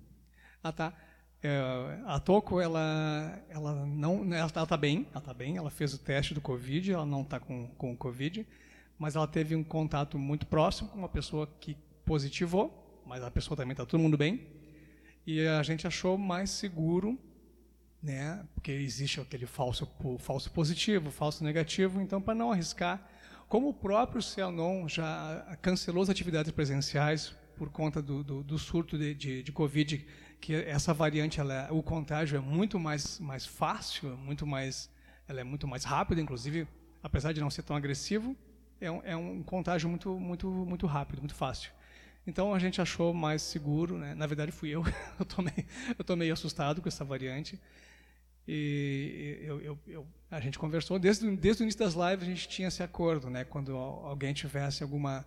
Ah, 0.60 0.72
tá. 0.72 0.92
É, 1.40 2.00
a 2.04 2.18
Toco, 2.18 2.60
ela, 2.60 3.40
ela 3.48 3.86
não, 3.86 4.34
ela 4.34 4.46
está 4.46 4.76
bem, 4.76 5.06
ela 5.10 5.20
está 5.20 5.32
bem. 5.32 5.56
Ela 5.56 5.70
fez 5.70 5.94
o 5.94 5.98
teste 5.98 6.34
do 6.34 6.40
Covid, 6.40 6.90
ela 6.90 7.06
não 7.06 7.22
está 7.22 7.38
com 7.38 7.68
com 7.78 7.96
Covid, 7.96 8.44
mas 8.98 9.14
ela 9.14 9.28
teve 9.28 9.54
um 9.54 9.62
contato 9.62 10.18
muito 10.18 10.46
próximo 10.46 10.88
com 10.88 10.98
uma 10.98 11.08
pessoa 11.08 11.46
que 11.60 11.76
positivou, 12.04 13.02
mas 13.06 13.22
a 13.22 13.30
pessoa 13.30 13.56
também 13.56 13.72
está 13.72 13.86
todo 13.86 14.00
mundo 14.00 14.18
bem. 14.18 14.48
E 15.24 15.46
a 15.46 15.62
gente 15.62 15.86
achou 15.86 16.18
mais 16.18 16.50
seguro 16.50 17.16
né? 18.02 18.44
Porque 18.54 18.72
existe 18.72 19.20
aquele 19.20 19.46
falso, 19.46 19.88
falso 20.18 20.50
positivo, 20.50 21.10
falso 21.10 21.44
negativo. 21.44 22.00
Então, 22.00 22.20
para 22.20 22.34
não 22.34 22.52
arriscar, 22.52 23.06
como 23.48 23.68
o 23.68 23.74
próprio 23.74 24.22
Cianon 24.22 24.88
já 24.88 25.58
cancelou 25.60 26.02
as 26.02 26.08
atividades 26.08 26.52
presenciais 26.52 27.34
por 27.56 27.68
conta 27.68 28.00
do, 28.00 28.24
do, 28.24 28.42
do 28.42 28.58
surto 28.58 28.96
de, 28.96 29.14
de, 29.14 29.42
de, 29.42 29.52
Covid, 29.52 30.06
que 30.40 30.54
essa 30.54 30.94
variante, 30.94 31.40
ela, 31.40 31.68
o 31.70 31.82
contágio 31.82 32.38
é 32.38 32.40
muito 32.40 32.78
mais, 32.78 33.18
mais 33.18 33.44
fácil, 33.44 34.16
muito 34.16 34.46
mais, 34.46 34.88
ela 35.28 35.40
é 35.40 35.44
muito 35.44 35.68
mais 35.68 35.84
rápida, 35.84 36.22
inclusive, 36.22 36.66
apesar 37.02 37.32
de 37.32 37.40
não 37.40 37.50
ser 37.50 37.62
tão 37.62 37.76
agressivo, 37.76 38.34
é 38.80 38.90
um, 38.90 39.02
é 39.04 39.16
um 39.16 39.42
contágio 39.42 39.90
muito, 39.90 40.18
muito, 40.18 40.48
muito 40.48 40.86
rápido, 40.86 41.18
muito 41.18 41.34
fácil. 41.34 41.70
Então 42.26 42.54
a 42.54 42.58
gente 42.58 42.80
achou 42.80 43.12
mais 43.12 43.42
seguro, 43.42 43.98
né? 43.98 44.14
na 44.14 44.26
verdade 44.26 44.52
fui 44.52 44.70
eu, 44.70 44.82
eu 45.18 45.26
tomei, 45.26 45.66
eu 45.98 46.04
tô 46.04 46.16
meio 46.16 46.32
assustado 46.32 46.80
com 46.80 46.88
essa 46.88 47.04
variante. 47.04 47.60
E 48.46 49.38
eu, 49.42 49.60
eu, 49.60 49.78
eu, 49.86 50.06
a 50.30 50.40
gente 50.40 50.58
conversou, 50.58 50.98
desde, 50.98 51.36
desde 51.36 51.62
o 51.62 51.64
início 51.64 51.78
das 51.78 51.94
lives 51.94 52.22
a 52.22 52.30
gente 52.30 52.48
tinha 52.48 52.68
esse 52.68 52.82
acordo, 52.82 53.30
né? 53.30 53.44
Quando 53.44 53.76
alguém 53.76 54.32
tivesse 54.32 54.82
alguma, 54.82 55.26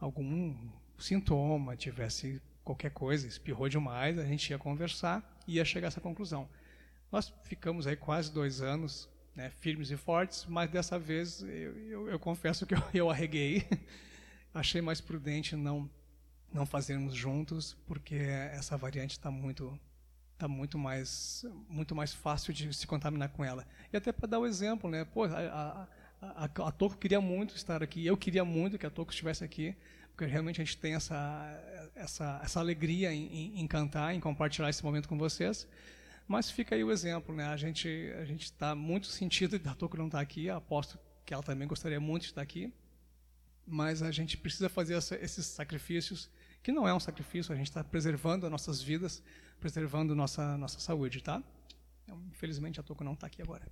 algum 0.00 0.54
sintoma, 0.98 1.76
tivesse 1.76 2.42
qualquer 2.64 2.90
coisa, 2.90 3.26
espirrou 3.26 3.68
demais, 3.68 4.18
a 4.18 4.24
gente 4.24 4.50
ia 4.50 4.58
conversar 4.58 5.38
e 5.46 5.56
ia 5.56 5.64
chegar 5.64 5.86
a 5.86 5.88
essa 5.88 6.00
conclusão. 6.00 6.48
Nós 7.10 7.32
ficamos 7.44 7.86
aí 7.86 7.96
quase 7.96 8.30
dois 8.30 8.60
anos, 8.60 9.08
né, 9.34 9.50
firmes 9.60 9.90
e 9.90 9.96
fortes, 9.96 10.44
mas 10.46 10.70
dessa 10.70 10.98
vez 10.98 11.42
eu, 11.42 12.08
eu 12.08 12.18
confesso 12.18 12.66
que 12.66 12.74
eu, 12.92 13.08
arreguei. 13.08 13.66
Achei 14.52 14.80
mais 14.80 15.00
prudente 15.00 15.56
não, 15.56 15.88
não 16.52 16.66
fazermos 16.66 17.14
juntos, 17.14 17.76
porque 17.86 18.16
essa 18.16 18.76
variante 18.76 19.12
está 19.12 19.30
muito 19.30 19.78
tá 20.38 20.48
muito 20.48 20.78
mais 20.78 21.44
muito 21.68 21.94
mais 21.94 22.14
fácil 22.14 22.52
de 22.52 22.72
se 22.72 22.86
contaminar 22.86 23.30
com 23.30 23.44
ela. 23.44 23.66
E 23.92 23.96
até 23.96 24.12
para 24.12 24.28
dar 24.28 24.38
o 24.38 24.42
um 24.42 24.46
exemplo, 24.46 24.90
né? 24.90 25.04
Pô, 25.04 25.24
a, 25.24 25.28
a, 25.30 25.88
a, 26.20 26.44
a 26.44 26.72
Toco 26.72 26.96
queria 26.96 27.20
muito 27.20 27.56
estar 27.56 27.82
aqui, 27.82 28.06
eu 28.06 28.16
queria 28.16 28.44
muito 28.44 28.78
que 28.78 28.86
a 28.86 28.90
Toco 28.90 29.10
estivesse 29.10 29.44
aqui, 29.44 29.74
porque 30.10 30.24
realmente 30.24 30.60
a 30.60 30.64
gente 30.64 30.76
tem 30.76 30.94
essa 30.94 31.90
essa, 31.94 32.40
essa 32.42 32.60
alegria 32.60 33.12
em, 33.12 33.60
em 33.60 33.66
cantar, 33.66 34.14
em 34.14 34.20
compartilhar 34.20 34.70
esse 34.70 34.84
momento 34.84 35.08
com 35.08 35.18
vocês. 35.18 35.66
Mas 36.26 36.50
fica 36.50 36.74
aí 36.74 36.84
o 36.84 36.92
exemplo, 36.92 37.34
né? 37.34 37.46
A 37.46 37.56
gente 37.56 37.88
a 38.20 38.24
gente 38.24 38.44
está 38.44 38.74
muito 38.74 39.06
sentido 39.08 39.58
da 39.58 39.74
Toco 39.74 39.96
não 39.96 40.06
estar 40.06 40.18
tá 40.18 40.22
aqui, 40.22 40.48
aposto 40.48 40.98
que 41.24 41.34
ela 41.34 41.42
também 41.42 41.68
gostaria 41.68 42.00
muito 42.00 42.22
de 42.22 42.28
estar 42.28 42.42
aqui. 42.42 42.72
mas 43.66 44.02
a 44.02 44.10
gente 44.10 44.36
precisa 44.36 44.68
fazer 44.68 44.94
essa, 44.94 45.14
esses 45.16 45.44
sacrifícios, 45.46 46.30
que 46.62 46.72
não 46.72 46.88
é 46.88 46.94
um 46.94 47.00
sacrifício, 47.00 47.52
a 47.52 47.56
gente 47.56 47.68
está 47.68 47.84
preservando 47.84 48.46
as 48.46 48.52
nossas 48.52 48.82
vidas, 48.82 49.22
preservando 49.58 50.14
nossa 50.14 50.56
nossa 50.56 50.80
saúde, 50.80 51.22
tá? 51.22 51.42
Então, 52.04 52.20
infelizmente 52.30 52.80
a 52.80 52.82
Toco 52.82 53.04
não 53.04 53.12
está 53.12 53.26
aqui 53.26 53.42
agora. 53.42 53.66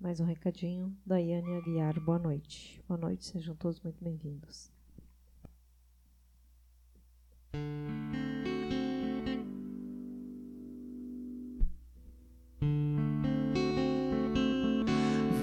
Mais 0.00 0.20
um 0.20 0.24
recadinho. 0.24 0.96
Daiane 1.04 1.56
Aguiar, 1.56 1.98
boa 2.00 2.18
noite. 2.18 2.82
Boa 2.86 2.98
noite, 2.98 3.24
sejam 3.24 3.54
todos 3.56 3.80
muito 3.80 4.02
bem-vindos. 4.02 4.70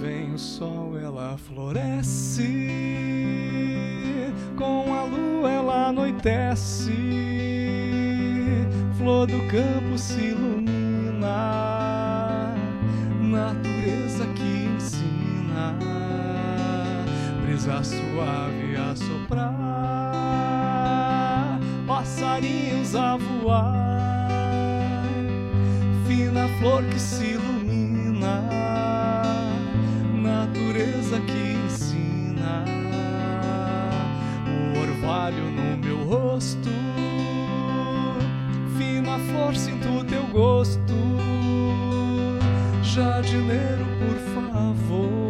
Vem 0.01 0.34
o 0.34 0.38
sol, 0.38 0.97
ela 0.97 1.38
floresce, 1.38 2.43
com 4.57 4.93
a 4.93 5.03
lua 5.05 5.51
ela 5.51 5.88
anoitece, 5.88 6.91
flor 9.22 9.28
do 9.28 9.39
campo 9.47 9.97
se 9.97 10.19
ilumina, 10.19 11.30
natureza 13.19 14.26
que 14.36 14.65
ensina, 14.65 15.78
brisa 17.43 17.84
suave 17.84 18.76
a 18.78 18.95
soprar, 18.95 19.51
passarinhos 21.86 22.95
a 22.95 23.17
voar, 23.17 25.03
fina 26.07 26.47
flor 26.59 26.84
que 26.86 26.99
se 26.99 27.26
ilumina 27.26 28.41
natureza 30.15 31.19
que 31.22 31.57
ensina 31.65 32.65
o 34.47 34.80
orvalho 34.80 35.51
no 35.51 35.78
meu 35.78 36.03
rosto, 36.05 36.69
flor 39.30 39.55
sinto 39.55 40.03
teu 40.05 40.24
gosto, 40.28 40.93
jardineiro 42.84 43.86
por 43.99 44.17
favor, 44.34 45.28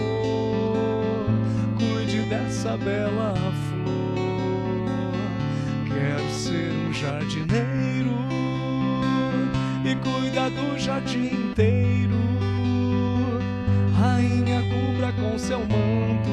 cuide 1.78 2.22
dessa 2.24 2.78
bela 2.78 3.34
flor, 3.70 5.14
quero 5.88 6.30
ser 6.32 6.72
um 6.72 6.94
jardineiro 6.94 8.12
e 9.84 9.96
cuida 9.96 10.50
do 10.50 10.78
jardim 10.80 11.28
inteiro. 11.28 12.22
Rainha 13.98 14.62
cubra 14.64 15.12
com 15.14 15.38
seu 15.38 15.60
manto 15.60 16.32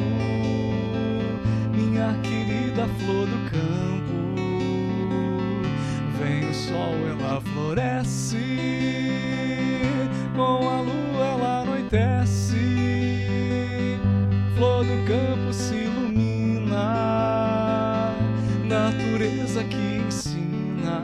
minha 1.75 2.15
querida 2.23 2.87
flor 2.99 3.28
sol, 6.69 6.95
ela 7.09 7.41
floresce, 7.41 8.37
com 10.37 10.69
a 10.69 10.81
lua 10.83 11.25
ela 11.25 11.63
anoitece, 11.63 12.57
flor 14.55 14.85
do 14.85 15.05
campo 15.07 15.53
se 15.53 15.75
ilumina, 15.75 16.85
natureza 18.65 19.65
que 19.65 20.03
ensina, 20.07 21.03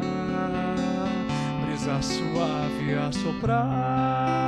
brisa 1.65 2.03
suave 2.03 2.95
a 2.95 3.11
soprar. 3.11 4.45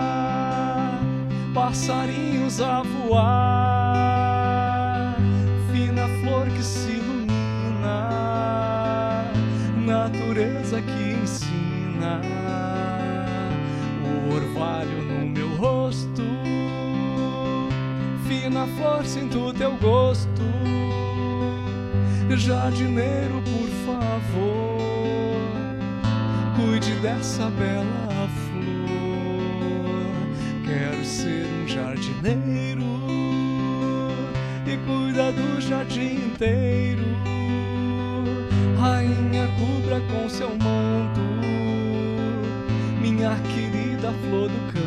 Passarinhos 1.55 2.61
a 2.61 2.83
voar, 2.83 3.66
natureza 10.67 10.83
que 10.83 11.13
ensina, 11.23 12.21
o 14.05 14.35
orvalho 14.35 15.03
no 15.03 15.27
meu 15.27 15.57
rosto, 15.57 16.23
fina 18.27 18.67
flor 18.77 19.05
sinto 19.05 19.55
teu 19.55 19.77
gosto, 19.77 20.43
jardineiro 22.37 23.43
por 23.43 23.69
favor, 23.87 25.41
cuide 26.57 26.95
dessa 26.97 27.49
bela 27.51 28.29
flor. 28.29 28.67
Quero 30.67 31.05
ser 31.05 31.47
um 31.47 31.69
jardineiro 31.69 32.83
e 34.67 34.77
cuida 34.79 35.31
do 35.31 35.61
jardim 35.61 36.27
inteiro. 36.27 37.36
Rainha, 38.87 39.49
cubra 39.59 40.01
com 40.03 40.29
seu 40.29 40.49
manto 40.51 41.21
minha 43.01 43.35
querida 43.53 44.13
flor 44.13 44.49
do 44.49 44.73
campo. 44.73 44.86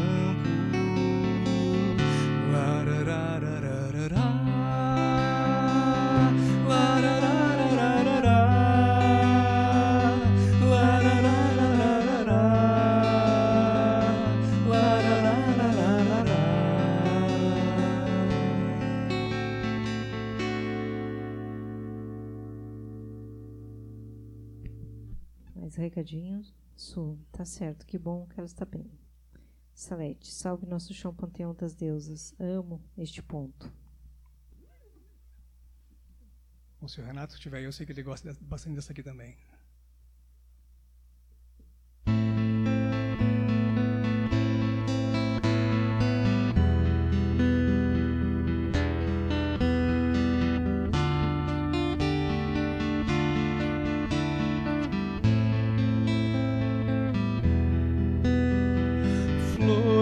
Recadinhos? 25.80 26.53
Su, 26.76 27.18
tá 27.31 27.43
certo, 27.43 27.85
que 27.85 27.97
bom 27.97 28.27
que 28.27 28.39
ela 28.39 28.45
está 28.47 28.65
bem. 28.65 28.89
Salete, 29.73 30.31
salve 30.31 30.65
nosso 30.65 30.93
chão 30.93 31.14
panteão 31.14 31.53
das 31.53 31.73
deusas. 31.73 32.34
Amo 32.39 32.84
este 32.97 33.23
ponto. 33.23 33.72
Bom, 36.80 36.88
se 36.88 37.01
o 37.01 37.03
Renato 37.03 37.34
estiver 37.34 37.57
aí, 37.57 37.64
eu 37.65 37.72
sei 37.72 37.85
que 37.85 37.91
ele 37.91 38.03
gosta 38.03 38.35
bastante 38.41 38.76
dessa 38.76 38.91
aqui 38.91 39.03
também. 39.03 39.38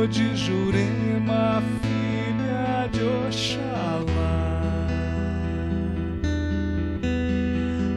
De 0.09 0.35
Jurema, 0.38 1.61
filha 1.81 2.88
de 2.93 3.03
Oxalá. 3.27 4.05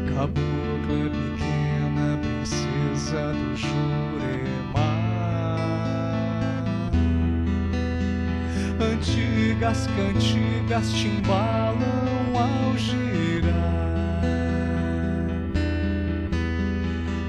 Cabocla 0.08 1.08
pequena, 1.08 2.18
princesa 2.20 3.32
do 3.32 3.56
Jurema. 3.56 4.90
Antigas 8.80 9.86
cantigas 9.96 10.92
te 10.92 11.06
embalam 11.06 12.34
ao 12.34 12.76
girar. 12.76 14.20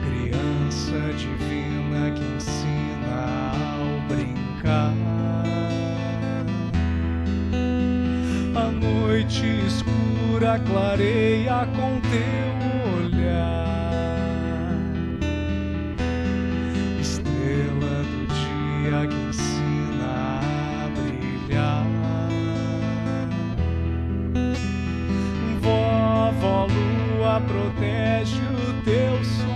Criança 0.03 1.13
divina 1.15 2.11
que 2.15 2.23
ensina 2.35 2.70
noite 9.21 9.45
escura 9.67 10.59
clareia 10.59 11.67
com 11.75 12.01
teu 12.09 12.51
olhar. 12.97 13.67
Estrela 16.99 18.03
do 18.03 18.27
dia 18.33 19.07
que 19.07 19.15
ensina 19.29 20.41
a 20.41 20.89
brilhar. 20.95 21.85
Vovó 25.61 26.65
Lua 26.65 27.41
protege 27.41 28.41
o 28.41 28.83
teu 28.83 29.23
sonhar. 29.23 29.50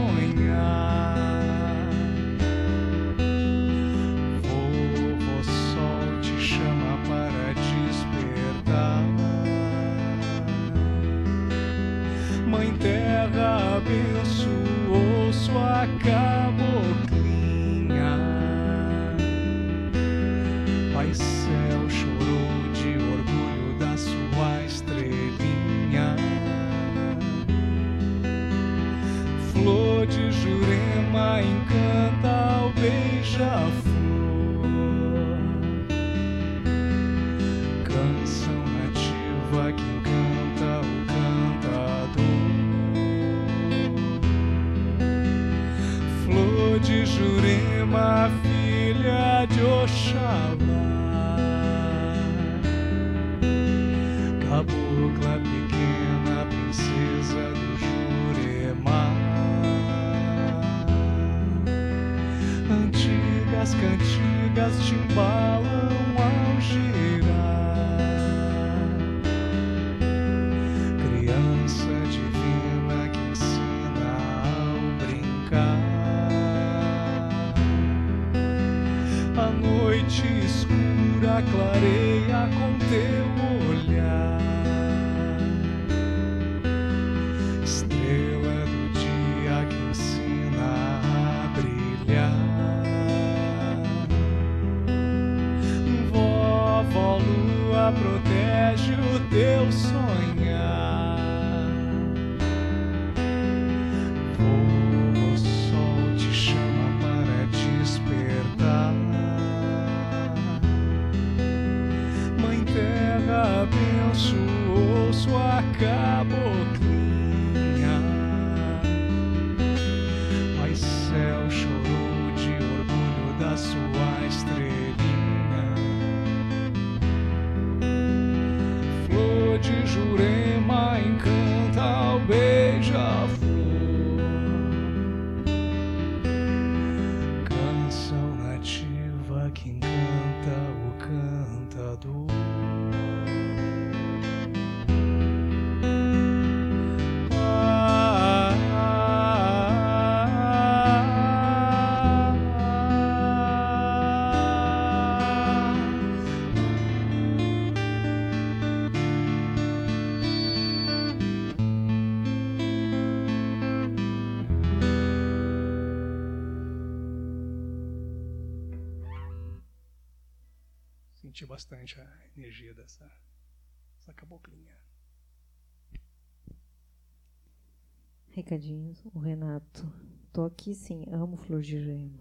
Recadinhos, 178.36 179.02
o 179.14 179.20
Renato. 179.20 179.90
Tô 180.34 180.44
aqui 180.44 180.76
sim, 180.76 181.06
amo 181.10 181.38
flor 181.38 181.62
de 181.62 181.80
gema. 181.80 182.20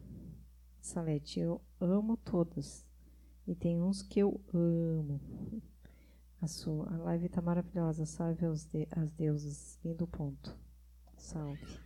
Salete, 0.81 1.41
eu 1.41 1.61
amo 1.81 2.16
todas. 2.16 2.86
E 3.49 3.53
tem 3.53 3.82
uns 3.82 4.01
que 4.01 4.20
eu 4.20 4.41
amo. 4.55 5.20
A 6.41 6.47
sua 6.47 6.89
a 6.95 6.99
live 6.99 7.28
tá 7.28 7.43
maravilhosa. 7.43 8.07
Salve 8.07 8.47
aos 8.47 8.65
de, 8.65 8.86
as 8.93 9.11
deusas. 9.11 9.77
Lindo 9.85 10.07
ponto. 10.07 10.57
Salve. 11.16 11.81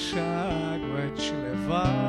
deixa 0.00 0.18
a 0.18 0.74
água 0.74 1.10
te 1.14 1.30
levar. 1.34 1.99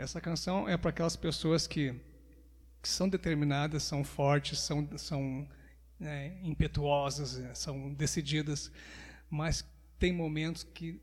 Essa 0.00 0.18
canção 0.18 0.66
é 0.66 0.78
para 0.78 0.88
aquelas 0.88 1.14
pessoas 1.14 1.66
que, 1.66 1.94
que 2.80 2.88
são 2.88 3.06
determinadas, 3.06 3.82
são 3.82 4.02
fortes, 4.02 4.58
são, 4.58 4.88
são 4.96 5.46
né, 5.98 6.38
impetuosas, 6.42 7.36
né, 7.36 7.54
são 7.54 7.92
decididas, 7.92 8.72
mas 9.28 9.62
tem 9.98 10.10
momentos 10.10 10.64
que 10.64 10.98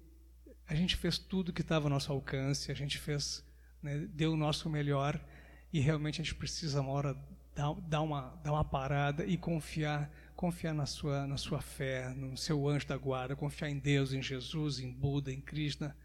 a 0.68 0.74
gente 0.74 0.96
fez 0.96 1.20
tudo 1.20 1.54
que 1.54 1.62
estava 1.62 1.86
ao 1.86 1.92
nosso 1.92 2.12
alcance, 2.12 2.72
a 2.72 2.74
gente 2.74 2.98
fez, 2.98 3.46
né, 3.84 4.00
deu 4.16 4.34
o 4.34 4.36
nosso 4.36 4.68
melhor 4.68 5.24
e 5.72 5.80
realmente 5.80 6.20
a 6.20 6.24
gente 6.24 6.34
precisa 6.34 6.82
uma 6.82 6.92
hora 6.92 7.16
dar, 7.54 7.76
dar, 7.82 8.02
uma, 8.02 8.36
dar 8.44 8.52
uma 8.52 8.66
parada 8.66 9.24
e 9.24 9.38
confiar, 9.38 10.12
confiar 10.36 10.74
na 10.74 10.88
sua, 10.88 11.28
na 11.28 11.38
sua 11.38 11.62
fé, 11.62 12.16
no 12.16 12.36
seu 12.36 12.68
anjo 12.68 12.88
da 12.88 12.98
guarda, 12.98 13.36
confiar 13.36 13.70
em 13.70 13.78
Deus, 13.78 14.12
em 14.12 14.24
Jesus, 14.24 14.80
em 14.80 14.92
Buda, 14.92 15.32
em 15.32 15.40
Krishna 15.40 15.96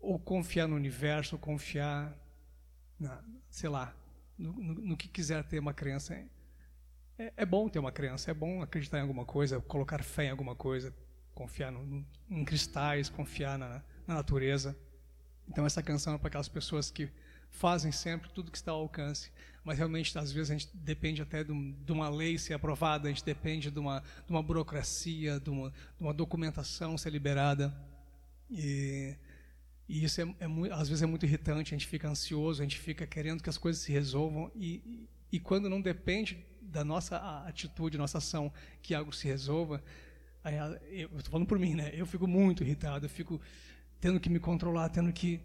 ou 0.00 0.18
confiar 0.18 0.66
no 0.66 0.76
universo, 0.76 1.36
ou 1.36 1.38
confiar, 1.40 2.12
na, 2.98 3.22
sei 3.48 3.68
lá, 3.68 3.94
no, 4.36 4.52
no, 4.52 4.74
no, 4.74 4.96
que 4.96 5.08
quiser 5.08 5.44
ter 5.44 5.58
uma 5.58 5.72
crença. 5.72 6.14
É, 7.18 7.32
é, 7.36 7.46
bom 7.46 7.68
ter 7.68 7.78
uma 7.78 7.92
crença, 7.92 8.30
é 8.30 8.34
bom 8.34 8.62
acreditar 8.62 8.98
em 8.98 9.02
alguma 9.02 9.24
coisa, 9.24 9.60
colocar 9.60 10.02
fé 10.02 10.24
em 10.24 10.30
alguma 10.30 10.56
coisa, 10.56 10.94
confiar 11.34 11.70
no, 11.70 12.04
em 12.28 12.44
cristais, 12.44 13.08
confiar 13.08 13.58
na, 13.58 13.82
na, 14.06 14.14
natureza. 14.14 14.76
Então 15.48 15.64
essa 15.64 15.82
canção 15.82 16.14
é 16.14 16.18
para 16.18 16.28
aquelas 16.28 16.48
pessoas 16.48 16.90
que 16.90 17.10
fazem 17.50 17.92
sempre 17.92 18.30
tudo 18.30 18.50
que 18.50 18.56
está 18.56 18.72
ao 18.72 18.80
alcance, 18.80 19.30
mas 19.62 19.78
realmente 19.78 20.16
às 20.18 20.32
vezes 20.32 20.50
a 20.50 20.54
gente 20.54 20.74
depende 20.74 21.22
até 21.22 21.44
de, 21.44 21.52
um, 21.52 21.76
uma 21.90 22.08
lei 22.08 22.38
ser 22.38 22.54
aprovada, 22.54 23.08
a 23.08 23.10
gente 23.10 23.24
depende 23.24 23.70
de 23.70 23.78
uma, 23.78 24.00
de 24.00 24.32
uma 24.32 24.42
burocracia, 24.42 25.38
de 25.38 25.50
uma, 25.50 25.70
de 25.70 26.02
uma 26.02 26.14
documentação 26.14 26.96
ser 26.96 27.10
liberada. 27.10 27.72
E 28.50 29.16
e 29.92 30.04
isso 30.04 30.22
é, 30.22 30.24
é, 30.24 30.72
às 30.72 30.88
vezes 30.88 31.02
é 31.02 31.06
muito 31.06 31.26
irritante, 31.26 31.74
a 31.74 31.78
gente 31.78 31.86
fica 31.86 32.08
ansioso, 32.08 32.62
a 32.62 32.64
gente 32.64 32.78
fica 32.78 33.06
querendo 33.06 33.42
que 33.42 33.50
as 33.50 33.58
coisas 33.58 33.82
se 33.82 33.92
resolvam 33.92 34.50
e, 34.56 35.06
e, 35.30 35.38
quando 35.38 35.68
não 35.68 35.82
depende 35.82 36.42
da 36.62 36.82
nossa 36.82 37.18
atitude, 37.46 37.98
nossa 37.98 38.16
ação, 38.16 38.50
que 38.80 38.94
algo 38.94 39.12
se 39.12 39.28
resolva, 39.28 39.84
eu 40.90 41.10
estou 41.18 41.30
falando 41.32 41.46
por 41.46 41.58
mim, 41.58 41.74
né? 41.74 41.90
Eu 41.92 42.06
fico 42.06 42.26
muito 42.26 42.64
irritado, 42.64 43.04
eu 43.04 43.10
fico 43.10 43.38
tendo 44.00 44.18
que 44.18 44.30
me 44.30 44.40
controlar, 44.40 44.88
tendo 44.88 45.12
que, 45.12 45.42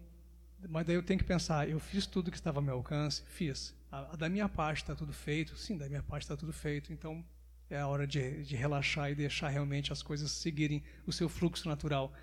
mas 0.66 0.86
daí 0.86 0.96
eu 0.96 1.02
tenho 1.02 1.18
que 1.18 1.26
pensar, 1.26 1.68
eu 1.68 1.78
fiz 1.78 2.06
tudo 2.06 2.30
que 2.30 2.38
estava 2.38 2.58
ao 2.58 2.62
meu 2.62 2.76
alcance, 2.76 3.22
fiz. 3.26 3.76
A, 3.92 4.14
a 4.14 4.16
da 4.16 4.30
minha 4.30 4.48
parte 4.48 4.78
está 4.78 4.94
tudo 4.94 5.12
feito, 5.12 5.58
sim, 5.58 5.76
da 5.76 5.86
minha 5.90 6.02
parte 6.02 6.22
está 6.22 6.38
tudo 6.38 6.54
feito, 6.54 6.90
então 6.90 7.22
é 7.68 7.78
a 7.78 7.86
hora 7.86 8.06
de, 8.06 8.44
de 8.44 8.56
relaxar 8.56 9.10
e 9.10 9.14
deixar 9.14 9.50
realmente 9.50 9.92
as 9.92 10.02
coisas 10.02 10.30
seguirem 10.30 10.82
o 11.06 11.12
seu 11.12 11.28
fluxo 11.28 11.68
natural 11.68 12.14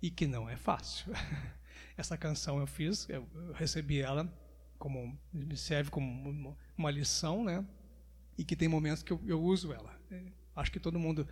e 0.00 0.08
que 0.08 0.24
não 0.24 0.48
é 0.48 0.56
fácil. 0.56 1.12
Essa 1.96 2.16
canção 2.16 2.58
eu 2.58 2.66
fiz, 2.66 3.08
eu 3.08 3.28
recebi 3.54 4.00
ela 4.00 4.32
como 4.78 5.18
me 5.32 5.56
serve 5.56 5.90
como 5.90 6.56
uma 6.76 6.90
lição, 6.90 7.44
né? 7.44 7.64
E 8.36 8.44
que 8.44 8.56
tem 8.56 8.68
momentos 8.68 9.02
que 9.02 9.12
eu, 9.12 9.20
eu 9.26 9.40
uso 9.40 9.72
ela. 9.72 9.98
Acho 10.56 10.70
que 10.72 10.80
todo 10.80 10.98
mundo 10.98 11.26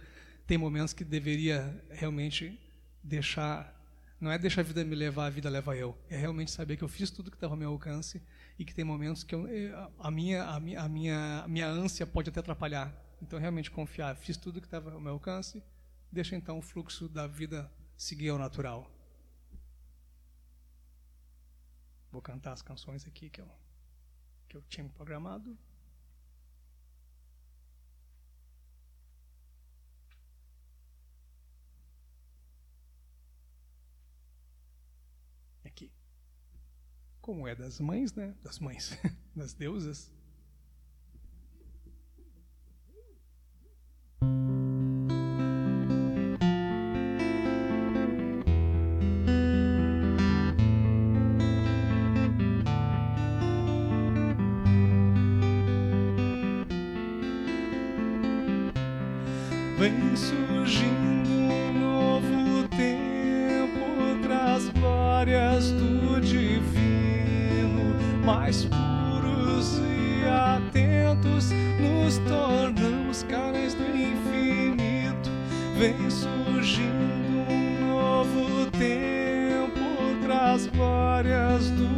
tem 0.47 0.56
momentos 0.56 0.93
que 0.93 1.05
deveria 1.05 1.84
realmente 1.90 2.59
deixar 3.02 3.78
não 4.22 4.30
é 4.30 4.39
deixar 4.39 4.60
a 4.60 4.64
vida 4.64 4.84
me 4.84 4.94
levar, 4.94 5.26
a 5.26 5.30
vida 5.30 5.51
leva 5.51 5.76
eu. 5.76 5.98
É 6.09 6.16
realmente 6.16 6.52
saber 6.52 6.76
que 6.76 6.84
eu 6.84 6.89
fiz 6.89 7.10
tudo 7.10 7.28
que 7.28 7.36
estava 7.36 7.55
ao 7.55 7.59
meu 7.59 7.70
alcance 7.70 8.22
e 8.56 8.64
que 8.64 8.72
tem 8.72 8.84
momentos 8.84 9.24
que 9.24 9.34
eu, 9.34 9.48
a, 9.98 10.12
minha, 10.12 10.44
a, 10.44 10.60
minha, 10.60 10.80
a, 10.80 10.89
minha, 10.89 11.43
a 11.43 11.48
minha 11.48 11.66
ânsia 11.66 12.06
pode 12.06 12.30
até 12.30 12.39
atrapalhar. 12.39 12.94
Então, 13.20 13.36
realmente 13.36 13.68
confiar, 13.68 14.14
fiz 14.14 14.36
tudo 14.36 14.60
que 14.60 14.66
estava 14.68 14.93
ao 14.93 15.01
meu 15.01 15.14
alcance, 15.14 15.60
deixa 16.10 16.36
então 16.36 16.56
o 16.56 16.62
fluxo 16.62 17.09
da 17.09 17.26
vida 17.26 17.68
seguir 17.97 18.28
ao 18.28 18.39
natural. 18.39 18.89
Vou 22.12 22.20
cantar 22.20 22.52
as 22.52 22.60
canções 22.60 23.06
aqui 23.06 23.30
que 23.30 23.40
eu, 23.40 23.51
que 24.47 24.56
eu 24.59 24.62
tinha 24.68 24.86
programado. 24.90 25.59
Aqui. 35.64 35.90
Como 37.22 37.48
é 37.48 37.55
das 37.55 37.80
mães, 37.80 38.12
né? 38.12 38.36
Das 38.43 38.59
mães, 38.59 38.90
das 39.34 39.55
deusas. 39.55 40.12
Vem 59.82 60.14
surgindo 60.14 61.28
um 61.28 61.72
novo 61.72 62.68
tempo, 62.68 64.16
traz 64.22 64.68
glórias 64.68 65.72
do 65.72 66.20
divino, 66.20 67.96
mais 68.24 68.64
puros 68.64 69.80
e 69.80 70.24
atentos, 70.24 71.50
nos 71.80 72.16
tornamos 72.18 73.24
canais 73.24 73.74
do 73.74 73.82
infinito. 73.82 75.28
Vem 75.76 76.09
surgindo 76.09 77.50
um 77.50 77.88
novo 77.88 78.70
tempo, 78.78 79.80
traz 80.24 80.68
glórias 80.68 81.68
do 81.70 81.91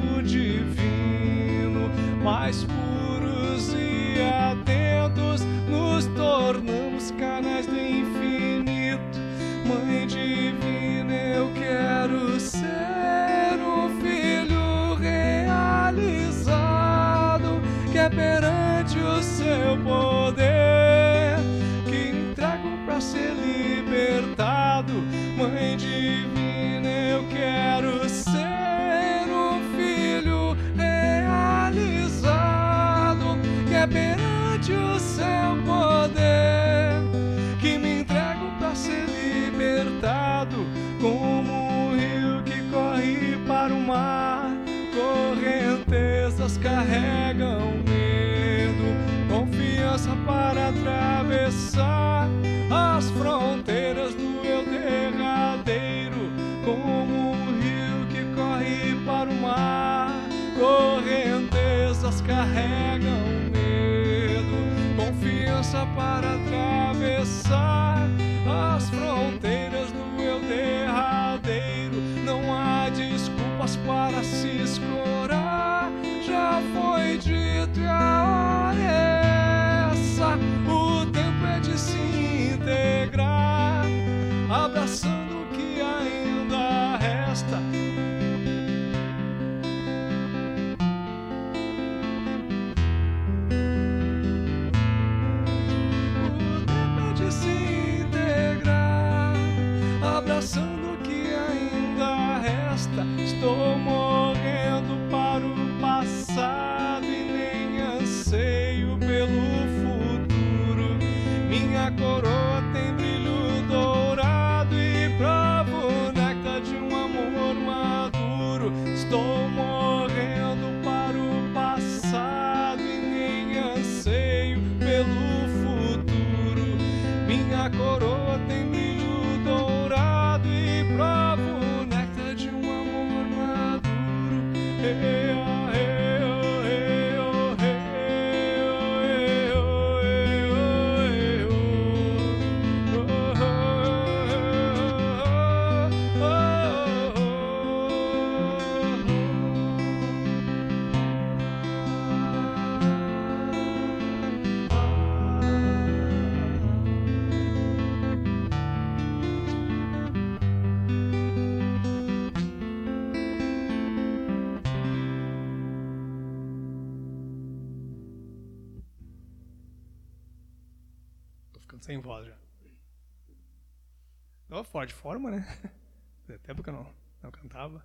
fora 174.75 174.87
de 174.89 174.95
forma, 174.95 175.31
né? 175.31 175.47
Fazia 176.27 176.39
tempo 176.41 176.61
que 176.61 176.69
eu 176.69 176.75
não, 176.75 176.87
não 177.23 177.31
cantava. 177.31 177.81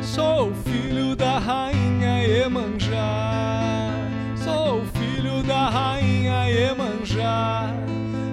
Sou 0.00 0.54
filho 0.64 1.14
da 1.14 1.38
rainha 1.38 2.26
Emanjá. 2.26 3.92
Sou 4.42 4.86
filho 4.86 5.42
da 5.42 5.68
rainha 5.68 6.50
Emanjá. 6.50 7.66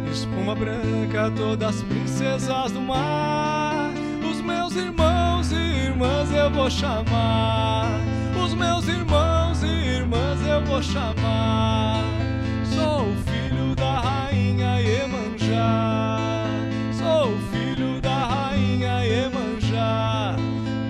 Espuma 0.09 0.55
branca, 0.55 1.29
todas 1.35 1.83
princesas 1.83 2.71
do 2.71 2.79
mar. 2.79 3.85
Meus 4.45 4.76
irmãos 4.76 5.51
e 5.51 5.55
irmãs 5.55 6.31
eu 6.31 6.51
vou 6.51 6.69
chamar. 6.69 7.89
Os 8.43 8.53
meus 8.53 8.88
irmãos 8.88 9.63
e 9.63 9.67
irmãs 9.67 10.39
eu 10.47 10.63
vou 10.65 10.84
chamar. 10.84 12.03
Sou 12.63 13.07
filho 13.26 13.76
da 13.76 13.99
rainha 14.01 14.80
Emanjá. 14.81 16.45
Sou 16.93 17.35
filho 17.51 17.99
da 18.01 18.15
rainha 18.26 19.03
Emanjá. 19.05 20.35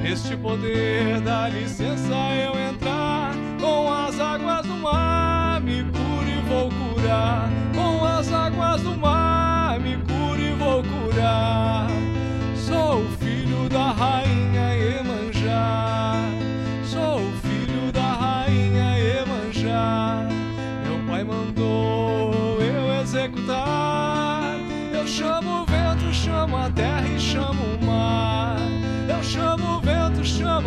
Neste 0.04 0.36
poder 0.36 1.22
dá 1.22 1.48
licença 1.48 2.14
eu 2.14 2.60
entrar 2.60 3.34
com 3.60 3.92
as 3.92 4.20
águas 4.20 4.66
do 4.66 4.76
mar, 4.76 5.05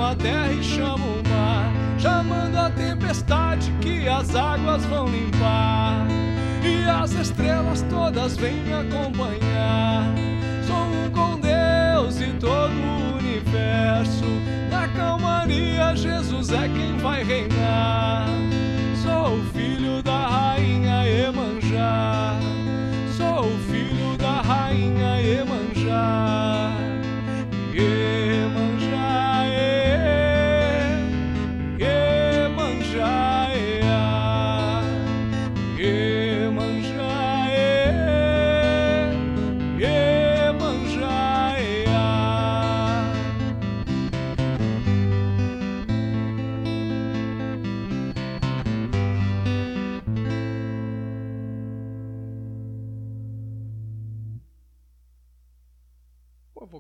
a 0.09 0.15
terra 0.15 0.53
e 0.53 0.63
chamo 0.63 1.05
o 1.05 1.29
mar. 1.29 1.71
Chamando 1.99 2.57
a 2.57 2.71
tempestade 2.71 3.71
que 3.81 4.09
as 4.09 4.35
águas 4.35 4.85
vão 4.87 5.07
limpar. 5.07 6.07
E 6.63 6.89
as 6.89 7.13
estrelas 7.13 7.83
todas 7.91 8.37
vêm 8.37 8.63
me 8.63 8.73
acompanhar. 8.73 10.05
Sou 10.67 10.77
um 10.77 11.11
com 11.11 11.39
Deus 11.41 12.21
e 12.21 12.33
todo 12.39 12.73
o 12.73 13.19
universo. 13.19 14.25
Na 14.71 14.89
calmaria, 14.89 15.95
Jesus 15.95 16.51
é 16.53 16.69
quem 16.69 16.97
vai 16.99 17.23
reinar. 17.23 18.27
Sou 19.03 19.43
filho 19.53 20.03
da 20.03 20.27
rainha 20.27 21.07
Emanjá. 21.07 22.35
Sou 23.17 23.45
filho 23.71 24.17
da 24.17 24.41
rainha. 24.41 25.09
Emanjá, 25.21 26.58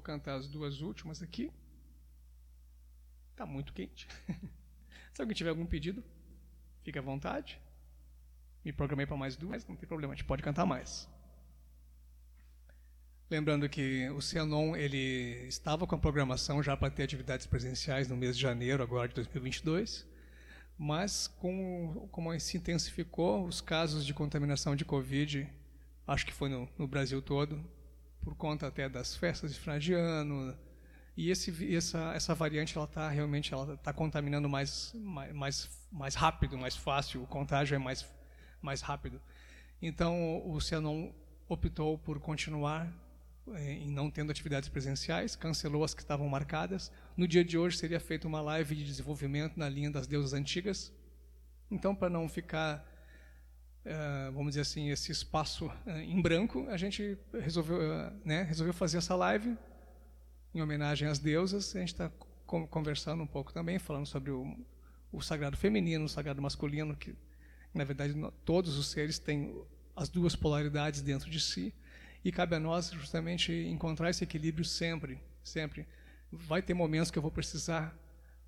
cantar 0.08 0.36
as 0.36 0.48
duas 0.48 0.80
últimas 0.80 1.22
aqui. 1.22 1.52
Tá 3.36 3.44
muito 3.44 3.74
quente. 3.74 4.08
Se 5.12 5.20
alguém 5.20 5.36
tiver 5.36 5.50
algum 5.50 5.66
pedido, 5.66 6.02
fique 6.82 6.98
à 6.98 7.02
vontade. 7.02 7.60
Me 8.64 8.72
programei 8.72 9.04
para 9.04 9.18
mais 9.18 9.36
duas, 9.36 9.66
não 9.66 9.76
tem 9.76 9.86
problema, 9.86 10.14
a 10.14 10.16
gente 10.16 10.24
pode 10.24 10.42
cantar 10.42 10.64
mais. 10.64 11.06
Lembrando 13.30 13.68
que 13.68 14.08
o 14.08 14.22
Cianon 14.22 14.74
ele 14.74 15.46
estava 15.46 15.86
com 15.86 15.94
a 15.94 15.98
programação 15.98 16.62
já 16.62 16.74
para 16.74 16.90
ter 16.90 17.02
atividades 17.02 17.46
presenciais 17.46 18.08
no 18.08 18.16
mês 18.16 18.34
de 18.34 18.42
janeiro 18.42 18.82
agora 18.82 19.08
de 19.08 19.14
2022, 19.14 20.06
mas 20.78 21.28
com, 21.28 22.08
como 22.10 22.38
se 22.40 22.56
intensificou 22.56 23.46
os 23.46 23.60
casos 23.60 24.06
de 24.06 24.14
contaminação 24.14 24.74
de 24.74 24.86
Covid, 24.86 25.46
acho 26.06 26.24
que 26.24 26.32
foi 26.32 26.48
no, 26.48 26.66
no 26.78 26.86
Brasil 26.88 27.20
todo, 27.20 27.62
por 28.28 28.34
conta 28.34 28.66
até 28.66 28.90
das 28.90 29.16
festas 29.16 29.54
de 29.54 29.58
final 29.58 29.78
de 29.78 29.94
ano 29.94 30.54
E 31.16 31.30
esse, 31.30 31.74
essa, 31.74 32.12
essa 32.14 32.34
variante 32.34 32.76
ela 32.76 32.84
está 32.84 33.08
realmente 33.08 33.54
ela 33.54 33.72
está 33.72 33.90
contaminando 33.90 34.48
mais, 34.50 34.92
mais, 35.32 35.88
mais 35.90 36.14
rápido, 36.14 36.58
mais 36.58 36.76
fácil, 36.76 37.22
o 37.22 37.26
contágio 37.26 37.74
é 37.74 37.78
mais, 37.78 38.06
mais 38.60 38.82
rápido. 38.82 39.18
Então 39.80 40.46
o 40.46 40.60
Cianon 40.60 41.10
optou 41.48 41.96
por 41.96 42.20
continuar 42.20 42.86
eh, 43.54 43.72
em 43.72 43.90
não 43.90 44.10
tendo 44.10 44.30
atividades 44.30 44.68
presenciais, 44.68 45.34
cancelou 45.34 45.82
as 45.82 45.94
que 45.94 46.02
estavam 46.02 46.28
marcadas. 46.28 46.92
No 47.16 47.26
dia 47.26 47.42
de 47.42 47.56
hoje 47.56 47.78
seria 47.78 47.98
feita 47.98 48.28
uma 48.28 48.42
live 48.42 48.76
de 48.76 48.84
desenvolvimento 48.84 49.56
na 49.56 49.70
linha 49.70 49.90
das 49.90 50.06
deusas 50.06 50.34
antigas. 50.34 50.92
Então, 51.70 51.94
para 51.94 52.10
não 52.10 52.28
ficar, 52.28 52.86
uh, 53.84 54.32
vamos 54.32 54.50
dizer 54.50 54.62
assim, 54.62 54.90
esse 54.90 55.12
espaço 55.12 55.66
uh, 55.66 55.90
em 55.90 56.20
branco, 56.20 56.66
a 56.68 56.76
gente 56.76 57.16
resolveu, 57.32 57.78
uh, 57.78 58.12
né, 58.24 58.42
resolveu 58.42 58.72
fazer 58.72 58.98
essa 58.98 59.14
live 59.14 59.56
em 60.54 60.60
homenagem 60.60 61.08
às 61.08 61.18
deusas. 61.18 61.74
A 61.74 61.80
gente 61.80 61.92
está 61.92 62.10
conversando 62.46 63.22
um 63.22 63.26
pouco 63.26 63.52
também, 63.52 63.78
falando 63.78 64.06
sobre 64.06 64.30
o, 64.30 64.56
o 65.12 65.20
sagrado 65.20 65.56
feminino, 65.56 66.04
o 66.04 66.08
sagrado 66.08 66.40
masculino, 66.40 66.96
que 66.96 67.14
na 67.74 67.84
verdade 67.84 68.14
todos 68.44 68.78
os 68.78 68.88
seres 68.88 69.18
têm 69.18 69.54
as 69.94 70.08
duas 70.08 70.34
polaridades 70.34 71.02
dentro 71.02 71.28
de 71.28 71.40
si 71.40 71.74
e 72.24 72.32
cabe 72.32 72.56
a 72.56 72.60
nós 72.60 72.90
justamente 72.90 73.52
encontrar 73.52 74.10
esse 74.10 74.24
equilíbrio 74.24 74.64
sempre, 74.64 75.20
sempre. 75.42 75.86
Vai 76.32 76.62
ter 76.62 76.74
momentos 76.74 77.10
que 77.10 77.18
eu 77.18 77.22
vou 77.22 77.30
precisar 77.30 77.96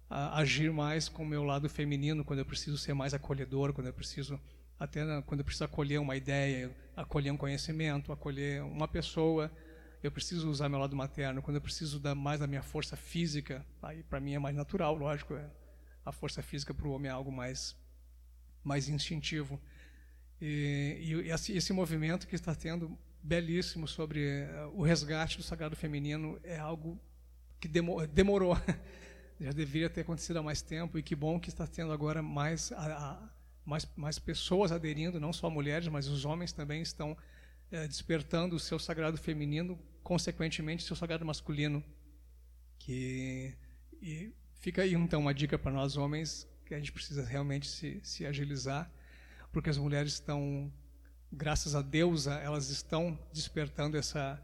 agir 0.09 0.73
mais 0.73 1.09
com 1.09 1.23
o 1.23 1.27
meu 1.27 1.45
lado 1.45 1.69
feminino, 1.69 2.25
quando 2.25 2.41
eu 2.41 2.45
preciso 2.45 2.77
ser 2.77 2.95
mais 2.95 3.15
acolhedor, 3.15 3.73
quando 3.73 3.87
eu 3.87 3.93
preciso 3.93 4.41
até 4.81 5.05
quando 5.23 5.41
eu 5.41 5.45
preciso 5.45 5.65
acolher 5.65 5.99
uma 5.99 6.17
ideia, 6.17 6.75
acolher 6.97 7.31
um 7.31 7.37
conhecimento, 7.37 8.13
acolher 8.13 8.63
uma 8.63 8.89
pessoa, 8.89 9.53
eu 10.03 10.11
preciso 10.11 10.49
usar 10.51 10.71
meu 10.71 10.79
lado 10.79 10.97
materno. 10.97 11.43
Quando 11.43 11.57
eu 11.57 11.61
preciso 11.61 12.01
dar 12.01 12.15
mais 12.15 12.41
da 12.41 12.47
minha 12.47 12.63
força 12.63 12.97
física, 12.97 13.65
aí 13.83 14.03
para 14.03 14.19
mim 14.19 14.33
é 14.33 14.39
mais 14.39 14.57
natural, 14.57 14.97
lógico, 14.97 15.35
é, 15.35 15.51
a 16.03 16.11
força 16.11 16.43
física 16.43 16.73
para 16.73 16.89
o 16.89 16.93
homem 16.93 17.11
é 17.11 17.13
algo 17.13 17.31
mais 17.31 17.77
mais 18.65 18.89
instintivo. 18.89 19.61
E, 20.41 20.97
e 21.01 21.31
esse, 21.31 21.53
esse 21.53 21.73
movimento 21.73 22.27
que 22.27 22.35
está 22.35 22.55
tendo 22.55 22.99
belíssimo 23.23 23.87
sobre 23.87 24.27
eh, 24.27 24.67
o 24.73 24.83
resgate 24.83 25.37
do 25.37 25.43
sagrado 25.43 25.77
feminino 25.77 26.39
é 26.43 26.59
algo 26.59 26.99
que 27.59 27.69
demorou 27.69 28.57
já 29.41 29.53
deveria 29.53 29.91
ter 29.91 30.03
acontecido 30.03 30.39
há 30.39 30.43
mais 30.43 30.63
tempo 30.63 30.99
e 30.99 31.03
que 31.03 31.15
bom 31.15 31.39
que 31.39 31.49
está 31.49 31.67
tendo 31.67 31.93
agora 31.93 32.23
mais, 32.23 32.73
a, 32.73 32.79
a, 32.79 33.31
mais, 33.71 33.89
mais 33.97 34.19
pessoas 34.19 34.73
aderindo, 34.73 35.21
não 35.21 35.33
só 35.33 35.49
mulheres, 35.49 35.87
mas 35.87 36.09
os 36.09 36.25
homens 36.25 36.53
também 36.53 36.83
estão 36.83 37.17
é, 37.71 37.87
despertando 37.87 38.57
o 38.57 38.59
seu 38.59 38.81
sagrado 38.81 39.17
feminino, 39.17 39.79
consequentemente, 40.03 40.83
o 40.83 40.87
seu 40.89 40.97
sagrado 40.97 41.25
masculino. 41.25 41.83
Que, 42.81 43.55
e 44.03 44.33
fica 44.55 44.83
aí 44.83 44.95
então 44.95 45.21
uma 45.21 45.33
dica 45.33 45.57
para 45.57 45.71
nós 45.71 45.97
homens 45.97 46.49
que 46.67 46.75
a 46.75 46.79
gente 46.79 46.91
precisa 46.91 47.25
realmente 47.25 47.69
se, 47.69 48.01
se 48.03 48.27
agilizar, 48.27 48.91
porque 49.53 49.71
as 49.71 49.79
mulheres 49.79 50.15
estão, 50.15 50.73
graças 51.31 51.77
a 51.77 51.83
Deus, 51.83 52.27
elas 52.27 52.71
estão 52.71 53.17
despertando 53.33 53.97
essa, 53.97 54.43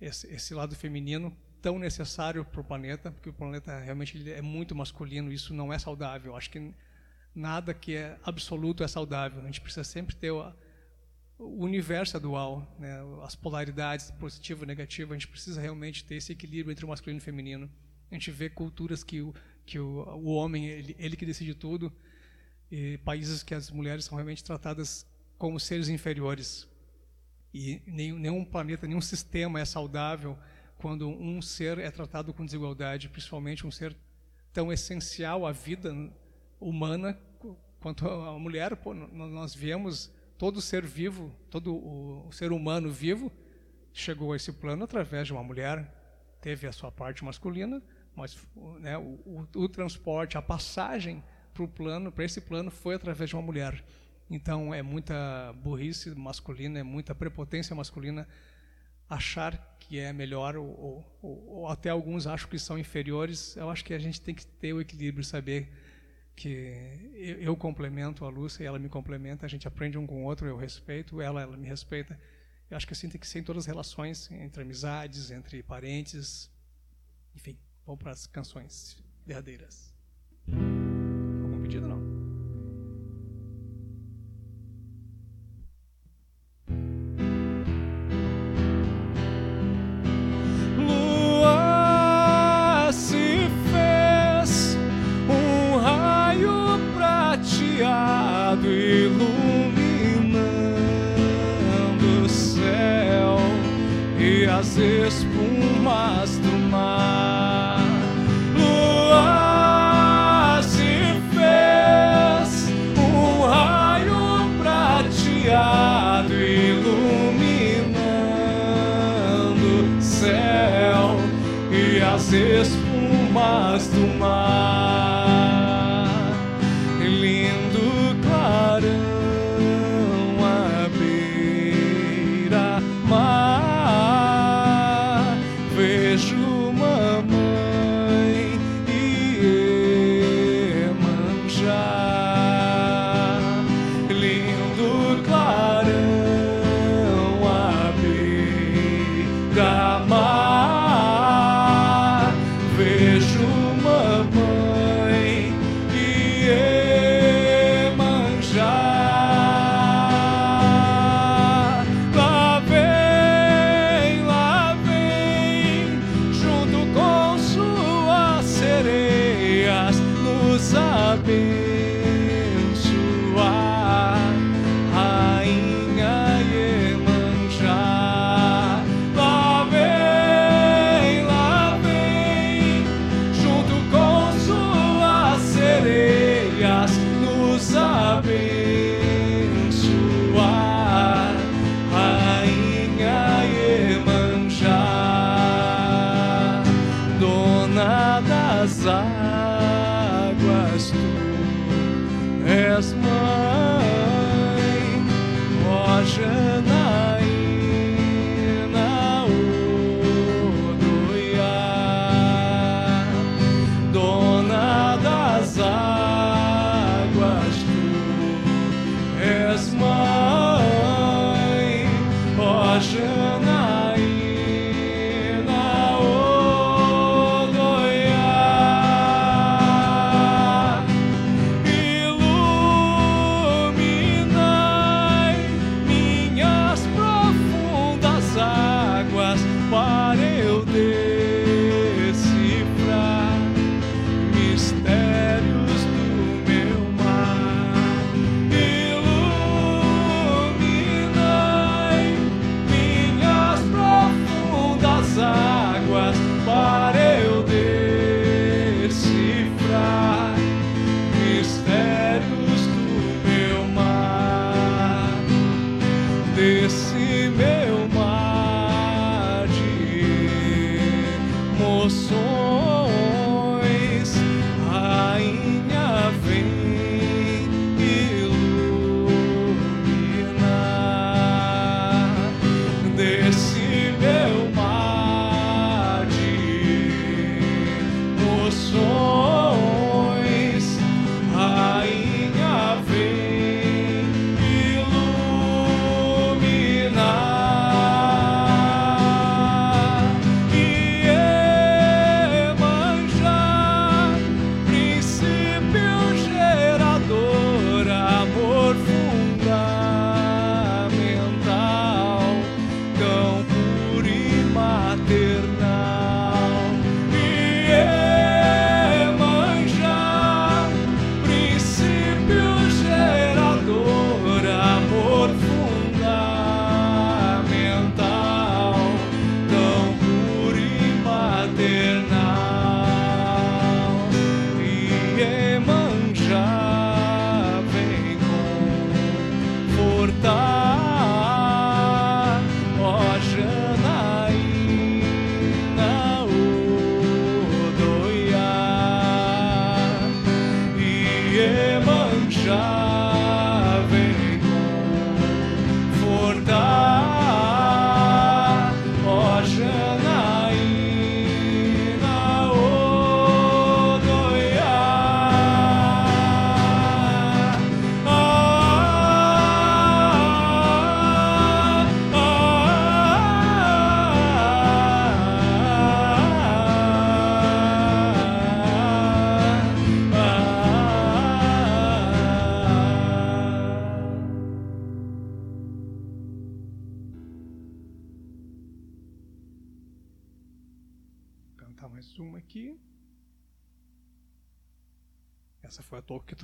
esse, 0.00 0.26
esse 0.26 0.52
lado 0.52 0.74
feminino 0.74 1.36
tão 1.62 1.78
necessário 1.78 2.44
para 2.44 2.60
o 2.60 2.64
planeta, 2.64 3.12
porque 3.12 3.28
o 3.28 3.32
planeta 3.32 3.78
realmente 3.78 4.32
é 4.32 4.42
muito 4.42 4.74
masculino, 4.74 5.32
isso 5.32 5.54
não 5.54 5.72
é 5.72 5.78
saudável. 5.78 6.36
Acho 6.36 6.50
que 6.50 6.74
nada 7.34 7.74
que 7.74 7.96
é 7.96 8.18
absoluto 8.22 8.84
é 8.84 8.88
saudável. 8.88 9.42
A 9.42 9.46
gente 9.46 9.60
precisa 9.60 9.84
sempre 9.84 10.14
ter 10.14 10.30
o, 10.30 10.52
universo 11.38 12.16
é 12.16 12.20
dual, 12.20 12.66
né? 12.78 12.96
as 13.22 13.34
polaridades, 13.34 14.10
positivo 14.12 14.64
e 14.64 14.66
negativo. 14.66 15.12
A 15.12 15.16
gente 15.16 15.28
precisa 15.28 15.60
realmente 15.60 16.04
ter 16.04 16.16
esse 16.16 16.32
equilíbrio 16.32 16.72
entre 16.72 16.84
o 16.84 16.88
masculino 16.88 17.18
e 17.18 17.22
o 17.22 17.24
feminino. 17.24 17.70
A 18.10 18.14
gente 18.14 18.30
vê 18.30 18.48
culturas 18.48 19.02
que 19.02 19.20
o, 19.20 19.34
que 19.66 19.78
o, 19.78 20.04
o 20.16 20.34
homem, 20.34 20.66
ele, 20.66 20.94
ele 20.98 21.16
que 21.16 21.26
decide 21.26 21.54
tudo, 21.54 21.92
e 22.70 22.98
países 22.98 23.42
que 23.42 23.54
as 23.54 23.70
mulheres 23.70 24.04
são 24.04 24.16
realmente 24.16 24.44
tratadas 24.44 25.06
como 25.36 25.58
seres 25.58 25.88
inferiores. 25.88 26.68
E 27.52 27.82
nenhum, 27.86 28.18
nenhum 28.18 28.44
planeta, 28.44 28.86
nenhum 28.86 29.00
sistema 29.00 29.60
é 29.60 29.64
saudável 29.64 30.38
quando 30.76 31.08
um 31.08 31.40
ser 31.40 31.78
é 31.78 31.90
tratado 31.90 32.32
com 32.32 32.44
desigualdade, 32.44 33.08
principalmente 33.08 33.66
um 33.66 33.70
ser 33.70 33.96
tão 34.52 34.72
essencial 34.72 35.46
à 35.46 35.52
vida 35.52 35.92
humana 36.60 37.18
quanto 37.80 38.08
a 38.08 38.38
mulher. 38.38 38.76
Pô, 38.76 38.94
nós 38.94 39.54
vemos 39.54 40.12
todo 40.38 40.60
ser 40.60 40.84
vivo, 40.84 41.30
todo 41.50 41.74
o 41.74 42.32
ser 42.32 42.52
humano 42.52 42.90
vivo 42.90 43.30
chegou 43.94 44.32
a 44.32 44.36
esse 44.36 44.52
plano 44.52 44.84
através 44.84 45.28
de 45.28 45.32
uma 45.32 45.42
mulher, 45.42 45.88
teve 46.40 46.66
a 46.66 46.72
sua 46.72 46.90
parte 46.90 47.24
masculina, 47.24 47.80
mas 48.14 48.36
né, 48.80 48.98
o, 48.98 49.20
o, 49.24 49.48
o 49.54 49.68
transporte, 49.68 50.36
a 50.36 50.42
passagem 50.42 51.22
para 51.54 51.62
o 51.62 51.68
plano, 51.68 52.10
para 52.10 52.24
esse 52.24 52.40
plano, 52.40 52.70
foi 52.70 52.96
através 52.96 53.30
de 53.30 53.36
uma 53.36 53.42
mulher. 53.42 53.84
Então 54.28 54.74
é 54.74 54.82
muita 54.82 55.52
burrice 55.62 56.10
masculina, 56.10 56.80
é 56.80 56.82
muita 56.82 57.14
prepotência 57.14 57.74
masculina 57.76 58.26
achar 59.08 59.76
que 59.78 59.98
é 59.98 60.12
melhor 60.12 60.56
ou, 60.56 61.04
ou, 61.22 61.46
ou, 61.48 61.68
até 61.68 61.90
alguns 61.90 62.26
acham 62.26 62.48
que 62.48 62.58
são 62.58 62.76
inferiores. 62.76 63.56
Eu 63.56 63.70
acho 63.70 63.84
que 63.84 63.94
a 63.94 63.98
gente 63.98 64.20
tem 64.20 64.34
que 64.34 64.44
ter 64.44 64.72
o 64.72 64.80
equilíbrio, 64.80 65.22
saber 65.22 65.70
que 66.36 67.10
eu, 67.14 67.40
eu 67.40 67.56
complemento 67.56 68.24
a 68.24 68.28
Lúcia 68.28 68.62
e 68.64 68.66
ela 68.66 68.78
me 68.78 68.88
complementa, 68.88 69.46
a 69.46 69.48
gente 69.48 69.68
aprende 69.68 69.96
um 69.96 70.06
com 70.06 70.22
o 70.22 70.24
outro, 70.24 70.46
eu 70.46 70.56
respeito 70.56 71.20
ela, 71.20 71.42
ela 71.42 71.56
me 71.56 71.66
respeita. 71.66 72.18
Eu 72.70 72.76
acho 72.76 72.86
que 72.86 72.92
assim 72.92 73.08
tem 73.08 73.20
que 73.20 73.26
ser 73.26 73.40
em 73.40 73.44
todas 73.44 73.64
as 73.64 73.66
relações, 73.66 74.30
entre 74.30 74.62
amizades, 74.62 75.30
entre 75.30 75.62
parentes, 75.62 76.50
enfim. 77.34 77.58
Vamos 77.86 78.02
para 78.02 78.12
as 78.12 78.26
canções 78.26 78.96
derradeiras. 79.26 79.94
Algum 81.42 81.60
pedido 81.60 81.86
não? 81.86 82.13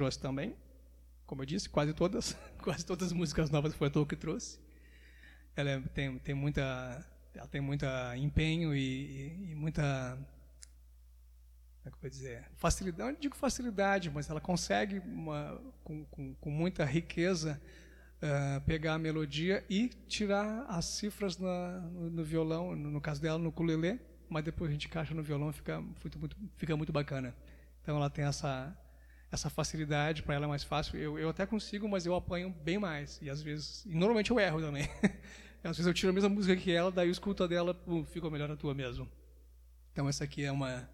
Trouxe 0.00 0.18
também. 0.18 0.56
Como 1.26 1.42
eu 1.42 1.46
disse, 1.46 1.68
quase 1.68 1.92
todas, 1.92 2.34
quase 2.64 2.86
todas 2.86 3.08
as 3.08 3.12
músicas 3.12 3.50
novas 3.50 3.74
foi 3.74 3.88
a 3.88 3.90
Toco 3.90 4.06
que 4.06 4.16
trouxe. 4.16 4.58
Ela 5.54 5.70
é, 5.72 5.80
tem, 5.80 6.18
tem 6.18 6.34
muita, 6.34 7.06
ela 7.34 7.46
tem 7.46 7.60
muita 7.60 8.16
empenho 8.16 8.74
e, 8.74 9.50
e 9.50 9.54
muita 9.54 10.16
como 11.82 11.88
é 11.88 11.90
que 11.90 11.96
eu 11.96 12.00
vou 12.00 12.10
dizer? 12.10 12.44
Facilidade, 12.56 13.12
não 13.12 13.20
digo 13.20 13.36
facilidade, 13.36 14.10
mas 14.10 14.28
ela 14.28 14.40
consegue, 14.40 14.98
uma, 15.00 15.60
com, 15.82 16.04
com, 16.06 16.34
com, 16.34 16.50
muita 16.50 16.84
riqueza, 16.84 17.60
uh, 18.22 18.60
pegar 18.62 18.94
a 18.94 18.98
melodia 18.98 19.64
e 19.68 19.88
tirar 19.88 20.66
as 20.68 20.84
cifras 20.84 21.38
na, 21.38 21.80
no, 21.80 22.10
no, 22.10 22.24
violão, 22.24 22.76
no, 22.76 22.90
no, 22.90 23.00
caso 23.00 23.20
dela, 23.20 23.38
no 23.38 23.48
ukulele, 23.48 23.98
mas 24.28 24.44
depois 24.44 24.70
a 24.70 24.72
gente 24.72 24.88
encaixa 24.88 25.14
no 25.14 25.22
violão 25.22 25.50
fica 25.52 25.80
muito, 25.80 26.18
muito, 26.18 26.36
fica 26.56 26.76
muito 26.76 26.92
bacana. 26.92 27.34
Então 27.82 27.96
ela 27.96 28.10
tem 28.10 28.26
essa, 28.26 28.76
essa 29.30 29.48
facilidade 29.48 30.22
para 30.22 30.34
ela 30.34 30.46
é 30.46 30.48
mais 30.48 30.64
fácil. 30.64 30.98
Eu, 30.98 31.18
eu 31.18 31.28
até 31.28 31.46
consigo, 31.46 31.88
mas 31.88 32.04
eu 32.06 32.14
apanho 32.14 32.50
bem 32.50 32.78
mais. 32.78 33.18
E 33.22 33.30
às 33.30 33.40
vezes, 33.40 33.84
e 33.86 33.94
normalmente 33.94 34.30
eu 34.30 34.40
erro 34.40 34.60
também. 34.60 34.88
às 35.62 35.76
vezes 35.76 35.86
eu 35.86 35.94
tiro 35.94 36.10
a 36.10 36.12
mesma 36.12 36.28
música 36.28 36.56
que 36.56 36.72
ela, 36.72 36.90
daí 36.90 37.08
eu 37.08 37.12
escuto 37.12 37.44
a 37.44 37.46
dela, 37.46 37.72
pum, 37.74 38.04
ficou 38.04 38.30
melhor 38.30 38.50
a 38.50 38.56
tua 38.56 38.74
mesmo. 38.74 39.08
Então 39.92 40.08
essa 40.08 40.24
aqui 40.24 40.44
é 40.44 40.50
uma 40.50 40.88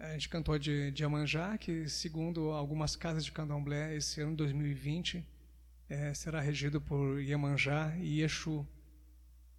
a 0.00 0.12
gente 0.14 0.30
cantou 0.30 0.58
de, 0.58 0.90
de 0.92 1.04
Amanjá, 1.04 1.58
que 1.58 1.86
segundo 1.86 2.52
algumas 2.52 2.96
casas 2.96 3.22
de 3.22 3.30
candomblé, 3.30 3.94
esse 3.94 4.22
ano 4.22 4.34
2020 4.34 5.22
é, 5.90 6.14
será 6.14 6.40
regido 6.40 6.80
por 6.80 7.20
Iemanjá 7.20 7.94
e 7.98 8.22
Exu. 8.22 8.66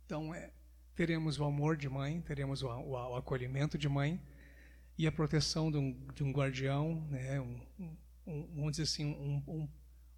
Então 0.03 0.33
é, 0.33 0.49
teremos 0.95 1.39
o 1.39 1.43
amor 1.43 1.77
de 1.77 1.87
mãe, 1.87 2.21
teremos 2.21 2.63
o, 2.63 2.69
o, 2.69 2.91
o 2.93 3.15
acolhimento 3.15 3.77
de 3.77 3.87
mãe, 3.87 4.19
e 5.01 5.07
a 5.07 5.11
proteção 5.11 5.71
de 5.71 5.79
um, 5.79 5.93
de 6.13 6.23
um 6.23 6.31
guardião, 6.31 7.07
né? 7.09 7.41
Um, 7.41 7.59
um, 8.27 8.47
vamos 8.53 8.71
dizer 8.73 8.83
assim, 8.83 9.03
um, 9.03 9.67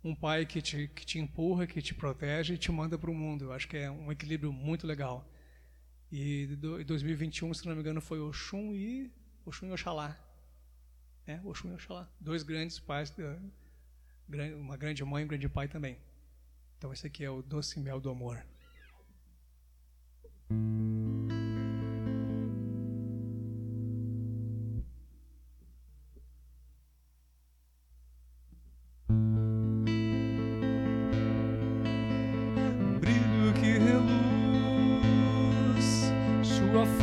um, 0.03 0.13
pai 0.13 0.45
que 0.45 0.61
te, 0.61 0.89
que 0.89 1.05
te 1.05 1.19
empurra, 1.19 1.65
que 1.65 1.81
te 1.81 1.93
protege 1.93 2.55
e 2.55 2.57
te 2.57 2.69
manda 2.69 2.97
para 2.97 3.09
o 3.09 3.15
mundo. 3.15 3.45
Eu 3.45 3.53
acho 3.53 3.65
que 3.65 3.77
é 3.77 3.89
um 3.89 4.11
equilíbrio 4.11 4.51
muito 4.51 4.85
legal. 4.85 5.25
E 6.11 6.49
em 6.81 6.85
2021, 6.85 7.53
se 7.53 7.65
não 7.65 7.73
me 7.73 7.79
engano, 7.79 8.01
foi 8.01 8.19
Oxum 8.19 8.73
e 8.73 9.09
Oxum 9.45 9.67
e 9.67 9.71
Oxalá. 9.71 10.19
É, 11.25 11.39
Oxum 11.45 11.69
e 11.69 11.75
Oxalá. 11.75 12.11
Dois 12.19 12.43
grandes 12.43 12.77
pais, 12.77 13.13
uma 14.59 14.75
grande 14.75 15.01
mãe 15.05 15.21
e 15.21 15.25
um 15.25 15.29
grande 15.29 15.47
pai 15.47 15.69
também. 15.69 15.97
Então 16.77 16.91
esse 16.91 17.07
aqui 17.07 17.23
é 17.23 17.29
o 17.29 17.41
Doce 17.41 17.79
Mel 17.79 18.01
do 18.01 18.09
Amor. 18.09 18.45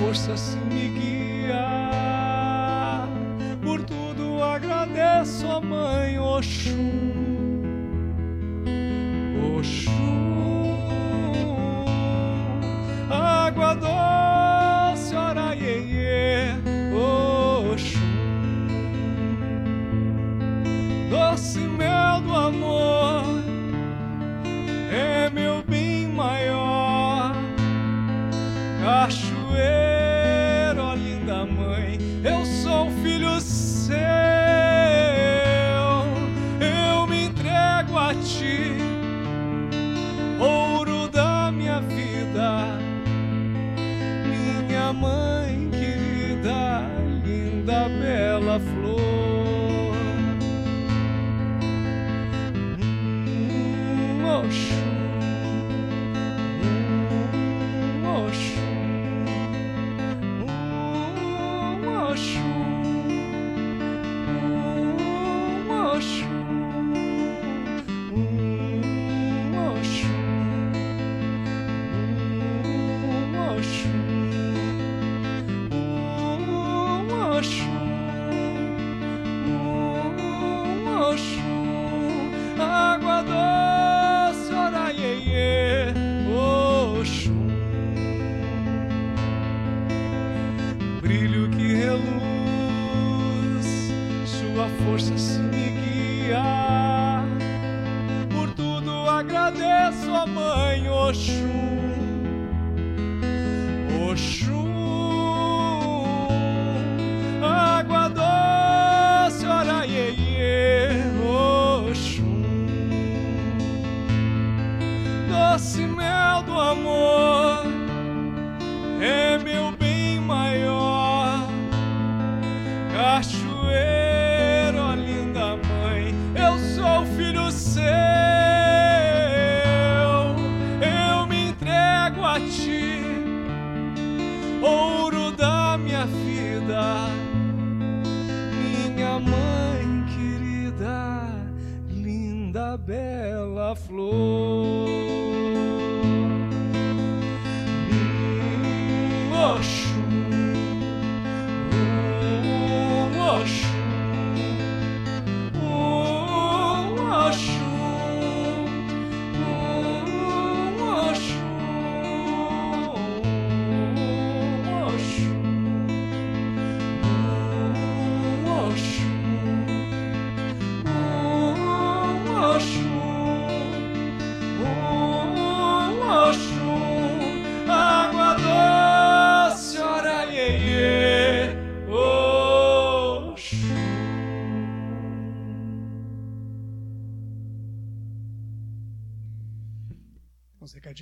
Força 0.00 0.34
se 0.34 0.56
me 0.56 0.88
guia. 0.88 1.60
Por 3.62 3.82
tudo 3.82 4.42
agradeço 4.42 5.46
a 5.46 5.60
mãe 5.60 6.18
Oxum. 6.18 6.90
Oxum, 9.58 10.29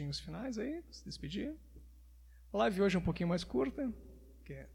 recadinhos 0.09 0.21
finais 0.21 0.59
aí, 0.59 0.83
se 0.91 1.05
despedir. 1.05 1.55
Live 2.53 2.83
hoje 2.83 2.97
é 2.97 2.99
um 2.99 3.03
pouquinho 3.03 3.29
mais 3.29 3.45
curta, 3.45 3.93
porque 4.39 4.55
é, 4.55 4.69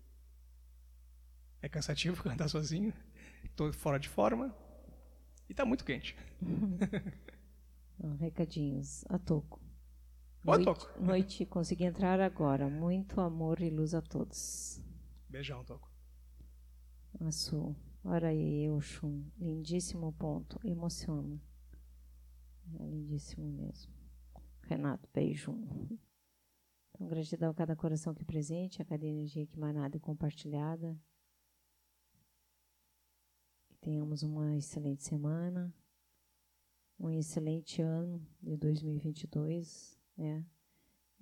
é 1.64 1.70
cansativo 1.70 2.22
cantar 2.24 2.48
sozinho, 2.48 2.94
estou 3.44 3.74
fora 3.74 4.00
de 4.00 4.08
forma 4.08 4.56
e 5.50 5.54
está 5.54 5.66
muito 5.66 5.84
quente. 5.84 6.16
Recadinhos. 8.20 9.06
A 9.10 9.18
Toco. 9.18 9.62
Boa, 10.44 10.58
noite, 10.58 10.66
Toco. 10.66 11.00
Noite, 11.02 11.46
consegui 11.46 11.86
entrar 11.86 12.20
agora. 12.20 12.70
Muito 12.70 13.22
amor 13.22 13.62
e 13.62 13.70
luz 13.70 13.94
a 13.94 14.02
todos. 14.02 14.82
Beijão, 15.30 15.64
Toco. 15.64 15.90
Açu. 17.22 17.76
Ora 18.04 18.28
aí, 18.28 18.70
Oxum. 18.70 19.24
Lindíssimo 19.40 20.12
ponto. 20.14 20.60
Emociona. 20.66 21.40
É 22.78 22.84
lindíssimo 22.84 23.46
mesmo. 23.46 23.93
Renato, 24.64 25.10
beijo. 25.14 25.52
Então, 26.90 27.08
gratidão 27.08 27.52
a 27.52 27.54
cada 27.54 27.76
coração 27.76 28.14
que 28.14 28.24
presente, 28.24 28.82
a 28.82 28.86
cada 28.86 29.06
energia 29.06 29.46
que 29.46 29.58
emanada 29.58 29.98
e 29.98 30.00
compartilhada. 30.00 30.98
Que 33.68 33.78
tenhamos 33.78 34.24
uma 34.24 34.56
excelente 34.56 35.04
semana, 35.04 35.74
um 37.00 37.10
excelente 37.10 37.82
ano 37.82 38.26
de 38.42 38.56
2022, 38.56 40.00
né? 40.16 40.46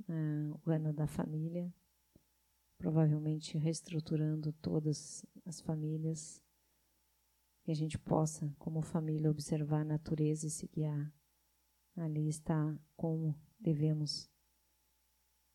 Ah, 0.07 0.59
o 0.65 0.69
ano 0.69 0.93
da 0.93 1.07
família, 1.07 1.73
provavelmente 2.77 3.57
reestruturando 3.57 4.51
todas 4.53 5.26
as 5.45 5.61
famílias, 5.61 6.41
que 7.63 7.72
a 7.72 7.76
gente 7.76 7.97
possa, 7.97 8.53
como 8.57 8.81
família, 8.81 9.30
observar 9.30 9.81
a 9.81 9.85
natureza 9.85 10.47
e 10.47 10.49
se 10.49 10.68
guiar. 10.68 11.11
Ali 11.95 12.27
está 12.27 12.77
como 12.95 13.35
devemos 13.59 14.30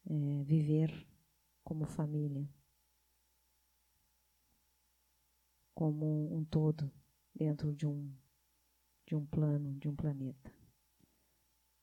é, 0.04 0.44
viver 0.44 1.06
como 1.64 1.84
família, 1.86 2.48
como 5.74 6.34
um 6.34 6.44
todo 6.44 6.90
dentro 7.34 7.74
de 7.74 7.86
um 7.86 8.14
de 9.06 9.14
um 9.14 9.24
plano, 9.24 9.72
de 9.78 9.88
um 9.88 9.94
planeta. 9.94 10.52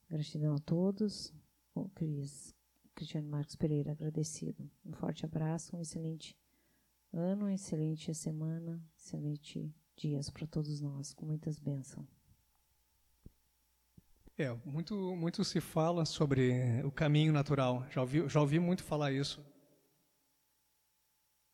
Gratidão 0.09 0.55
a 0.55 0.59
todos. 0.59 1.34
O 1.73 1.89
Cris, 1.89 2.53
Cristiano 2.93 3.30
Marcos 3.30 3.55
Pereira, 3.55 3.93
agradecido. 3.93 4.69
Um 4.85 4.91
forte 4.91 5.25
abraço, 5.25 5.75
um 5.75 5.81
excelente 5.81 6.38
ano, 7.11 7.49
excelente 7.49 8.13
semana, 8.13 8.84
excelente 8.95 9.73
dias 9.95 10.30
para 10.30 10.45
todos 10.45 10.81
nós, 10.81 11.13
com 11.13 11.25
muitas 11.25 11.57
bênçãos. 11.57 12.22
É, 14.43 14.53
muito, 14.65 15.15
muito 15.15 15.41
se 15.45 15.61
fala 15.61 16.03
sobre 16.03 16.81
o 16.83 16.91
caminho 16.91 17.31
natural. 17.31 17.87
Já 17.89 18.01
ouvi, 18.01 18.27
já 18.27 18.41
ouvi 18.41 18.59
muito 18.59 18.83
falar 18.83 19.13
isso. 19.13 19.41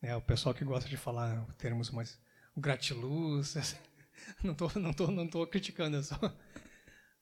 É, 0.02 0.16
o 0.16 0.20
pessoal 0.20 0.52
que 0.52 0.64
gosta 0.64 0.88
de 0.90 0.96
falar 0.96 1.46
termos 1.54 1.92
mais 1.92 2.20
o 2.56 2.60
gratiluz. 2.60 3.54
Não 4.44 4.52
estou 4.52 4.70
não 4.74 4.92
tô, 4.92 5.06
não 5.10 5.26
tô 5.26 5.46
criticando, 5.46 5.96
é 5.96 6.02
só. 6.02 6.18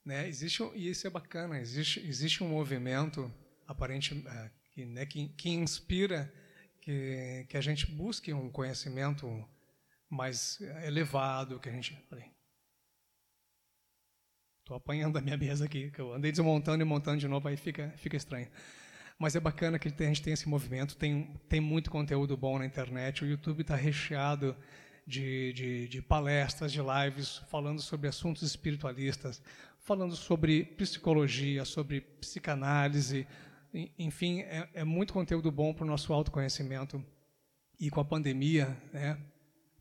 Né, 0.05 0.27
existe, 0.27 0.65
e 0.75 0.91
isso 0.91 1.07
é 1.07 1.11
bacana, 1.11 1.61
existe, 1.61 2.01
existe 2.01 2.43
um 2.43 2.49
movimento 2.49 3.33
aparente 3.69 4.21
eh, 4.27 4.51
que, 4.73 4.85
né, 4.85 5.07
que, 5.07 5.29
que 5.29 5.49
inspira 5.49 6.33
que, 6.81 7.47
que 7.49 7.57
a 7.57 7.61
gente 7.61 7.87
busque 7.87 8.33
um 8.33 8.51
conhecimento 8.51 9.29
mais 10.11 10.61
elevado, 10.83 11.61
que 11.61 11.69
a 11.69 11.73
gente. 11.73 11.97
Estou 14.69 14.77
apanhando 14.77 15.17
a 15.17 15.23
minha 15.23 15.37
mesa 15.39 15.65
aqui, 15.65 15.91
que 15.91 15.99
eu 15.99 16.13
andei 16.13 16.31
desmontando 16.31 16.83
e 16.83 16.85
montando 16.85 17.17
de 17.17 17.27
novo, 17.27 17.49
aí 17.49 17.57
fica, 17.57 17.91
fica 17.97 18.19
estranho. 18.19 18.47
Mas 19.19 19.35
é 19.35 19.41
bacana 19.41 19.79
que 19.79 19.89
a 19.89 20.07
gente 20.07 20.21
tem 20.21 20.35
esse 20.35 20.47
movimento, 20.47 20.95
tem, 20.95 21.35
tem 21.49 21.59
muito 21.59 21.91
conteúdo 21.91 22.37
bom 22.37 22.59
na 22.59 22.67
internet, 22.67 23.25
o 23.25 23.27
YouTube 23.27 23.63
está 23.63 23.75
recheado 23.75 24.55
de, 25.07 25.55
de, 25.55 25.89
de 25.89 26.03
palestras, 26.03 26.71
de 26.71 26.81
lives, 26.83 27.39
falando 27.51 27.81
sobre 27.81 28.09
assuntos 28.09 28.43
espiritualistas, 28.43 29.41
falando 29.79 30.15
sobre 30.15 30.65
psicologia, 30.65 31.65
sobre 31.65 32.03
psicanálise, 32.03 33.27
Enfim, 33.99 34.41
é, 34.41 34.69
é 34.75 34.85
muito 34.85 35.15
conteúdo 35.15 35.51
bom 35.51 35.73
para 35.73 35.85
o 35.85 35.89
nosso 35.89 36.13
autoconhecimento. 36.13 37.03
E 37.81 37.89
com 37.89 38.01
a 38.03 38.05
pandemia, 38.05 38.77
né? 38.93 39.17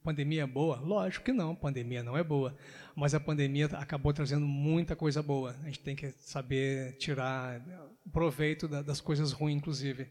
Pandemia 0.08 0.44
é 0.44 0.48
boa? 0.48 0.78
Lógico 0.80 1.26
que 1.26 1.34
não, 1.34 1.54
pandemia 1.54 2.02
não 2.02 2.18
é 2.18 2.24
boa. 2.24 2.58
Mas 2.96 3.14
a 3.14 3.20
pandemia 3.20 3.66
acabou 3.74 4.14
trazendo 4.14 4.46
muita 4.46 4.96
coisa 4.96 5.22
boa. 5.22 5.54
A 5.64 5.66
gente 5.66 5.82
tem 5.82 5.98
que 5.98 6.12
saber 6.12 6.94
tirar 6.94 7.62
proveito 8.10 8.70
das 8.70 9.02
coisas 9.02 9.34
ruins, 9.34 9.58
inclusive. 9.58 10.10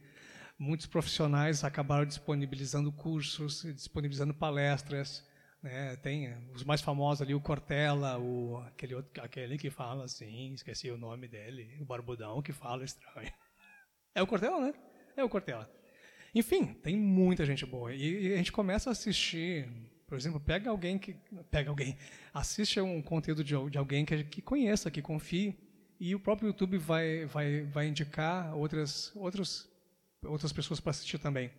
Muitos 0.58 0.84
profissionais 0.84 1.64
acabaram 1.64 2.04
disponibilizando 2.04 2.92
cursos, 2.92 3.62
disponibilizando 3.62 4.34
palestras. 4.34 5.26
Né? 5.62 5.96
Tem 5.96 6.36
os 6.52 6.62
mais 6.62 6.82
famosos 6.82 7.22
ali, 7.22 7.34
o 7.34 7.40
Cortella, 7.40 8.18
o, 8.18 8.58
aquele, 8.66 8.96
outro, 8.96 9.22
aquele 9.24 9.56
que 9.56 9.70
fala 9.70 10.04
assim, 10.04 10.52
esqueci 10.52 10.90
o 10.90 10.98
nome 10.98 11.26
dele, 11.26 11.78
o 11.80 11.86
Barbudão 11.86 12.42
que 12.42 12.52
fala 12.52 12.84
estranho. 12.84 13.32
É 14.14 14.22
o 14.22 14.26
Cortella, 14.26 14.60
né? 14.60 14.74
É 15.16 15.24
o 15.24 15.28
Cortella. 15.30 15.66
Enfim, 16.38 16.66
tem 16.66 16.94
muita 16.98 17.46
gente 17.46 17.64
boa. 17.64 17.94
E, 17.94 18.26
e 18.26 18.34
a 18.34 18.36
gente 18.36 18.52
começa 18.52 18.90
a 18.90 18.92
assistir, 18.92 19.66
por 20.06 20.18
exemplo, 20.18 20.38
pega 20.38 20.68
alguém 20.68 20.98
que. 20.98 21.16
Pega 21.50 21.70
alguém, 21.70 21.96
assiste 22.34 22.78
um 22.78 23.00
conteúdo 23.00 23.42
de, 23.42 23.54
de 23.70 23.78
alguém 23.78 24.04
que, 24.04 24.22
que 24.22 24.42
conheça, 24.42 24.90
que 24.90 25.00
confie, 25.00 25.56
e 25.98 26.14
o 26.14 26.20
próprio 26.20 26.48
YouTube 26.48 26.76
vai, 26.76 27.24
vai, 27.24 27.62
vai 27.62 27.88
indicar 27.88 28.54
outras, 28.54 29.16
outros, 29.16 29.66
outras 30.22 30.52
pessoas 30.52 30.78
para 30.78 30.90
assistir 30.90 31.18
também. 31.18 31.50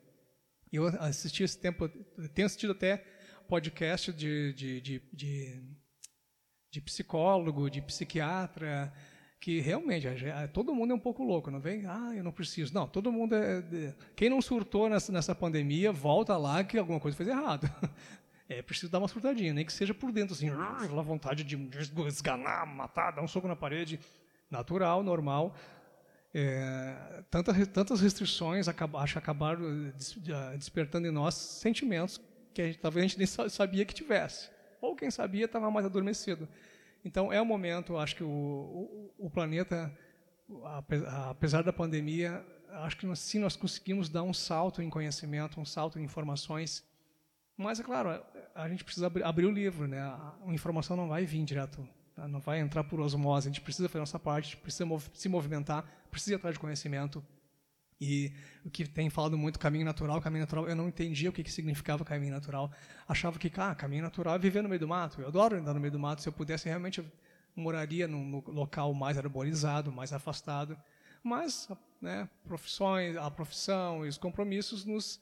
Eu 0.71 0.85
assisti 0.85 1.41
esse 1.41 1.57
tempo, 1.57 1.89
tenho 2.35 2.45
assistido 2.45 2.73
até 2.73 3.03
podcast 3.47 4.13
de, 4.13 4.53
de, 4.53 4.79
de, 4.79 5.01
de, 5.11 5.63
de 6.69 6.81
psicólogo, 6.81 7.67
de 7.67 7.81
psiquiatra, 7.81 8.93
que 9.39 9.59
realmente 9.59 10.07
todo 10.53 10.73
mundo 10.73 10.91
é 10.91 10.95
um 10.95 10.99
pouco 10.99 11.23
louco, 11.23 11.51
não 11.51 11.59
vem? 11.59 11.85
Ah, 11.85 12.11
eu 12.15 12.23
não 12.23 12.31
preciso. 12.31 12.73
Não, 12.73 12.87
todo 12.87 13.11
mundo 13.11 13.35
é. 13.35 13.93
Quem 14.15 14.29
não 14.29 14.41
surtou 14.41 14.89
nessa, 14.89 15.11
nessa 15.11 15.35
pandemia, 15.35 15.91
volta 15.91 16.35
lá 16.37 16.63
que 16.63 16.77
alguma 16.77 16.99
coisa 16.99 17.15
fez 17.15 17.29
errado. 17.29 17.69
É 18.49 18.61
preciso 18.61 18.89
dar 18.89 18.99
uma 18.99 19.09
surtadinha, 19.09 19.53
nem 19.53 19.65
que 19.65 19.73
seja 19.73 19.93
por 19.93 20.09
dentro, 20.09 20.33
assim, 20.33 20.49
aquela 20.49 21.03
vontade 21.03 21.43
de 21.43 21.57
esganar, 22.07 22.65
matar, 22.65 23.11
dar 23.11 23.21
um 23.21 23.27
soco 23.27 23.45
na 23.45 23.57
parede. 23.57 23.99
Natural, 24.49 25.03
normal. 25.03 25.53
É, 26.33 27.23
tantas, 27.29 27.67
tantas 27.67 27.99
restrições 27.99 28.67
acho 28.69 29.17
acabaram 29.17 29.91
despertando 30.55 31.07
em 31.07 31.11
nós 31.11 31.33
sentimentos 31.35 32.21
que 32.53 32.61
a 32.61 32.65
gente, 32.67 32.79
talvez 32.79 33.03
a 33.03 33.07
gente 33.07 33.17
nem 33.17 33.49
sabia 33.49 33.83
que 33.83 33.93
tivesse. 33.93 34.49
Ou 34.79 34.95
quem 34.95 35.11
sabia 35.11 35.45
estava 35.45 35.69
mais 35.69 35.85
adormecido. 35.85 36.47
Então, 37.03 37.31
é 37.31 37.41
o 37.41 37.45
momento, 37.45 37.97
acho 37.97 38.15
que 38.15 38.23
o, 38.23 38.27
o, 38.27 39.13
o 39.27 39.29
planeta, 39.29 39.91
apesar 41.29 41.63
da 41.63 41.71
pandemia, 41.71 42.45
acho 42.69 42.97
que 42.97 43.15
sim, 43.15 43.39
nós 43.39 43.55
conseguimos 43.55 44.09
dar 44.09 44.23
um 44.23 44.33
salto 44.33 44.81
em 44.81 44.89
conhecimento, 44.89 45.59
um 45.59 45.65
salto 45.65 45.99
em 45.99 46.03
informações. 46.03 46.83
Mas, 47.55 47.79
é 47.79 47.83
claro, 47.83 48.23
a 48.53 48.69
gente 48.69 48.83
precisa 48.83 49.07
abrir, 49.07 49.23
abrir 49.23 49.45
o 49.45 49.51
livro, 49.51 49.87
né? 49.87 49.99
A 49.99 50.35
informação 50.47 50.95
não 50.95 51.07
vai 51.07 51.25
vir 51.25 51.43
direto, 51.43 51.87
tá? 52.15 52.27
não 52.27 52.39
vai 52.39 52.59
entrar 52.59 52.83
por 52.83 52.99
osmose. 52.99 53.47
A 53.47 53.51
gente 53.51 53.61
precisa 53.61 53.87
fazer 53.87 53.99
a 53.99 54.01
nossa 54.01 54.19
parte, 54.19 54.57
precisa 54.57 54.85
mov 54.85 55.09
se 55.13 55.29
movimentar, 55.29 55.85
precisa 56.11 56.33
ir 56.33 56.35
atrás 56.35 56.55
de 56.55 56.59
conhecimento. 56.59 57.23
E 57.99 58.31
o 58.63 58.69
que 58.69 58.87
tem 58.87 59.09
falado 59.09 59.37
muito 59.37 59.57
caminho 59.57 59.83
natural, 59.83 60.21
caminho 60.21 60.41
natural, 60.41 60.67
eu 60.67 60.75
não 60.75 60.87
entendia 60.87 61.29
o 61.29 61.33
que, 61.33 61.43
que 61.43 61.51
significava 61.51 62.05
caminho 62.05 62.31
natural. 62.31 62.71
Achava 63.07 63.39
que, 63.39 63.51
ah, 63.57 63.73
caminho 63.73 64.03
natural 64.03 64.35
é 64.35 64.39
viver 64.39 64.61
no 64.61 64.69
meio 64.69 64.79
do 64.79 64.87
mato. 64.87 65.19
Eu 65.19 65.27
adoro 65.27 65.57
andar 65.57 65.73
no 65.73 65.79
meio 65.79 65.91
do 65.91 65.99
mato. 65.99 66.21
Se 66.21 66.29
eu 66.29 66.33
pudesse, 66.33 66.69
realmente 66.69 66.99
eu 66.99 67.05
moraria 67.55 68.07
num 68.07 68.43
local 68.47 68.93
mais 68.93 69.17
arborizado, 69.17 69.91
mais 69.91 70.13
afastado. 70.13 70.77
Mas, 71.23 71.67
né, 71.99 72.29
profissões, 72.45 73.17
a 73.17 73.31
profissão 73.31 74.05
e 74.05 74.09
os 74.09 74.17
compromissos 74.17 74.85
nos, 74.85 75.19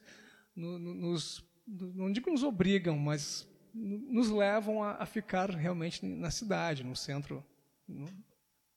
nos, 0.56 1.44
não 1.66 2.12
digo 2.12 2.30
nos 2.30 2.44
obrigam, 2.44 2.98
mas 2.98 3.48
nos 3.74 4.30
levam 4.30 4.84
a, 4.84 5.02
a 5.02 5.06
ficar 5.06 5.50
realmente 5.50 6.06
na 6.06 6.30
cidade, 6.30 6.84
no 6.84 6.96
centro, 6.96 7.44
no, 7.88 8.08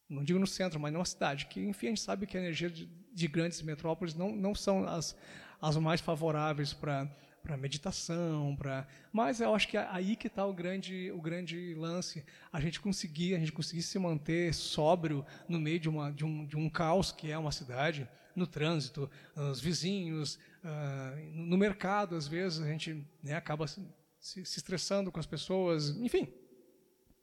não 0.08 0.24
digo 0.24 0.38
no 0.38 0.46
centro, 0.46 0.80
mas 0.80 0.92
numa 0.92 1.04
cidade, 1.04 1.46
que, 1.46 1.60
enfim, 1.60 1.86
a 1.86 1.90
gente 1.90 2.00
sabe 2.00 2.26
que 2.26 2.36
a 2.36 2.40
energia 2.40 2.70
de, 2.70 2.86
de 3.18 3.28
grandes 3.28 3.60
metrópoles 3.62 4.14
não, 4.14 4.34
não 4.34 4.54
são 4.54 4.86
as, 4.86 5.16
as 5.60 5.76
mais 5.76 6.00
favoráveis 6.00 6.72
para 6.72 7.10
para 7.40 7.56
meditação, 7.56 8.54
para, 8.56 8.86
mas 9.10 9.40
eu 9.40 9.54
acho 9.54 9.68
que 9.68 9.76
é 9.78 9.88
aí 9.90 10.16
que 10.16 10.26
está 10.26 10.44
o 10.44 10.52
grande 10.52 11.10
o 11.12 11.20
grande 11.20 11.72
lance, 11.74 12.22
a 12.52 12.60
gente 12.60 12.78
conseguir 12.78 13.34
a 13.34 13.38
gente 13.38 13.52
conseguir 13.52 13.82
se 13.82 13.98
manter 13.98 14.52
sóbrio 14.52 15.24
no 15.48 15.58
meio 15.58 15.80
de 15.80 15.88
uma 15.88 16.12
de 16.12 16.26
um, 16.26 16.44
de 16.44 16.56
um 16.56 16.68
caos 16.68 17.10
que 17.10 17.30
é 17.30 17.38
uma 17.38 17.52
cidade, 17.52 18.06
no 18.36 18.46
trânsito, 18.46 19.10
nos 19.34 19.60
vizinhos, 19.60 20.34
uh, 20.62 21.18
no 21.32 21.56
mercado 21.56 22.16
às 22.16 22.28
vezes 22.28 22.60
a 22.60 22.66
gente 22.66 23.02
né, 23.22 23.34
acaba 23.34 23.66
se, 23.66 23.80
se, 24.20 24.40
estressando 24.40 25.10
com 25.10 25.18
as 25.18 25.26
pessoas, 25.26 25.90
enfim, 25.90 26.28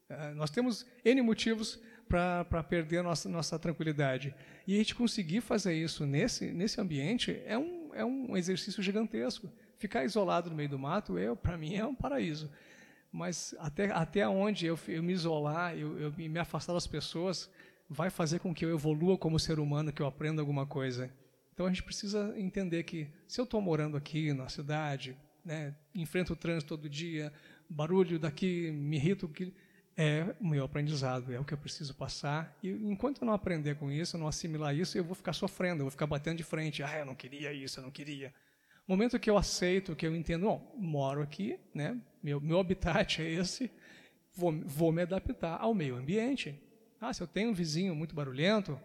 uh, 0.09 0.33
nós 0.35 0.49
temos 0.49 0.87
n 1.03 1.21
motivos 1.21 1.79
para 2.07 2.63
perder 2.63 2.99
a 2.99 3.03
nossa, 3.03 3.27
nossa 3.27 3.57
tranquilidade. 3.57 4.33
E 4.67 4.75
a 4.75 4.77
gente 4.77 4.95
conseguir 4.95 5.41
fazer 5.41 5.73
isso 5.73 6.05
nesse, 6.05 6.51
nesse 6.51 6.79
ambiente 6.79 7.41
é 7.45 7.57
um, 7.57 7.89
é 7.93 8.05
um 8.05 8.37
exercício 8.37 8.81
gigantesco. 8.81 9.51
Ficar 9.77 10.03
isolado 10.03 10.49
no 10.49 10.55
meio 10.55 10.69
do 10.69 10.79
mato, 10.79 11.15
para 11.41 11.57
mim, 11.57 11.75
é 11.75 11.85
um 11.85 11.95
paraíso. 11.95 12.49
Mas 13.11 13.55
até, 13.59 13.91
até 13.91 14.27
onde 14.27 14.65
eu, 14.65 14.77
eu 14.87 15.01
me 15.01 15.13
isolar, 15.13 15.75
eu, 15.77 15.97
eu 15.99 16.11
me 16.11 16.39
afastar 16.39 16.73
das 16.73 16.87
pessoas, 16.87 17.49
vai 17.89 18.09
fazer 18.09 18.39
com 18.39 18.53
que 18.53 18.65
eu 18.65 18.73
evolua 18.73 19.17
como 19.17 19.39
ser 19.39 19.59
humano, 19.59 19.91
que 19.91 20.01
eu 20.01 20.07
aprenda 20.07 20.41
alguma 20.41 20.65
coisa. 20.65 21.11
Então 21.53 21.65
a 21.65 21.69
gente 21.69 21.83
precisa 21.83 22.33
entender 22.37 22.83
que 22.83 23.07
se 23.27 23.39
eu 23.39 23.45
estou 23.45 23.61
morando 23.61 23.95
aqui 23.95 24.33
na 24.33 24.49
cidade, 24.49 25.17
né, 25.43 25.73
enfrento 25.93 26.33
o 26.33 26.35
trânsito 26.35 26.75
todo 26.75 26.89
dia, 26.89 27.31
barulho 27.69 28.19
daqui 28.19 28.71
me 28.71 28.97
irrita, 28.97 29.29
é 29.97 30.35
o 30.41 30.47
meu 30.47 30.63
aprendizado, 30.65 31.33
é 31.33 31.39
o 31.39 31.45
que 31.45 31.53
eu 31.53 31.57
preciso 31.57 31.95
passar. 31.95 32.57
E 32.61 32.69
enquanto 32.69 33.21
eu 33.21 33.25
não 33.25 33.33
aprender 33.33 33.75
com 33.75 33.89
isso, 33.91 34.15
eu 34.15 34.19
não 34.19 34.27
assimilar 34.27 34.75
isso, 34.75 34.97
eu 34.97 35.03
vou 35.03 35.15
ficar 35.15 35.33
sofrendo, 35.33 35.81
eu 35.81 35.85
vou 35.85 35.91
ficar 35.91 36.07
batendo 36.07 36.37
de 36.37 36.43
frente. 36.43 36.83
Ah, 36.83 36.99
eu 36.99 37.05
não 37.05 37.15
queria 37.15 37.53
isso, 37.53 37.79
eu 37.79 37.83
não 37.83 37.91
queria. 37.91 38.33
No 38.87 38.95
momento 38.95 39.17
que 39.17 39.29
eu 39.29 39.37
aceito, 39.37 39.95
que 39.95 40.05
eu 40.05 40.15
entendo, 40.15 40.45
bom, 40.45 40.75
moro 40.77 41.21
aqui, 41.21 41.57
né? 41.73 41.99
Meu, 42.21 42.41
meu 42.41 42.59
habitat 42.59 43.21
é 43.21 43.29
esse, 43.29 43.71
vou, 44.35 44.51
vou 44.65 44.91
me 44.91 45.01
adaptar 45.01 45.57
ao 45.59 45.73
meio 45.73 45.95
ambiente. 45.95 46.59
Ah, 46.99 47.13
se 47.13 47.23
eu 47.23 47.27
tenho 47.27 47.49
um 47.49 47.53
vizinho 47.53 47.95
muito 47.95 48.13
barulhento, 48.13 48.79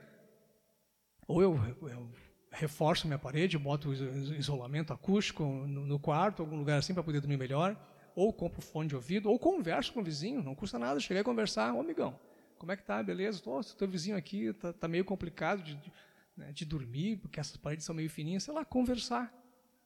ou 1.26 1.42
eu, 1.42 1.58
eu 1.82 2.08
reforço 2.52 3.06
minha 3.06 3.18
parede, 3.18 3.58
boto 3.58 3.92
isolamento 3.92 4.92
acústico 4.92 5.44
no, 5.44 5.86
no 5.86 5.98
quarto, 5.98 6.42
algum 6.42 6.56
lugar 6.56 6.78
assim 6.78 6.94
para 6.94 7.02
poder 7.02 7.20
dormir 7.20 7.36
melhor 7.36 7.76
ou 8.14 8.32
compro 8.32 8.60
fone 8.60 8.88
de 8.88 8.96
ouvido, 8.96 9.30
ou 9.30 9.38
converso 9.38 9.92
com 9.92 10.00
o 10.00 10.04
vizinho, 10.04 10.42
não 10.42 10.54
custa 10.54 10.78
nada 10.78 11.00
chegar 11.00 11.20
e 11.20 11.24
conversar, 11.24 11.74
ô 11.74 11.80
amigão, 11.80 12.18
como 12.58 12.72
é 12.72 12.76
que 12.76 12.84
tá, 12.84 13.02
beleza? 13.02 13.42
Ô, 13.48 13.60
teu 13.62 13.88
vizinho 13.88 14.16
aqui 14.16 14.52
tá, 14.52 14.72
tá 14.72 14.86
meio 14.86 15.04
complicado 15.04 15.62
de, 15.62 15.74
de, 15.76 15.92
né, 16.36 16.52
de, 16.52 16.66
dormir, 16.66 17.16
porque 17.16 17.40
essas 17.40 17.56
paredes 17.56 17.86
são 17.86 17.94
meio 17.94 18.10
fininhas, 18.10 18.42
sei 18.42 18.52
lá, 18.52 18.64
conversar. 18.66 19.34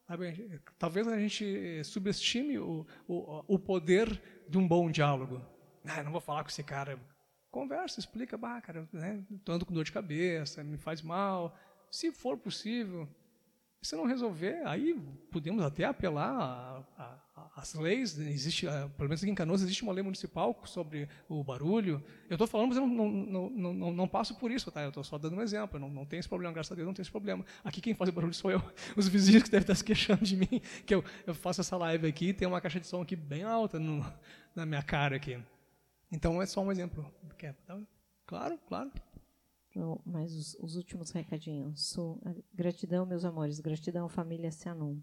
Sabe? 0.08 0.60
Talvez 0.76 1.06
a 1.06 1.16
gente 1.16 1.82
subestime 1.84 2.58
o, 2.58 2.84
o, 3.06 3.44
o 3.54 3.58
poder 3.58 4.20
de 4.48 4.58
um 4.58 4.66
bom 4.66 4.90
diálogo. 4.90 5.40
Ah, 5.84 6.02
não 6.02 6.10
vou 6.10 6.20
falar 6.20 6.42
com 6.42 6.50
esse 6.50 6.64
cara. 6.64 6.98
Conversa, 7.48 8.00
explica, 8.00 8.36
bah, 8.36 8.60
cara, 8.60 8.88
né, 8.92 9.24
tô 9.44 9.52
andando 9.52 9.66
com 9.66 9.72
dor 9.72 9.84
de 9.84 9.92
cabeça, 9.92 10.64
me 10.64 10.76
faz 10.76 11.00
mal. 11.00 11.56
Se 11.92 12.10
for 12.10 12.36
possível, 12.36 13.08
se 13.86 13.96
não 13.96 14.06
resolver, 14.06 14.62
aí 14.64 14.98
podemos 15.30 15.62
até 15.62 15.84
apelar 15.84 16.82
às 17.54 17.74
leis. 17.74 18.18
Existe, 18.18 18.66
eh, 18.66 18.88
pelo 18.96 19.08
menos 19.08 19.22
aqui 19.22 19.30
em 19.30 19.34
Canoas, 19.34 19.62
existe 19.62 19.82
uma 19.82 19.92
lei 19.92 20.02
municipal 20.02 20.58
sobre 20.64 21.08
o 21.28 21.42
barulho. 21.44 22.02
Eu 22.28 22.34
estou 22.34 22.46
falando, 22.46 22.68
mas 22.68 22.76
eu 22.78 22.86
não, 22.86 23.08
não, 23.10 23.50
não, 23.50 23.74
não, 23.74 23.92
não 23.92 24.08
passo 24.08 24.34
por 24.36 24.50
isso, 24.50 24.70
tá? 24.70 24.82
Eu 24.82 24.88
estou 24.88 25.04
só 25.04 25.18
dando 25.18 25.36
um 25.36 25.42
exemplo. 25.42 25.78
Não, 25.78 25.90
não 25.90 26.06
esse 26.10 26.28
problema, 26.28 26.54
graças 26.54 26.72
a 26.72 26.74
Deus, 26.74 26.86
não 26.86 26.94
tenho 26.94 27.04
esse 27.04 27.10
problema. 27.10 27.44
Aqui 27.62 27.80
quem 27.80 27.94
faz 27.94 28.10
barulho 28.10 28.32
sou 28.34 28.50
eu. 28.50 28.62
Os 28.96 29.08
vizinhos 29.08 29.42
que 29.42 29.50
devem 29.50 29.64
estar 29.64 29.74
se 29.74 29.84
queixando 29.84 30.24
de 30.24 30.36
mim, 30.36 30.60
que 30.86 30.94
eu, 30.94 31.04
eu 31.26 31.34
faço 31.34 31.60
essa 31.60 31.76
live 31.76 32.06
aqui 32.06 32.32
tem 32.32 32.48
uma 32.48 32.60
caixa 32.60 32.80
de 32.80 32.86
som 32.86 33.02
aqui 33.02 33.16
bem 33.16 33.42
alta 33.42 33.78
no, 33.78 34.04
na 34.54 34.64
minha 34.64 34.82
cara 34.82 35.16
aqui. 35.16 35.38
Então 36.10 36.40
é 36.40 36.46
só 36.46 36.60
um 36.62 36.70
exemplo. 36.70 37.12
Claro, 38.26 38.58
claro. 38.66 38.90
Mais 40.04 40.34
os, 40.34 40.56
os, 40.60 40.76
últimos 40.76 41.10
recadinhos. 41.10 41.96
gratidão, 42.52 43.04
meus 43.04 43.24
amores. 43.24 43.60
Gratidão, 43.60 44.08
família 44.08 44.50
Cianum. 44.50 45.02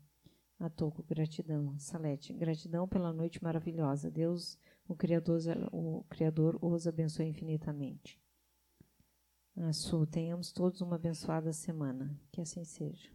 Atoco, 0.59 1.03
gratidão. 1.03 1.77
Salete, 1.77 2.33
gratidão 2.33 2.87
pela 2.87 3.11
noite 3.11 3.43
maravilhosa. 3.43 4.09
Deus, 4.09 4.57
o 4.87 4.95
Criador, 4.95 5.39
o 5.71 6.03
Criador 6.09 6.57
os 6.61 6.87
abençoe 6.87 7.27
infinitamente. 7.27 8.21
A 9.57 9.73
Su, 9.73 10.05
tenhamos 10.05 10.51
todos 10.51 10.81
uma 10.81 10.95
abençoada 10.95 11.51
semana. 11.51 12.17
Que 12.31 12.41
assim 12.41 12.63
seja. 12.63 13.09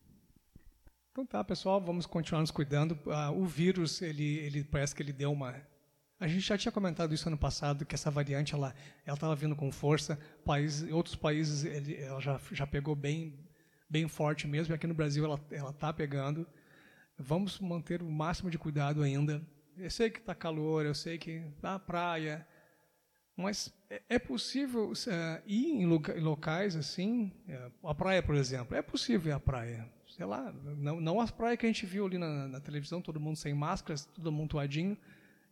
Então 1.10 1.24
tá, 1.24 1.42
pessoal, 1.42 1.80
vamos 1.80 2.04
continuar 2.04 2.42
nos 2.42 2.50
cuidando. 2.50 2.98
Ah, 3.06 3.30
o 3.30 3.46
vírus, 3.46 4.02
ele, 4.02 4.38
ele 4.40 4.62
parece 4.62 4.94
que 4.94 5.02
ele 5.02 5.14
deu 5.14 5.32
uma 5.32 5.54
a 6.18 6.26
gente 6.26 6.40
já 6.40 6.56
tinha 6.56 6.72
comentado 6.72 7.14
isso 7.14 7.28
ano 7.28 7.36
passado, 7.36 7.84
que 7.84 7.94
essa 7.94 8.10
variante 8.10 8.55
ela 8.55 8.74
estava 9.06 9.34
vindo 9.36 9.55
com 9.55 9.70
força. 9.70 10.18
País, 10.44 10.82
outros 10.90 11.14
países 11.14 11.64
ele, 11.64 11.97
ela 11.97 12.20
já, 12.20 12.40
já 12.52 12.66
pegou 12.66 12.94
bem 12.94 13.38
bem 13.88 14.09
forte 14.09 14.47
mesmo. 14.47 14.74
Aqui 14.74 14.86
no 14.86 14.94
Brasil 14.94 15.24
ela 15.51 15.70
está 15.70 15.93
pegando. 15.93 16.47
Vamos 17.18 17.59
manter 17.60 18.02
o 18.02 18.10
máximo 18.10 18.51
de 18.51 18.59
cuidado 18.59 19.02
ainda. 19.02 19.43
Eu 19.76 19.90
sei 19.90 20.10
que 20.10 20.18
está 20.18 20.34
calor, 20.34 20.86
eu 20.86 20.94
sei 20.94 21.18
que 21.18 21.43
está 21.56 21.78
praia, 21.78 22.47
mas 23.36 23.72
é, 23.90 24.02
é 24.09 24.18
possível 24.18 24.93
uh, 24.93 25.43
ir 25.47 25.66
em 25.66 25.86
locais 25.86 26.74
assim, 26.74 27.30
uh, 27.48 27.88
a 27.88 27.94
praia, 27.94 28.22
por 28.22 28.34
exemplo. 28.34 28.74
É 28.74 28.80
possível 28.80 29.32
ir 29.32 29.34
à 29.34 29.40
praia. 29.40 29.86
Sei 30.09 30.24
lá, 30.24 30.51
não, 30.78 30.98
não 30.98 31.20
as 31.20 31.30
praias 31.30 31.59
que 31.59 31.66
a 31.66 31.68
gente 31.68 31.84
viu 31.84 32.06
ali 32.06 32.16
na, 32.16 32.48
na 32.48 32.60
televisão, 32.60 33.02
todo 33.02 33.20
mundo 33.20 33.36
sem 33.36 33.52
máscaras, 33.52 34.06
todo 34.06 34.30
amontoadinho. 34.30 34.97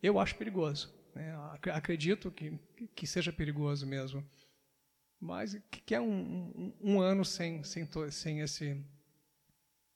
Eu 0.04 0.18
acho 0.18 0.36
perigoso. 0.36 0.92
Né? 1.14 1.34
Acredito 1.72 2.30
que, 2.30 2.58
que 2.94 3.06
seja 3.06 3.32
perigoso 3.32 3.86
mesmo. 3.86 4.22
Mas 5.18 5.58
que 5.86 5.94
é 5.94 6.00
um, 6.00 6.12
um, 6.54 6.74
um 6.78 7.00
ano 7.00 7.24
sem, 7.24 7.64
sem, 7.64 7.88
sem 8.10 8.40
esse, 8.40 8.84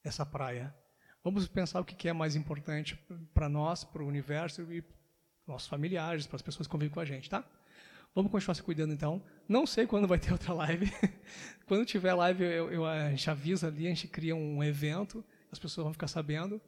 essa 0.02 0.24
praia? 0.24 0.74
Vamos 1.22 1.46
pensar 1.46 1.78
o 1.80 1.84
que 1.84 2.08
é 2.08 2.12
mais 2.14 2.34
importante 2.34 2.98
para 3.34 3.50
nós, 3.50 3.84
para 3.84 4.02
o 4.02 4.06
universo 4.06 4.62
e 4.72 4.82
nossos 5.46 5.68
familiares, 5.68 6.26
para 6.26 6.36
as 6.36 6.42
pessoas 6.42 6.66
que 6.66 6.72
convivem 6.72 6.94
com 6.94 7.00
a 7.00 7.04
gente, 7.04 7.28
tá? 7.28 7.44
Vamos 8.14 8.32
continuar 8.32 8.54
se 8.54 8.62
cuidando 8.62 8.94
então. 8.94 9.22
Não 9.46 9.66
sei 9.66 9.86
quando 9.86 10.08
vai 10.08 10.18
ter 10.18 10.32
outra 10.32 10.54
live. 10.54 10.90
quando 11.66 11.84
tiver 11.84 12.14
live, 12.14 12.44
eu, 12.44 12.72
eu, 12.72 12.86
a 12.86 13.10
gente 13.10 13.28
avisa 13.28 13.66
ali, 13.66 13.84
a 13.84 13.90
gente 13.90 14.08
cria 14.08 14.34
um 14.34 14.64
evento, 14.64 15.22
as 15.52 15.58
pessoas 15.58 15.84
vão 15.84 15.92
ficar 15.92 16.08
sabendo. 16.08 16.58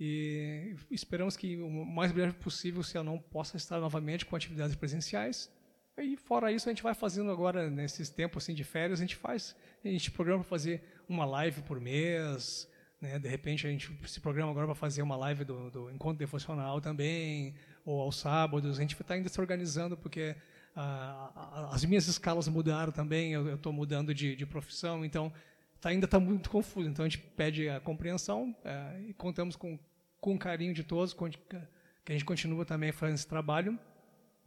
E 0.00 0.76
esperamos 0.90 1.36
que 1.36 1.56
o 1.56 1.68
mais 1.68 2.12
breve 2.12 2.32
possível, 2.34 2.82
eu 2.94 3.02
não 3.02 3.18
possa 3.18 3.56
estar 3.56 3.80
novamente 3.80 4.24
com 4.24 4.36
atividades 4.36 4.76
presenciais. 4.76 5.50
E 5.96 6.16
fora 6.16 6.52
isso, 6.52 6.68
a 6.68 6.72
gente 6.72 6.82
vai 6.82 6.94
fazendo 6.94 7.30
agora, 7.30 7.68
nesses 7.68 8.08
tempos 8.08 8.44
assim, 8.44 8.54
de 8.54 8.62
férias, 8.62 9.00
a 9.00 9.02
gente 9.02 9.16
faz, 9.16 9.56
a 9.84 9.88
gente 9.88 10.10
programa 10.12 10.42
para 10.44 10.48
fazer 10.48 10.82
uma 11.08 11.24
live 11.24 11.62
por 11.62 11.80
mês, 11.80 12.68
né? 13.00 13.18
de 13.18 13.28
repente 13.28 13.66
a 13.66 13.70
gente 13.70 13.92
se 14.06 14.20
programa 14.20 14.52
agora 14.52 14.66
para 14.66 14.76
fazer 14.76 15.02
uma 15.02 15.16
live 15.16 15.44
do, 15.44 15.70
do 15.70 15.90
encontro 15.90 16.18
devocional 16.18 16.80
também, 16.80 17.54
ou 17.84 18.00
aos 18.00 18.16
sábados, 18.16 18.78
a 18.78 18.80
gente 18.80 18.94
está 19.00 19.14
ainda 19.14 19.28
se 19.28 19.40
organizando 19.40 19.96
porque 19.96 20.36
ah, 20.76 21.70
as 21.72 21.84
minhas 21.84 22.06
escalas 22.06 22.46
mudaram 22.46 22.92
também, 22.92 23.32
eu 23.32 23.56
estou 23.56 23.72
mudando 23.72 24.14
de, 24.14 24.36
de, 24.36 24.46
profissão, 24.46 25.04
então 25.04 25.32
tá, 25.80 25.88
ainda 25.88 26.04
está 26.04 26.20
muito 26.20 26.48
confuso. 26.48 26.88
Então 26.88 27.04
a 27.04 27.08
gente 27.08 27.18
pede 27.18 27.68
a 27.68 27.80
compreensão 27.80 28.54
é, 28.64 29.00
e 29.08 29.14
contamos 29.14 29.56
com, 29.56 29.76
com 30.20 30.38
carinho 30.38 30.74
de 30.74 30.82
todos, 30.82 31.12
que 31.12 32.12
a 32.12 32.12
gente 32.12 32.24
continua 32.24 32.64
também 32.64 32.92
fazendo 32.92 33.16
esse 33.16 33.26
trabalho. 33.26 33.78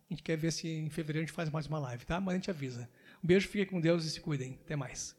A 0.09 0.13
gente 0.13 0.23
quer 0.23 0.37
ver 0.37 0.51
se 0.51 0.67
em 0.67 0.89
fevereiro 0.89 1.23
a 1.23 1.27
gente 1.27 1.35
faz 1.35 1.49
mais 1.49 1.67
uma 1.67 1.79
live, 1.79 2.05
tá? 2.05 2.19
Mas 2.19 2.33
a 2.33 2.37
gente 2.37 2.49
avisa. 2.49 2.89
Um 3.23 3.27
beijo, 3.27 3.47
fiquem 3.47 3.65
com 3.65 3.79
Deus 3.79 4.03
e 4.03 4.09
se 4.09 4.19
cuidem. 4.19 4.59
Até 4.65 4.75
mais. 4.75 5.15